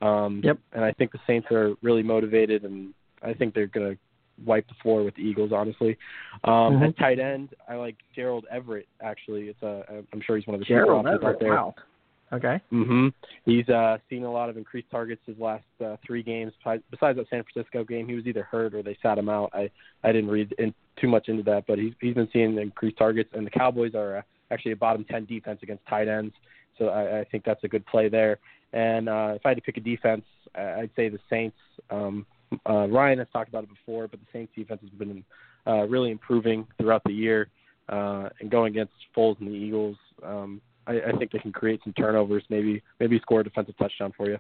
Um, 0.03 0.41
yep. 0.45 0.59
And 0.73 0.85
I 0.85 0.93
think 0.93 1.13
the 1.13 1.21
Saints 1.27 1.49
are 1.51 1.75
really 1.83 2.03
motivated, 2.03 2.65
and 2.65 2.93
I 3.23 3.33
think 3.35 3.55
they're 3.55 3.67
going 3.67 3.93
to 3.93 3.99
wipe 4.45 4.67
the 4.69 4.75
floor 4.83 5.03
with 5.05 5.15
the 5.15 5.23
Eagles. 5.23 5.53
Honestly, 5.53 5.97
um, 6.45 6.53
mm-hmm. 6.53 6.85
at 6.85 6.99
tight 6.99 7.19
end, 7.19 7.51
I 7.69 7.77
like 7.77 7.97
Gerald 8.15 8.45
Everett. 8.51 8.89
Actually, 9.03 9.45
it's 9.45 9.63
a 9.63 9.83
I'm 10.13 10.21
sure 10.27 10.37
he's 10.37 10.47
one 10.47 10.55
of 10.55 10.61
the 10.61 10.67
Gerald 10.67 11.07
Everett, 11.07 11.25
out 11.25 11.41
there. 11.41 11.55
Wow. 11.55 11.75
Okay. 12.35 12.61
Mhm. 12.73 13.13
He's 13.45 13.69
uh, 13.69 13.99
seen 14.11 14.25
a 14.25 14.33
lot 14.33 14.51
of 14.51 14.57
increased 14.57 14.91
targets 14.91 15.23
his 15.25 15.39
last 15.39 15.65
uh, 15.85 15.97
three 16.05 16.23
games. 16.23 16.53
Besides 16.91 17.17
that 17.17 17.29
San 17.31 17.45
Francisco 17.45 17.85
game, 17.85 18.09
he 18.09 18.15
was 18.15 18.27
either 18.27 18.43
hurt 18.43 18.75
or 18.75 18.83
they 18.83 18.99
sat 19.03 19.19
him 19.19 19.29
out. 19.29 19.51
I 19.55 19.71
I 20.03 20.11
didn't 20.11 20.31
read 20.31 20.53
in, 20.59 20.75
too 21.01 21.07
much 21.07 21.29
into 21.29 21.45
that, 21.45 21.65
but 21.69 21.79
he's 21.79 21.93
he's 22.01 22.15
been 22.15 22.29
seeing 22.33 22.59
increased 22.59 22.99
targets. 22.99 23.31
And 23.35 23.47
the 23.47 23.51
Cowboys 23.51 23.95
are 23.95 24.19
uh, 24.19 24.23
actually 24.51 24.73
a 24.73 24.77
bottom 24.77 25.05
ten 25.05 25.27
defense 25.27 25.61
against 25.63 25.87
tight 25.87 26.09
ends, 26.09 26.35
so 26.77 26.89
I, 26.89 27.21
I 27.21 27.25
think 27.25 27.45
that's 27.45 27.63
a 27.63 27.69
good 27.69 27.87
play 27.87 28.09
there. 28.09 28.39
And 28.73 29.09
uh, 29.09 29.35
if 29.37 29.47
I 29.47 29.51
had 29.51 29.57
to 29.59 29.63
pick 29.63 29.77
a 29.77 29.81
defense, 29.81 30.25
I'd 30.57 30.91
say 30.97 31.09
the 31.09 31.21
Saints. 31.31 31.57
Um, 31.91 32.27
uh, 32.69 32.89
Ryan 32.89 33.19
has 33.19 33.29
talked 33.33 33.49
about 33.49 33.65
it 33.65 33.71
before, 33.71 34.09
but 34.09 34.19
the 34.19 34.27
Saints 34.33 34.53
defense 34.57 34.81
has 34.81 34.91
been 34.91 35.25
uh, 35.67 35.87
really 35.87 36.11
improving 36.11 36.67
throughout 36.79 37.03
the 37.05 37.13
year. 37.13 37.49
Uh, 37.89 38.31
and 38.41 38.51
going 38.51 38.73
against 38.73 38.95
Foles 39.15 39.39
and 39.41 39.49
the 39.49 39.53
Eagles, 39.53 39.97
um, 40.23 40.61
I, 40.87 41.01
I 41.09 41.17
think 41.19 41.33
they 41.33 41.39
can 41.39 41.53
create 41.53 41.81
some 41.85 41.93
turnovers, 41.95 42.45
maybe 42.51 42.83
maybe 43.01 43.19
score 43.21 43.41
a 43.41 43.45
defensive 43.45 43.77
touchdown 43.79 44.13
for 44.17 44.29
you. 44.29 44.39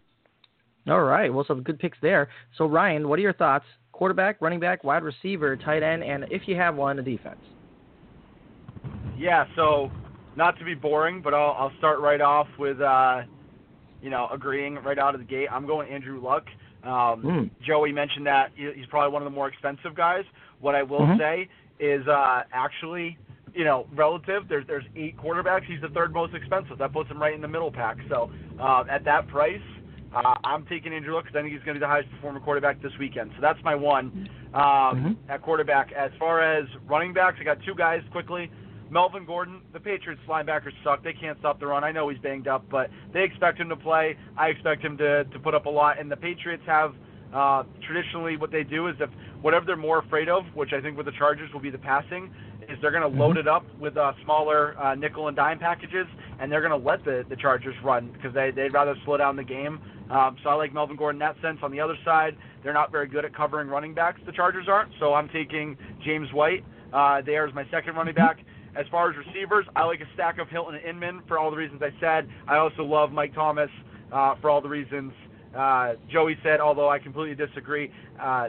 All 0.88 1.02
right, 1.02 1.33
well, 1.33 1.44
some 1.46 1.62
good 1.62 1.78
picks 1.78 1.98
there. 2.02 2.28
So 2.59 2.66
Ryan, 2.66 3.09
what 3.09 3.18
are 3.18 3.22
your 3.22 3.33
thoughts? 3.33 3.64
Quarterback, 3.92 4.40
running 4.40 4.61
back, 4.61 4.85
wide 4.85 5.02
receiver, 5.02 5.57
tight 5.57 5.83
end, 5.83 6.02
and 6.02 6.26
if 6.30 6.42
you 6.46 6.57
have 6.57 6.74
one, 6.74 6.98
a 6.98 7.02
defense. 7.02 7.40
Yeah, 9.16 9.44
so 9.57 9.90
not 10.37 10.59
to 10.59 10.64
be 10.64 10.74
boring, 10.74 11.22
but 11.22 11.33
I'll, 11.33 11.52
I'll 11.52 11.72
start 11.78 12.00
right 12.00 12.20
off 12.20 12.48
with, 12.59 12.80
uh, 12.80 13.22
you 14.02 14.11
know, 14.11 14.28
agreeing 14.33 14.74
right 14.76 14.98
out 14.98 15.14
of 15.14 15.20
the 15.20 15.26
gate. 15.26 15.48
I'm 15.50 15.66
going 15.66 15.88
Andrew 15.88 16.20
Luck. 16.20 16.44
Um, 16.83 16.90
mm. 16.90 17.50
Joey 17.66 17.92
mentioned 17.92 18.26
that 18.26 18.50
he's 18.57 18.87
probably 18.90 19.12
one 19.12 19.22
of 19.22 19.26
the 19.26 19.35
more 19.35 19.48
expensive 19.48 19.94
guys. 19.94 20.24
What 20.61 20.74
I 20.74 20.83
will 20.83 21.00
mm-hmm. 21.00 21.18
say 21.18 21.48
is 21.78 22.07
uh, 22.09 22.42
actually, 22.52 23.16
you 23.54 23.64
know, 23.64 23.86
relative. 23.94 24.44
There's 24.48 24.66
there's 24.66 24.84
eight 24.96 25.16
quarterbacks. 25.16 25.64
He's 25.64 25.80
the 25.80 25.88
third 25.88 26.12
most 26.12 26.34
expensive. 26.34 26.78
That 26.78 26.92
puts 26.92 27.10
him 27.10 27.20
right 27.20 27.34
in 27.34 27.40
the 27.40 27.48
middle 27.48 27.70
pack. 27.70 27.96
So 28.08 28.30
uh, 28.60 28.84
at 28.90 29.04
that 29.04 29.28
price, 29.28 29.60
uh, 30.14 30.36
I'm 30.44 30.66
taking 30.66 30.92
Andrew 30.92 31.14
Luck 31.14 31.24
because 31.24 31.38
I 31.38 31.42
think 31.42 31.54
he's 31.54 31.62
going 31.64 31.74
to 31.74 31.80
be 31.80 31.84
the 31.84 31.88
highest 31.88 32.10
performing 32.10 32.42
quarterback 32.42 32.82
this 32.82 32.92
weekend. 32.98 33.32
So 33.34 33.40
that's 33.40 33.58
my 33.64 33.74
one 33.74 34.28
um, 34.52 34.62
mm-hmm. 34.62 35.30
at 35.30 35.42
quarterback. 35.42 35.92
As 35.92 36.10
far 36.18 36.40
as 36.40 36.66
running 36.86 37.12
backs, 37.12 37.38
I 37.40 37.44
got 37.44 37.58
two 37.64 37.74
guys 37.74 38.02
quickly. 38.12 38.50
Melvin 38.90 39.24
Gordon, 39.24 39.60
the 39.72 39.80
Patriots 39.80 40.22
linebackers 40.28 40.72
suck. 40.84 41.02
They 41.02 41.14
can't 41.14 41.38
stop 41.38 41.58
the 41.58 41.66
run. 41.66 41.82
I 41.82 41.90
know 41.90 42.08
he's 42.10 42.18
banged 42.20 42.46
up, 42.46 42.64
but 42.70 42.90
they 43.12 43.24
expect 43.24 43.58
him 43.58 43.68
to 43.70 43.76
play. 43.76 44.16
I 44.36 44.48
expect 44.48 44.82
him 44.82 44.96
to 44.98 45.24
to 45.24 45.38
put 45.38 45.54
up 45.54 45.66
a 45.66 45.70
lot. 45.70 45.98
And 45.98 46.10
the 46.10 46.16
Patriots 46.16 46.62
have 46.66 46.94
uh, 47.34 47.64
traditionally 47.84 48.36
what 48.36 48.52
they 48.52 48.62
do 48.62 48.86
is 48.86 48.94
if 49.00 49.10
whatever 49.42 49.66
they're 49.66 49.76
more 49.76 49.98
afraid 49.98 50.28
of, 50.28 50.44
which 50.54 50.72
I 50.72 50.80
think 50.80 50.96
with 50.96 51.06
the 51.06 51.12
Chargers 51.18 51.52
will 51.52 51.60
be 51.60 51.70
the 51.70 51.78
passing, 51.78 52.32
is 52.74 52.82
they're 52.82 52.90
going 52.90 53.02
to 53.02 53.08
mm-hmm. 53.08 53.20
load 53.20 53.37
it 53.37 53.48
up 53.48 53.64
with 53.78 53.96
uh, 53.96 54.12
smaller 54.24 54.78
uh, 54.78 54.94
nickel 54.94 55.28
and 55.28 55.37
dime 55.37 55.58
packages, 55.58 56.06
and 56.40 56.50
they're 56.50 56.66
going 56.66 56.78
to 56.78 56.88
let 56.88 57.04
the 57.04 57.24
the 57.28 57.37
Chargers 57.37 57.74
run 57.82 58.10
because 58.12 58.34
they 58.34 58.50
they'd 58.50 58.72
rather 58.72 58.94
slow 59.04 59.16
down 59.16 59.37
the 59.37 59.44
game. 59.44 59.80
Um, 60.10 60.37
so 60.42 60.50
I 60.50 60.54
like 60.54 60.74
Melvin 60.74 60.96
Gordon 60.96 61.20
in 61.20 61.26
that 61.26 61.40
sense. 61.40 61.58
On 61.62 61.70
the 61.70 61.80
other 61.80 61.96
side, 62.04 62.37
they're 62.62 62.74
not 62.74 62.92
very 62.92 63.08
good 63.08 63.24
at 63.24 63.34
covering 63.34 63.68
running 63.68 63.94
backs. 63.94 64.20
The 64.26 64.32
Chargers 64.32 64.66
aren't. 64.68 64.92
So 65.00 65.14
I'm 65.14 65.28
taking 65.28 65.76
James 66.04 66.28
White 66.32 66.64
uh, 66.92 67.22
there 67.24 67.46
as 67.46 67.54
my 67.54 67.64
second 67.70 67.94
running 67.96 68.14
back. 68.14 68.38
As 68.76 68.87
far 68.90 69.08
as 69.10 69.16
receivers, 69.16 69.64
I 69.76 69.84
like 69.84 70.00
a 70.00 70.14
stack 70.14 70.38
of 70.38 70.48
Hilton 70.48 70.74
and 70.74 70.84
Inman 70.84 71.22
for 71.28 71.38
all 71.38 71.50
the 71.50 71.56
reasons 71.56 71.80
I 71.80 71.90
said. 72.00 72.28
I 72.48 72.56
also 72.56 72.82
love 72.82 73.12
Mike 73.12 73.34
Thomas 73.34 73.70
uh, 74.12 74.34
for 74.40 74.50
all 74.50 74.60
the 74.60 74.68
reasons 74.68 75.12
uh, 75.56 75.94
Joey 76.10 76.37
said. 76.42 76.60
Although 76.60 76.90
I 76.90 76.98
completely 76.98 77.37
disagree. 77.46 77.90
Uh, 78.20 78.48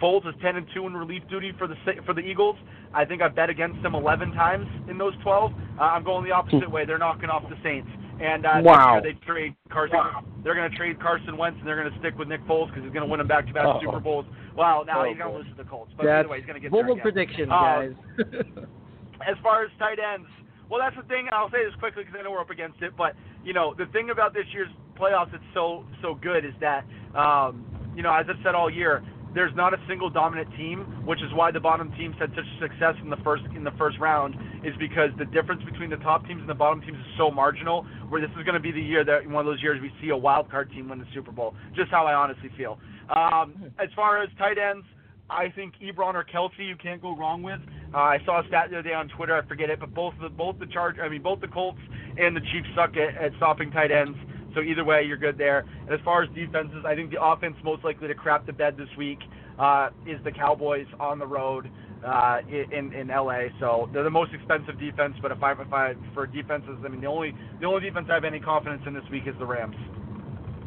Foles 0.00 0.26
is 0.28 0.34
10 0.42 0.56
and 0.56 0.66
2 0.74 0.86
in 0.86 0.96
relief 0.96 1.22
duty 1.28 1.52
for 1.58 1.66
the 1.66 1.74
for 2.04 2.14
the 2.14 2.20
Eagles. 2.20 2.56
I 2.94 3.04
think 3.04 3.22
I've 3.22 3.34
bet 3.34 3.50
against 3.50 3.82
them 3.82 3.94
11 3.94 4.32
times 4.32 4.66
in 4.88 4.98
those 4.98 5.14
12. 5.22 5.52
Uh, 5.52 5.82
I'm 5.82 6.04
going 6.04 6.24
the 6.24 6.32
opposite 6.32 6.70
way. 6.70 6.84
They're 6.84 6.98
knocking 6.98 7.28
off 7.28 7.42
the 7.48 7.56
Saints. 7.62 7.88
And 8.20 8.46
uh, 8.46 8.60
wow. 8.62 9.00
they 9.00 9.12
trade 9.24 9.54
Carson. 9.70 9.98
Wow. 9.98 10.24
They're 10.42 10.56
going 10.56 10.68
to 10.68 10.76
trade 10.76 11.00
Carson 11.00 11.36
Wentz, 11.36 11.58
and 11.58 11.68
they're 11.68 11.80
going 11.80 11.92
to 11.92 11.98
stick 12.00 12.18
with 12.18 12.26
Nick 12.26 12.44
Foles 12.46 12.66
because 12.66 12.82
he's 12.82 12.92
going 12.92 13.06
to 13.06 13.10
win 13.10 13.18
them 13.18 13.28
back-to-back 13.28 13.64
oh. 13.64 13.78
Super 13.80 14.00
Bowls. 14.00 14.26
Well, 14.56 14.84
now 14.84 15.02
oh, 15.02 15.08
he's 15.08 15.16
going 15.16 15.30
to 15.30 15.38
lose 15.38 15.46
to 15.56 15.62
the 15.62 15.68
Colts, 15.68 15.92
but 15.96 16.04
That's 16.04 16.24
anyway, 16.24 16.38
he's 16.38 16.46
going 16.46 16.60
to 16.60 16.60
get 16.60 16.72
bold 16.72 16.98
prediction, 17.00 17.48
Uh, 17.52 17.54
guys. 17.54 17.92
as 19.28 19.36
far 19.40 19.62
as 19.62 19.70
tight 19.78 19.98
ends, 20.02 20.26
well, 20.68 20.80
that's 20.80 20.96
the 20.96 21.06
thing, 21.08 21.26
and 21.26 21.34
I'll 21.34 21.50
say 21.50 21.64
this 21.64 21.74
quickly 21.78 22.04
because 22.04 22.18
I 22.18 22.22
know 22.22 22.30
we're 22.30 22.40
up 22.40 22.50
against 22.50 22.82
it. 22.82 22.92
But 22.96 23.14
you 23.44 23.52
know, 23.52 23.74
the 23.76 23.86
thing 23.86 24.10
about 24.10 24.34
this 24.34 24.44
year's 24.52 24.68
playoffs 24.98 25.32
that's 25.32 25.44
so 25.54 25.84
so 26.02 26.14
good 26.14 26.44
is 26.44 26.52
that 26.60 26.84
um, 27.14 27.64
you 27.96 28.02
know, 28.02 28.12
as 28.12 28.26
I've 28.28 28.36
said 28.44 28.54
all 28.54 28.68
year, 28.68 29.02
there's 29.34 29.54
not 29.54 29.74
a 29.74 29.78
single 29.86 30.10
dominant 30.10 30.48
team, 30.56 30.80
which 31.04 31.22
is 31.22 31.32
why 31.34 31.50
the 31.50 31.60
bottom 31.60 31.92
teams 31.92 32.16
had 32.18 32.30
such 32.34 32.46
success 32.60 32.94
in 33.02 33.10
the 33.10 33.16
first 33.18 33.44
in 33.54 33.64
the 33.64 33.72
first 33.72 33.98
round. 33.98 34.36
Is 34.64 34.74
because 34.78 35.10
the 35.18 35.26
difference 35.26 35.62
between 35.64 35.90
the 35.90 35.96
top 35.98 36.26
teams 36.26 36.40
and 36.40 36.48
the 36.48 36.54
bottom 36.54 36.80
teams 36.80 36.98
is 36.98 37.06
so 37.16 37.30
marginal. 37.30 37.86
Where 38.08 38.20
this 38.20 38.30
is 38.30 38.44
going 38.44 38.54
to 38.54 38.60
be 38.60 38.72
the 38.72 38.80
year 38.80 39.04
that 39.04 39.26
one 39.28 39.46
of 39.46 39.46
those 39.46 39.62
years 39.62 39.80
we 39.80 39.92
see 40.00 40.10
a 40.10 40.16
wild 40.16 40.50
card 40.50 40.70
team 40.70 40.88
win 40.88 40.98
the 40.98 41.06
Super 41.14 41.32
Bowl. 41.32 41.54
Just 41.76 41.90
how 41.90 42.06
I 42.06 42.14
honestly 42.14 42.50
feel. 42.56 42.78
Um, 43.14 43.72
as 43.78 43.88
far 43.94 44.22
as 44.22 44.28
tight 44.38 44.58
ends, 44.58 44.84
I 45.30 45.50
think 45.54 45.74
Ebron 45.82 46.14
or 46.14 46.24
Kelce 46.24 46.66
you 46.66 46.76
can't 46.76 47.02
go 47.02 47.14
wrong 47.16 47.42
with. 47.42 47.60
Uh, 47.92 47.98
I 47.98 48.18
saw 48.24 48.40
a 48.42 48.48
stat 48.48 48.70
the 48.70 48.78
other 48.78 48.88
day 48.88 48.94
on 48.94 49.08
Twitter. 49.08 49.34
I 49.34 49.46
forget 49.46 49.70
it, 49.70 49.80
but 49.80 49.94
both 49.94 50.14
the 50.20 50.28
both 50.28 50.58
the 50.58 50.66
charge 50.66 50.96
I 50.98 51.08
mean 51.08 51.22
both 51.22 51.40
the 51.40 51.48
Colts 51.48 51.80
and 52.16 52.34
the 52.34 52.40
Chiefs 52.40 52.68
suck 52.74 52.96
at, 52.96 53.14
at 53.22 53.32
stopping 53.36 53.70
tight 53.70 53.90
ends. 53.90 54.16
So 54.58 54.62
either 54.62 54.84
way, 54.84 55.04
you're 55.04 55.16
good 55.16 55.38
there. 55.38 55.60
And 55.86 55.90
as 55.90 56.00
far 56.04 56.24
as 56.24 56.28
defenses, 56.34 56.82
I 56.84 56.96
think 56.96 57.12
the 57.12 57.22
offense 57.22 57.54
most 57.62 57.84
likely 57.84 58.08
to 58.08 58.14
crap 58.14 58.44
the 58.44 58.52
bed 58.52 58.76
this 58.76 58.88
week 58.98 59.20
uh, 59.56 59.90
is 60.04 60.18
the 60.24 60.32
Cowboys 60.32 60.86
on 60.98 61.20
the 61.20 61.26
road 61.26 61.70
uh, 62.04 62.40
in 62.48 62.92
in 62.92 63.06
LA. 63.06 63.54
So 63.60 63.88
they're 63.92 64.02
the 64.02 64.10
most 64.10 64.34
expensive 64.34 64.76
defense. 64.80 65.14
But 65.22 65.30
if 65.30 65.40
I 65.44 65.52
if 65.52 65.72
I 65.72 65.94
for 66.12 66.26
defenses, 66.26 66.76
I 66.84 66.88
mean 66.88 67.00
the 67.00 67.06
only 67.06 67.32
the 67.60 67.66
only 67.66 67.82
defense 67.82 68.08
I 68.10 68.14
have 68.14 68.24
any 68.24 68.40
confidence 68.40 68.82
in 68.84 68.94
this 68.94 69.04
week 69.12 69.28
is 69.28 69.34
the 69.38 69.46
Rams. 69.46 69.76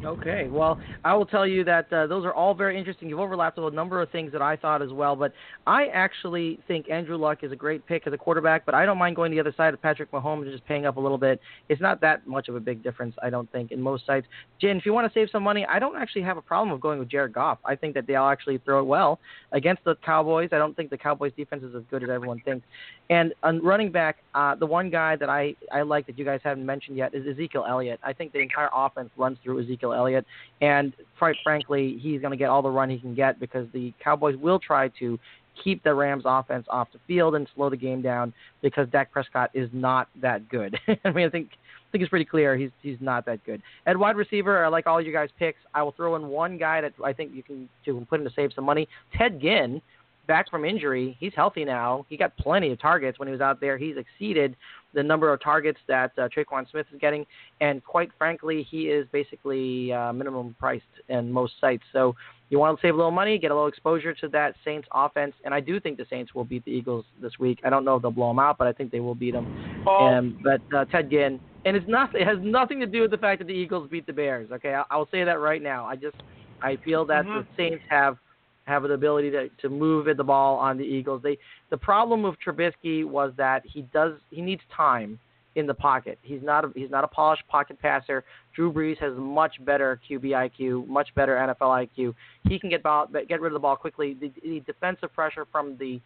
Okay, 0.04 0.48
well, 0.50 0.80
I 1.04 1.14
will 1.14 1.26
tell 1.26 1.46
you 1.46 1.62
that 1.64 1.92
uh, 1.92 2.08
those 2.08 2.24
are 2.24 2.34
all 2.34 2.54
very 2.54 2.76
interesting. 2.76 3.08
You've 3.08 3.20
overlapped 3.20 3.56
with 3.56 3.72
a 3.72 3.76
number 3.76 4.02
of 4.02 4.10
things 4.10 4.32
that 4.32 4.42
I 4.42 4.56
thought 4.56 4.82
as 4.82 4.90
well, 4.90 5.14
but 5.14 5.32
I 5.64 5.86
actually 5.86 6.58
think 6.66 6.90
Andrew 6.90 7.16
Luck 7.16 7.44
is 7.44 7.52
a 7.52 7.56
great 7.56 7.86
pick 7.86 8.06
as 8.06 8.12
a 8.12 8.18
quarterback, 8.18 8.66
but 8.66 8.74
I 8.74 8.84
don't 8.84 8.98
mind 8.98 9.14
going 9.14 9.30
the 9.30 9.38
other 9.38 9.54
side 9.56 9.74
of 9.74 9.80
Patrick 9.80 10.10
Mahomes 10.10 10.42
and 10.42 10.50
just 10.50 10.66
paying 10.66 10.86
up 10.86 10.96
a 10.96 11.00
little 11.00 11.18
bit. 11.18 11.40
It's 11.68 11.80
not 11.80 12.00
that 12.00 12.26
much 12.26 12.48
of 12.48 12.56
a 12.56 12.60
big 12.60 12.82
difference, 12.82 13.14
I 13.22 13.30
don't 13.30 13.50
think, 13.52 13.70
in 13.70 13.80
most 13.80 14.04
sites. 14.04 14.26
Jen, 14.60 14.76
if 14.76 14.84
you 14.84 14.92
want 14.92 15.06
to 15.10 15.18
save 15.18 15.28
some 15.30 15.44
money, 15.44 15.64
I 15.66 15.78
don't 15.78 15.96
actually 15.96 16.22
have 16.22 16.36
a 16.36 16.42
problem 16.42 16.72
with 16.72 16.80
going 16.80 16.98
with 16.98 17.08
Jared 17.08 17.32
Goff. 17.32 17.58
I 17.64 17.76
think 17.76 17.94
that 17.94 18.08
they'll 18.08 18.24
actually 18.24 18.58
throw 18.58 18.80
it 18.80 18.86
well 18.86 19.20
against 19.52 19.84
the 19.84 19.94
Cowboys. 20.04 20.48
I 20.50 20.58
don't 20.58 20.74
think 20.74 20.90
the 20.90 20.98
Cowboys 20.98 21.32
defense 21.36 21.62
is 21.62 21.76
as 21.76 21.82
good 21.90 22.02
as 22.02 22.10
everyone 22.10 22.40
thinks. 22.44 22.66
And 23.08 23.34
on 23.44 23.62
running 23.62 23.92
back, 23.92 24.16
uh, 24.34 24.56
the 24.56 24.66
one 24.66 24.90
guy 24.90 25.14
that 25.14 25.28
I, 25.28 25.54
I 25.70 25.82
like 25.82 26.06
that 26.06 26.18
you 26.18 26.24
guys 26.24 26.40
haven't 26.42 26.66
mentioned 26.66 26.96
yet 26.96 27.14
is 27.14 27.24
Ezekiel 27.26 27.64
Elliott. 27.68 28.00
I 28.02 28.12
think 28.12 28.32
the 28.32 28.40
entire 28.40 28.70
offense 28.74 29.10
runs 29.16 29.38
through 29.44 29.62
Ezekiel 29.62 29.91
Elliott, 29.92 30.26
and 30.60 30.92
quite 31.18 31.36
frankly, 31.44 31.98
he's 32.00 32.20
going 32.20 32.32
to 32.32 32.36
get 32.36 32.48
all 32.48 32.62
the 32.62 32.70
run 32.70 32.90
he 32.90 32.98
can 32.98 33.14
get 33.14 33.38
because 33.38 33.66
the 33.72 33.92
Cowboys 34.02 34.36
will 34.36 34.58
try 34.58 34.88
to 34.98 35.18
keep 35.62 35.82
the 35.84 35.94
Rams 35.94 36.24
offense 36.26 36.66
off 36.70 36.88
the 36.92 36.98
field 37.06 37.34
and 37.34 37.46
slow 37.54 37.70
the 37.70 37.76
game 37.76 38.02
down 38.02 38.32
because 38.62 38.88
Dak 38.90 39.12
Prescott 39.12 39.50
is 39.54 39.68
not 39.72 40.08
that 40.20 40.48
good. 40.48 40.76
I 41.04 41.10
mean, 41.10 41.26
I 41.26 41.30
think 41.30 41.50
I 41.52 41.92
think 41.92 42.02
it's 42.02 42.10
pretty 42.10 42.24
clear 42.24 42.56
he's 42.56 42.70
he's 42.80 42.96
not 43.00 43.26
that 43.26 43.44
good. 43.44 43.62
At 43.86 43.98
wide 43.98 44.16
receiver, 44.16 44.64
I 44.64 44.68
like 44.68 44.86
all 44.86 45.00
you 45.00 45.12
guys' 45.12 45.28
picks. 45.38 45.58
I 45.74 45.82
will 45.82 45.92
throw 45.92 46.16
in 46.16 46.28
one 46.28 46.56
guy 46.56 46.80
that 46.80 46.94
I 47.04 47.12
think 47.12 47.34
you 47.34 47.42
can 47.42 47.68
you 47.84 47.94
can 47.94 48.06
put 48.06 48.20
in 48.20 48.26
to 48.26 48.32
save 48.34 48.52
some 48.54 48.64
money. 48.64 48.88
Ted 49.16 49.40
Ginn, 49.40 49.82
back 50.26 50.50
from 50.50 50.64
injury, 50.64 51.16
he's 51.18 51.32
healthy 51.34 51.64
now. 51.64 52.06
He 52.08 52.16
got 52.16 52.36
plenty 52.36 52.70
of 52.70 52.80
targets 52.80 53.18
when 53.18 53.28
he 53.28 53.32
was 53.32 53.40
out 53.40 53.60
there. 53.60 53.76
He's 53.76 53.96
exceeded 53.96 54.56
the 54.94 55.02
number 55.02 55.32
of 55.32 55.42
targets 55.42 55.78
that 55.88 56.12
uh, 56.18 56.28
Tre'Quan 56.28 56.70
Smith 56.70 56.86
is 56.92 57.00
getting, 57.00 57.24
and 57.60 57.82
quite 57.82 58.10
frankly, 58.18 58.66
he 58.70 58.82
is 58.88 59.06
basically 59.10 59.92
uh, 59.92 60.12
minimum 60.12 60.54
priced 60.58 60.84
in 61.08 61.32
most 61.32 61.54
sites. 61.60 61.82
So 61.92 62.14
you 62.50 62.58
want 62.58 62.78
to 62.78 62.86
save 62.86 62.94
a 62.94 62.96
little 62.96 63.10
money, 63.10 63.38
get 63.38 63.50
a 63.50 63.54
little 63.54 63.68
exposure 63.68 64.12
to 64.12 64.28
that 64.28 64.54
Saints 64.64 64.86
offense, 64.92 65.32
and 65.44 65.54
I 65.54 65.60
do 65.60 65.80
think 65.80 65.96
the 65.96 66.06
Saints 66.10 66.34
will 66.34 66.44
beat 66.44 66.64
the 66.66 66.70
Eagles 66.70 67.06
this 67.22 67.32
week. 67.38 67.60
I 67.64 67.70
don't 67.70 67.84
know 67.84 67.96
if 67.96 68.02
they'll 68.02 68.10
blow 68.10 68.28
them 68.28 68.38
out, 68.38 68.58
but 68.58 68.66
I 68.66 68.72
think 68.72 68.92
they 68.92 69.00
will 69.00 69.14
beat 69.14 69.32
them. 69.32 69.84
Oh. 69.86 70.06
Um, 70.06 70.38
but 70.44 70.60
uh, 70.76 70.84
Ted 70.86 71.08
Ginn, 71.10 71.40
and 71.64 71.74
it's 71.74 71.88
not 71.88 72.14
it 72.14 72.26
has 72.26 72.36
nothing 72.42 72.78
to 72.80 72.86
do 72.86 73.00
with 73.00 73.10
the 73.10 73.18
fact 73.18 73.38
that 73.38 73.46
the 73.46 73.54
Eagles 73.54 73.88
beat 73.90 74.06
the 74.06 74.12
Bears. 74.12 74.50
Okay, 74.52 74.74
I, 74.74 74.84
I'll 74.90 75.08
say 75.10 75.24
that 75.24 75.40
right 75.40 75.62
now. 75.62 75.86
I 75.86 75.96
just 75.96 76.16
I 76.60 76.76
feel 76.84 77.06
that 77.06 77.24
Mhm. 77.24 77.44
the 77.44 77.46
Saints 77.56 77.84
have 77.88 78.18
have 78.64 78.82
the 78.82 78.92
ability 78.92 79.30
to 79.30 79.48
to 79.60 79.68
move 79.68 80.08
the 80.16 80.24
ball 80.24 80.56
on 80.58 80.78
the 80.78 80.84
Eagles. 80.84 81.22
They 81.22 81.38
the 81.70 81.76
problem 81.76 82.22
with 82.22 82.36
Trubisky 82.44 83.04
was 83.04 83.32
that 83.36 83.62
he 83.66 83.82
does 83.92 84.14
he 84.30 84.40
needs 84.40 84.62
time 84.74 85.18
in 85.54 85.66
the 85.66 85.74
pocket. 85.74 86.18
He's 86.22 86.42
not 86.42 86.64
a, 86.64 86.72
he's 86.74 86.90
not 86.90 87.04
a 87.04 87.08
polished 87.08 87.46
pocket 87.48 87.78
passer. 87.80 88.24
Drew 88.54 88.72
Brees 88.72 88.98
has 88.98 89.12
much 89.16 89.62
better 89.64 90.00
QB 90.08 90.24
IQ, 90.24 90.86
much 90.86 91.14
better 91.14 91.34
NFL 91.36 91.86
IQ. 91.98 92.14
He 92.48 92.58
can 92.58 92.70
get 92.70 92.82
ball, 92.82 93.06
get 93.28 93.40
rid 93.40 93.48
of 93.48 93.54
the 93.54 93.58
ball 93.58 93.76
quickly. 93.76 94.14
The, 94.14 94.32
the 94.42 94.60
defensive 94.60 95.12
pressure 95.12 95.46
from 95.50 95.76
the 95.78 96.00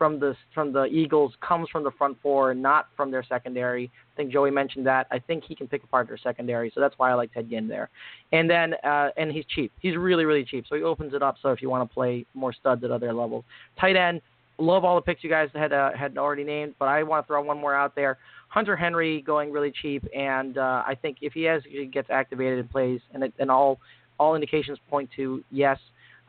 from 0.00 0.18
the 0.18 0.34
from 0.54 0.72
the 0.72 0.84
Eagles 0.86 1.34
comes 1.46 1.68
from 1.68 1.84
the 1.84 1.90
front 1.90 2.16
four, 2.22 2.54
not 2.54 2.86
from 2.96 3.10
their 3.10 3.22
secondary. 3.22 3.90
I 4.14 4.16
think 4.16 4.32
Joey 4.32 4.50
mentioned 4.50 4.86
that. 4.86 5.06
I 5.10 5.18
think 5.18 5.44
he 5.46 5.54
can 5.54 5.68
pick 5.68 5.84
apart 5.84 6.08
their 6.08 6.16
secondary, 6.16 6.72
so 6.74 6.80
that's 6.80 6.94
why 6.96 7.10
I 7.10 7.14
like 7.14 7.34
Ted 7.34 7.50
Ginn 7.50 7.68
there. 7.68 7.90
And 8.32 8.48
then 8.48 8.72
uh, 8.82 9.10
and 9.18 9.30
he's 9.30 9.44
cheap. 9.54 9.70
He's 9.78 9.98
really 9.98 10.24
really 10.24 10.42
cheap, 10.42 10.64
so 10.66 10.74
he 10.74 10.82
opens 10.82 11.12
it 11.12 11.22
up. 11.22 11.36
So 11.42 11.50
if 11.50 11.60
you 11.60 11.68
want 11.68 11.86
to 11.88 11.94
play 11.94 12.24
more 12.32 12.54
studs 12.54 12.82
at 12.82 12.90
other 12.90 13.12
levels, 13.12 13.44
tight 13.78 13.94
end. 13.94 14.22
Love 14.56 14.84
all 14.84 14.94
the 14.94 15.02
picks 15.02 15.22
you 15.22 15.28
guys 15.28 15.50
had 15.54 15.74
uh, 15.74 15.90
had 15.94 16.16
already 16.16 16.44
named, 16.44 16.74
but 16.78 16.86
I 16.86 17.02
want 17.02 17.22
to 17.22 17.26
throw 17.26 17.42
one 17.42 17.58
more 17.58 17.74
out 17.74 17.94
there. 17.94 18.16
Hunter 18.48 18.76
Henry 18.76 19.20
going 19.20 19.52
really 19.52 19.72
cheap, 19.82 20.02
and 20.16 20.56
uh, 20.56 20.82
I 20.86 20.96
think 21.00 21.18
if 21.20 21.34
he 21.34 21.42
has 21.42 21.62
he 21.68 21.84
gets 21.84 22.08
activated 22.08 22.58
and 22.58 22.70
plays, 22.70 23.00
and 23.12 23.24
it, 23.24 23.34
and 23.38 23.50
all 23.50 23.78
all 24.18 24.34
indications 24.34 24.78
point 24.88 25.10
to 25.16 25.44
yes, 25.50 25.78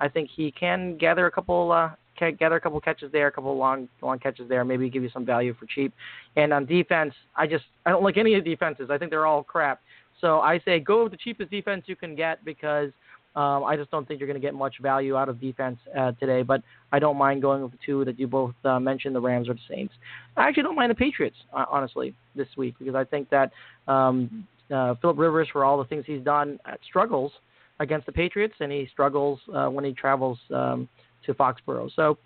I 0.02 0.10
think 0.10 0.30
he 0.30 0.52
can 0.52 0.98
gather 0.98 1.26
a 1.28 1.32
couple 1.32 1.72
uh, 1.72 1.92
gather 2.20 2.56
a 2.56 2.62
couple 2.62 2.80
catches 2.82 3.12
there, 3.12 3.28
a 3.28 3.32
couple 3.32 3.56
long 3.58 3.88
long 4.02 4.20
catches 4.20 4.48
there, 4.50 4.64
maybe 4.64 4.90
give 4.90 5.04
you 5.04 5.10
some 5.10 5.26
value 5.26 5.56
for 5.60 5.66
cheap. 5.66 5.94
And 6.36 6.54
on 6.54 6.66
defense, 6.66 7.14
I 7.36 7.48
just 7.48 7.66
I 7.86 7.90
don't 7.90 8.04
like 8.04 8.18
any 8.18 8.36
of 8.36 8.44
the 8.44 8.50
defenses. 8.50 8.90
I 8.90 8.98
think 8.98 9.12
they're 9.12 9.26
all 9.26 9.44
crap. 9.44 9.82
So 10.20 10.40
I 10.40 10.60
say 10.64 10.80
go 10.80 11.04
with 11.04 11.12
the 11.12 11.18
cheapest 11.18 11.50
defense 11.50 11.84
you 11.88 11.96
can 11.96 12.16
get 12.16 12.44
because 12.46 12.92
um, 13.36 13.64
I 13.64 13.78
just 13.78 13.90
don't 13.92 14.08
think 14.08 14.20
you're 14.20 14.28
going 14.28 14.40
to 14.40 14.46
get 14.46 14.54
much 14.54 14.76
value 14.82 15.16
out 15.16 15.30
of 15.30 15.40
defense 15.40 15.78
uh, 15.98 16.12
today. 16.14 16.42
But 16.42 16.62
I 16.92 17.00
don't 17.00 17.18
mind 17.18 17.42
going 17.42 17.64
with 17.64 17.72
the 17.72 17.78
two 17.86 18.04
that 18.06 18.20
you 18.20 18.28
both 18.28 18.54
uh, 18.66 18.80
mentioned, 18.80 19.16
the 19.16 19.22
Rams 19.22 19.48
or 19.48 19.54
the 19.54 19.62
Saints. 19.70 19.94
I 20.36 20.48
actually 20.48 20.64
don't 20.64 20.76
mind 20.76 20.92
the 20.92 20.96
Patriots, 20.96 21.38
uh, 21.54 21.66
honestly, 21.70 22.14
this 22.36 22.48
week 22.58 22.76
because 22.78 22.96
I 22.96 23.06
think 23.06 23.30
that 23.30 23.52
um, 23.88 24.46
uh, 24.70 24.96
Philip 25.02 25.18
Rivers, 25.18 25.48
for 25.52 25.64
all 25.64 25.78
the 25.78 25.86
things 25.86 26.04
he's 26.06 26.22
done, 26.22 26.60
uh, 26.66 26.74
struggles 26.88 27.32
against 27.80 28.06
the 28.06 28.12
Patriots, 28.12 28.54
and 28.60 28.72
he 28.72 28.88
struggles 28.92 29.40
uh, 29.54 29.68
when 29.68 29.86
he 29.86 29.94
travels 29.94 30.38
um, 30.54 30.88
to 31.26 31.34
Foxborough. 31.34 31.92
So, 31.96 32.18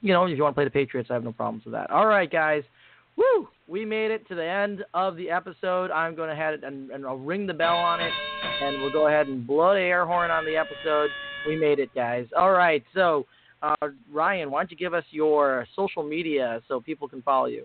you 0.00 0.12
know, 0.12 0.24
if 0.24 0.36
you 0.36 0.42
want 0.42 0.54
to 0.54 0.56
play 0.56 0.64
the 0.64 0.70
Patriots, 0.70 1.10
I 1.10 1.14
have 1.14 1.24
no 1.24 1.32
problems 1.32 1.64
with 1.64 1.72
that. 1.72 1.90
All 1.90 2.06
right, 2.06 2.30
guys. 2.30 2.62
Woo! 3.16 3.48
We 3.68 3.84
made 3.84 4.10
it 4.10 4.26
to 4.28 4.34
the 4.34 4.44
end 4.44 4.84
of 4.92 5.16
the 5.16 5.30
episode. 5.30 5.90
I'm 5.90 6.16
going 6.16 6.28
to 6.28 6.34
head 6.34 6.64
and, 6.64 6.90
and 6.90 7.06
I'll 7.06 7.16
ring 7.16 7.46
the 7.46 7.54
bell 7.54 7.76
on 7.76 8.00
it, 8.00 8.12
and 8.60 8.82
we'll 8.82 8.92
go 8.92 9.06
ahead 9.06 9.28
and 9.28 9.46
blow 9.46 9.72
the 9.72 9.80
air 9.80 10.04
horn 10.04 10.30
on 10.30 10.44
the 10.44 10.56
episode. 10.56 11.10
We 11.46 11.56
made 11.56 11.78
it, 11.78 11.94
guys. 11.94 12.26
All 12.36 12.50
right. 12.50 12.82
So, 12.92 13.24
uh, 13.62 13.88
Ryan, 14.12 14.50
why 14.50 14.62
don't 14.62 14.70
you 14.70 14.76
give 14.76 14.94
us 14.94 15.04
your 15.10 15.66
social 15.76 16.02
media 16.02 16.60
so 16.66 16.80
people 16.80 17.08
can 17.08 17.22
follow 17.22 17.46
you? 17.46 17.64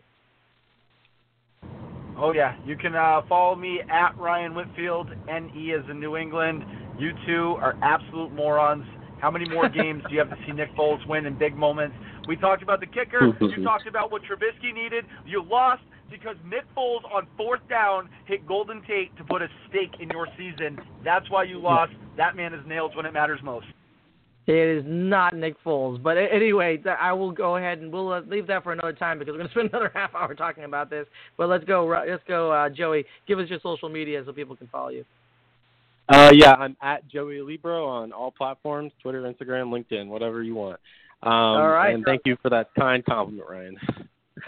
Oh 2.21 2.34
yeah, 2.34 2.55
you 2.65 2.75
can 2.75 2.95
uh, 2.95 3.21
follow 3.27 3.55
me 3.55 3.80
at 3.89 4.17
Ryan 4.17 4.53
Whitfield. 4.53 5.09
N 5.30 5.49
E 5.55 5.71
is 5.71 5.84
in 5.89 5.99
New 5.99 6.17
England. 6.17 6.63
You 6.99 7.11
two 7.25 7.55
are 7.59 7.75
absolute 7.82 8.34
morons. 8.34 8.86
How 9.22 9.30
many 9.30 9.47
more 9.49 9.67
games 9.67 10.03
do 10.07 10.13
you 10.13 10.20
have 10.20 10.30
to 10.30 10.38
see 10.45 10.53
Nick 10.53 10.74
Foles 10.76 11.05
win 11.07 11.26
in 11.26 11.38
big 11.38 11.55
moments? 11.55 11.95
We 12.28 12.36
talked 12.36 12.63
about 12.63 12.80
the 12.80 12.86
kicker. 12.86 13.34
You 13.41 13.63
talked 13.63 13.88
about 13.88 14.11
what 14.11 14.22
Trubisky 14.24 14.74
needed. 14.74 15.05
You 15.26 15.43
lost 15.43 15.82
because 16.09 16.36
Nick 16.45 16.63
Foles 16.76 17.03
on 17.13 17.28
fourth 17.38 17.61
down 17.70 18.09
hit 18.26 18.47
Golden 18.47 18.82
Tate 18.84 19.15
to 19.17 19.24
put 19.24 19.41
a 19.41 19.47
stake 19.70 19.99
in 19.99 20.09
your 20.09 20.28
season. 20.38 20.80
That's 21.03 21.30
why 21.30 21.43
you 21.43 21.59
lost. 21.59 21.91
That 22.17 22.36
man 22.36 22.53
is 22.53 22.61
nails 22.65 22.95
when 22.95 23.05
it 23.05 23.13
matters 23.13 23.39
most. 23.43 23.67
It 24.47 24.80
is 24.80 24.84
not 24.88 25.36
Nick 25.36 25.63
Foles, 25.63 26.01
but 26.01 26.17
anyway, 26.17 26.82
I 26.99 27.13
will 27.13 27.32
go 27.32 27.57
ahead 27.57 27.80
and 27.80 27.93
we'll 27.93 28.11
uh, 28.11 28.22
leave 28.22 28.47
that 28.47 28.63
for 28.63 28.72
another 28.72 28.93
time 28.93 29.20
because 29.20 29.34
we're 29.34 29.38
going 29.38 29.47
to 29.49 29.53
spend 29.53 29.70
another 29.70 29.91
half 29.93 30.15
hour 30.15 30.34
talking 30.34 30.63
about 30.63 30.89
this. 30.89 31.05
But 31.38 31.49
let's 31.49 31.65
go, 31.65 31.86
let's 31.86 32.24
go, 32.28 32.51
uh, 32.51 32.70
Joey. 32.70 33.05
Give 33.28 33.38
us 33.38 33.47
your 33.47 33.59
social 33.61 33.89
media 33.89 34.24
so 34.26 34.32
people 34.34 34.55
can 34.55 34.67
follow 34.67 34.89
you. 34.89 35.05
Uh, 36.10 36.32
yeah, 36.34 36.53
I'm 36.53 36.76
at 36.82 37.07
Joey 37.07 37.36
Alibro 37.36 37.88
on 37.88 38.12
all 38.12 38.32
platforms: 38.32 38.91
Twitter, 39.01 39.22
Instagram, 39.22 39.70
LinkedIn, 39.70 40.07
whatever 40.07 40.41
you 40.43 40.55
want. 40.55 40.80
Um, 41.22 41.32
All 41.32 41.70
right. 41.70 41.93
And 41.93 42.05
thank 42.05 42.22
you 42.26 42.38
for 42.41 42.49
that 42.49 42.70
kind 42.78 43.03
compliment, 43.05 43.49
Ryan. 43.49 43.78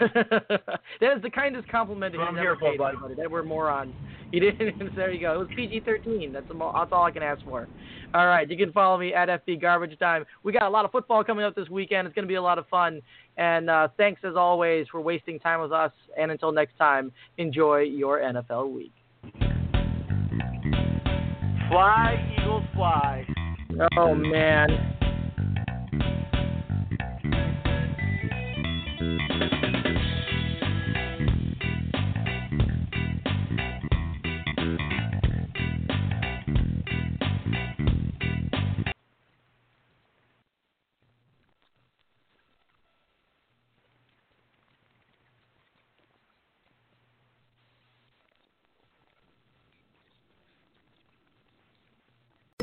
that 0.00 1.16
is 1.16 1.22
the 1.22 1.28
kindest 1.28 1.68
compliment 1.68 2.14
That's 2.14 2.22
he's 2.22 2.28
I'm 2.28 2.38
ever 2.38 2.42
here 2.42 2.56
for, 2.56 2.70
paid 2.70 2.78
bud. 2.78 2.88
anybody. 2.94 3.14
That 3.14 3.30
we're 3.30 3.42
morons. 3.42 3.94
You 4.32 4.40
didn't. 4.40 4.96
there 4.96 5.12
you 5.12 5.20
go. 5.20 5.34
It 5.34 5.38
was 5.40 5.48
PG-13. 5.54 6.32
That's, 6.32 6.48
the 6.48 6.54
that's 6.54 6.90
all 6.90 7.04
I 7.04 7.10
can 7.10 7.22
ask 7.22 7.44
for. 7.44 7.68
All 8.14 8.26
right. 8.26 8.50
You 8.50 8.56
can 8.56 8.72
follow 8.72 8.96
me 8.96 9.12
at 9.12 9.28
FB 9.28 9.60
Garbage 9.60 9.98
Time. 9.98 10.24
We 10.42 10.54
got 10.54 10.62
a 10.62 10.70
lot 10.70 10.86
of 10.86 10.90
football 10.90 11.22
coming 11.22 11.44
up 11.44 11.54
this 11.54 11.68
weekend. 11.68 12.06
It's 12.06 12.14
going 12.14 12.24
to 12.24 12.30
be 12.30 12.36
a 12.36 12.42
lot 12.42 12.56
of 12.56 12.66
fun. 12.68 13.02
And 13.36 13.68
uh, 13.68 13.88
thanks 13.98 14.22
as 14.24 14.34
always 14.34 14.86
for 14.90 15.02
wasting 15.02 15.38
time 15.38 15.60
with 15.60 15.70
us. 15.70 15.92
And 16.18 16.30
until 16.30 16.50
next 16.50 16.78
time, 16.78 17.12
enjoy 17.36 17.80
your 17.80 18.20
NFL 18.20 18.72
week. 18.72 18.94
Fly, 21.68 22.36
Eagles, 22.38 22.64
fly. 22.74 23.26
Oh 23.96 24.14
man. 24.14 25.01